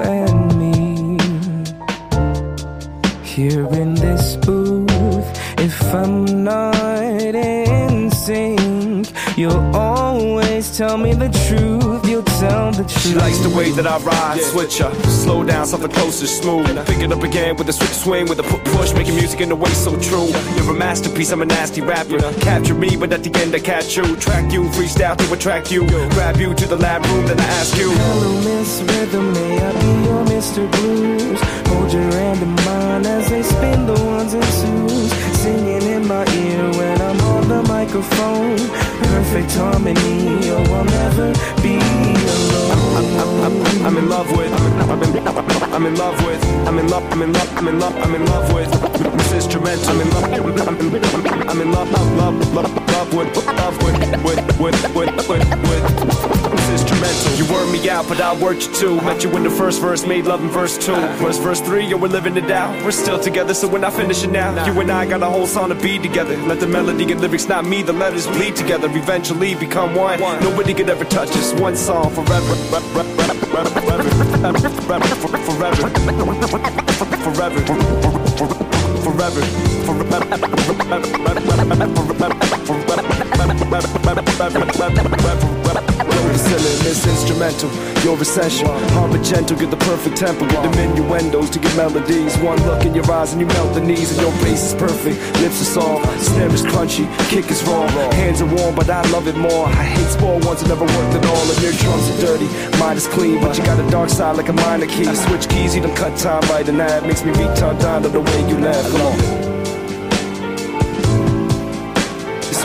and 0.00 0.58
me 0.58 0.76
here 3.22 3.66
in 3.66 3.94
this 3.94 4.36
booth. 4.36 5.30
If 5.58 5.94
I'm 5.94 6.44
not 6.44 6.74
in 7.34 8.10
sync, 8.10 8.55
you'll 9.36 9.76
always 9.76 10.76
tell 10.76 10.96
me 10.96 11.12
the 11.14 11.28
truth. 11.46 12.08
You'll 12.08 12.22
tell 12.22 12.72
the 12.72 12.84
truth. 12.84 13.00
She 13.02 13.14
likes 13.14 13.38
the 13.38 13.50
way 13.50 13.70
that 13.72 13.86
I 13.86 13.98
ride, 13.98 14.40
switch 14.40 14.80
up, 14.80 14.94
slow 15.06 15.44
down, 15.44 15.66
something 15.66 15.90
closer, 15.90 16.26
smooth. 16.26 16.66
Pick 16.86 17.00
it 17.00 17.12
up 17.12 17.22
again 17.22 17.56
with 17.56 17.68
a 17.68 17.72
swift 17.72 17.94
swing, 17.94 18.28
with 18.28 18.38
a 18.40 18.42
pu- 18.42 18.58
push, 18.72 18.92
making 18.94 19.14
music 19.14 19.40
in 19.40 19.50
a 19.52 19.54
way 19.54 19.70
so 19.70 19.98
true. 20.00 20.28
You're 20.56 20.70
a 20.70 20.74
masterpiece, 20.74 21.30
I'm 21.32 21.42
a 21.42 21.46
nasty 21.46 21.80
rapper. 21.80 22.18
Capture 22.40 22.74
me, 22.74 22.96
but 22.96 23.12
at 23.12 23.22
the 23.22 23.32
end 23.40 23.54
I 23.54 23.60
catch 23.60 23.96
you. 23.96 24.16
Track 24.16 24.52
you, 24.52 24.64
freestyle 24.70 25.16
to 25.16 25.32
attract 25.32 25.70
you. 25.70 25.86
Grab 26.10 26.36
you 26.36 26.54
to 26.54 26.66
the 26.66 26.76
lab 26.76 27.04
room, 27.06 27.26
then 27.26 27.38
I 27.38 27.44
ask 27.60 27.76
you. 27.76 27.90
Hello, 27.90 28.40
Miss 28.42 28.80
Rhythm, 28.82 29.32
may 29.32 29.60
I 29.60 29.72
be 29.80 29.92
your 30.08 30.24
Mr. 30.24 30.70
Blues? 30.72 31.40
Hold 31.68 31.92
your 31.92 32.10
hand 32.12 32.42
in 32.42 32.54
mine 32.64 33.06
as 33.06 33.28
they 33.28 33.42
spin 33.42 33.86
the 33.86 33.92
ones 34.04 34.32
and 34.34 34.42
twos, 34.42 35.12
singing 35.40 35.82
in 35.82 36.06
my 36.06 36.24
ear 36.26 36.70
when 36.70 36.80
I'm 36.80 36.84
on 36.84 36.85
the 37.56 37.68
microphone. 37.68 38.58
Perfect 39.12 39.52
harmony, 39.54 40.50
oh, 40.50 40.74
I'll 40.76 40.84
never 40.84 41.32
be 41.62 41.78
alone. 42.36 42.76
I'm, 43.86 43.96
in 43.96 44.08
love 44.08 44.30
with. 44.36 44.52
I'm 44.52 45.86
in, 45.86 45.94
love 45.94 46.18
with. 46.24 46.42
I'm 46.66 46.78
in 46.78 46.88
love. 46.88 47.04
I'm 47.12 47.22
in 47.22 47.32
love. 47.32 47.52
I'm 47.56 47.68
in 47.68 47.78
love. 47.78 47.96
I'm 47.96 48.14
in 48.14 48.26
love 48.26 48.52
with. 48.52 48.68
Miss 49.16 49.32
Instrumental. 49.32 49.88
I'm 49.90 50.00
in 50.00 50.10
love. 50.10 50.24
I'm 51.48 51.60
in 51.60 51.72
love. 51.72 51.90
Love, 51.92 52.54
love, 52.54 52.88
love 52.88 53.14
with. 53.14 53.36
Love 53.46 53.82
with. 53.82 53.96
With. 54.24 54.60
With. 54.60 54.94
With. 54.94 55.28
With. 55.28 56.55
Instrumental. 56.68 57.32
You 57.36 57.46
word 57.52 57.70
me 57.72 57.88
out, 57.88 58.08
but 58.08 58.20
I'll 58.20 58.36
word 58.36 58.62
you 58.62 58.72
too. 58.74 58.96
Met 59.02 59.22
you 59.22 59.34
in 59.36 59.42
the 59.42 59.50
first 59.50 59.80
verse, 59.80 60.06
made 60.06 60.24
love 60.26 60.42
in 60.42 60.48
verse 60.48 60.76
two. 60.76 60.94
Verse 61.16 61.38
verse 61.38 61.60
three, 61.60 61.86
yo, 61.86 61.96
we're 61.96 62.08
living 62.08 62.36
it 62.36 62.50
out. 62.50 62.84
We're 62.84 62.90
still 62.90 63.18
together, 63.18 63.54
so 63.54 63.68
we're 63.68 63.78
not 63.78 63.92
finishing 63.92 64.32
now. 64.32 64.64
You 64.66 64.80
and 64.80 64.90
I 64.90 65.06
got 65.06 65.22
a 65.22 65.26
whole 65.26 65.46
song 65.46 65.68
to 65.68 65.74
be 65.74 65.98
together. 65.98 66.36
Let 66.38 66.60
the 66.60 66.66
melody 66.66 67.10
and 67.12 67.20
lyrics, 67.20 67.46
not 67.46 67.64
me, 67.64 67.82
the 67.82 67.92
letters 67.92 68.26
bleed 68.26 68.56
together. 68.56 68.88
Eventually 68.90 69.54
become 69.54 69.94
one. 69.94 70.20
Nobody 70.20 70.74
could 70.74 70.90
ever 70.90 71.04
touch 71.04 71.30
us. 71.30 71.52
One 71.54 71.76
song 71.76 72.10
forever. 72.10 72.54
Forever. 72.70 73.04
Forever. 73.46 73.70
Forever. 73.80 74.70
forever. 74.86 75.06
Forever. 75.46 75.90
Forever. 77.22 77.60
Forever. 85.22 85.45
Miss 86.96 87.20
instrumental, 87.20 87.68
you're 88.02 88.20
essential. 88.20 88.68
But 89.10 89.22
gentle, 89.22 89.56
get 89.58 89.70
the 89.70 89.76
perfect 89.76 90.16
tempo. 90.16 90.46
Get 90.48 90.62
diminuendos 90.62 91.50
to 91.50 91.58
get 91.58 91.76
melodies. 91.76 92.36
One 92.38 92.56
look 92.64 92.86
in 92.86 92.94
your 92.94 93.10
eyes 93.10 93.32
and 93.32 93.40
you 93.40 93.46
melt 93.46 93.74
the 93.74 93.80
knees. 93.80 94.12
And 94.12 94.20
your 94.20 94.32
bass 94.42 94.72
is 94.72 94.74
perfect, 94.74 95.18
lips 95.42 95.60
are 95.60 95.72
soft, 95.76 96.22
snare 96.22 96.48
is 96.54 96.62
crunchy, 96.62 97.06
kick 97.28 97.50
is 97.50 97.62
raw. 97.64 97.86
Hands 98.12 98.40
are 98.40 98.46
warm, 98.46 98.74
but 98.74 98.88
I 98.88 99.02
love 99.10 99.28
it 99.28 99.36
more. 99.36 99.66
I 99.66 99.84
hate 99.84 100.08
spoiled 100.08 100.44
ones 100.46 100.62
that 100.62 100.68
never 100.68 100.86
worked 100.86 101.14
at 101.14 101.26
all. 101.26 101.50
And 101.50 101.60
your 101.60 101.72
drums 101.72 102.08
are 102.08 102.20
dirty, 102.20 102.48
mine 102.78 102.96
is 102.96 103.06
clean, 103.08 103.40
but 103.40 103.58
you 103.58 103.64
got 103.64 103.78
a 103.78 103.90
dark 103.90 104.08
side 104.08 104.36
like 104.36 104.48
a 104.48 104.54
minor 104.54 104.86
key. 104.86 105.04
Switch 105.04 105.48
keys, 105.48 105.74
you 105.76 105.82
done 105.82 105.94
cut 105.96 106.16
time 106.16 106.42
right, 106.48 106.66
and 106.66 106.80
that 106.80 107.02
makes 107.02 107.24
me 107.24 107.32
tongue 107.56 107.78
down 107.78 108.02
to 108.02 108.08
the 108.08 108.20
way 108.20 108.48
you 108.48 108.58
laugh. 108.58 108.90
Come 108.90 109.02
on. 109.02 109.45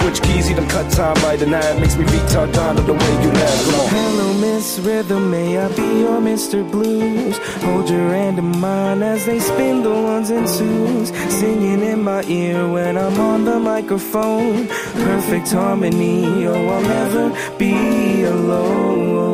Switch 0.01 0.21
keys, 0.23 0.49
done 0.49 0.67
cut 0.67 0.91
time 0.91 1.15
right, 1.23 1.41
and 1.41 1.53
that 1.53 1.79
makes 1.79 1.95
me 1.95 2.05
retard 2.05 2.51
to 2.75 2.81
the 2.81 2.93
way 2.93 3.11
you 3.23 3.31
laugh. 3.31 3.65
Come 3.65 3.79
on. 3.79 3.89
Hello, 3.89 4.33
Miss 4.33 4.79
Rhythm, 4.79 5.31
may 5.31 5.57
I 5.57 5.67
be 5.69 5.87
your 6.03 6.19
Mr. 6.19 6.69
Blues? 6.69 7.37
Hold 7.63 7.89
your 7.89 8.09
hand 8.09 8.39
in 8.39 8.59
mine 8.59 9.03
as 9.03 9.25
they 9.25 9.39
spin 9.39 9.83
the 9.83 9.89
ones 9.89 10.29
and 10.29 10.47
twos, 10.47 11.09
singing 11.39 11.81
in 11.81 12.03
my 12.03 12.23
ear 12.23 12.67
when 12.67 12.97
I'm 12.97 13.19
on 13.19 13.45
the 13.45 13.59
microphone. 13.59 14.67
Perfect 14.67 15.51
harmony, 15.51 16.47
oh, 16.47 16.67
I'll 16.67 16.81
never 16.81 17.57
be 17.57 18.23
alone. 18.23 19.30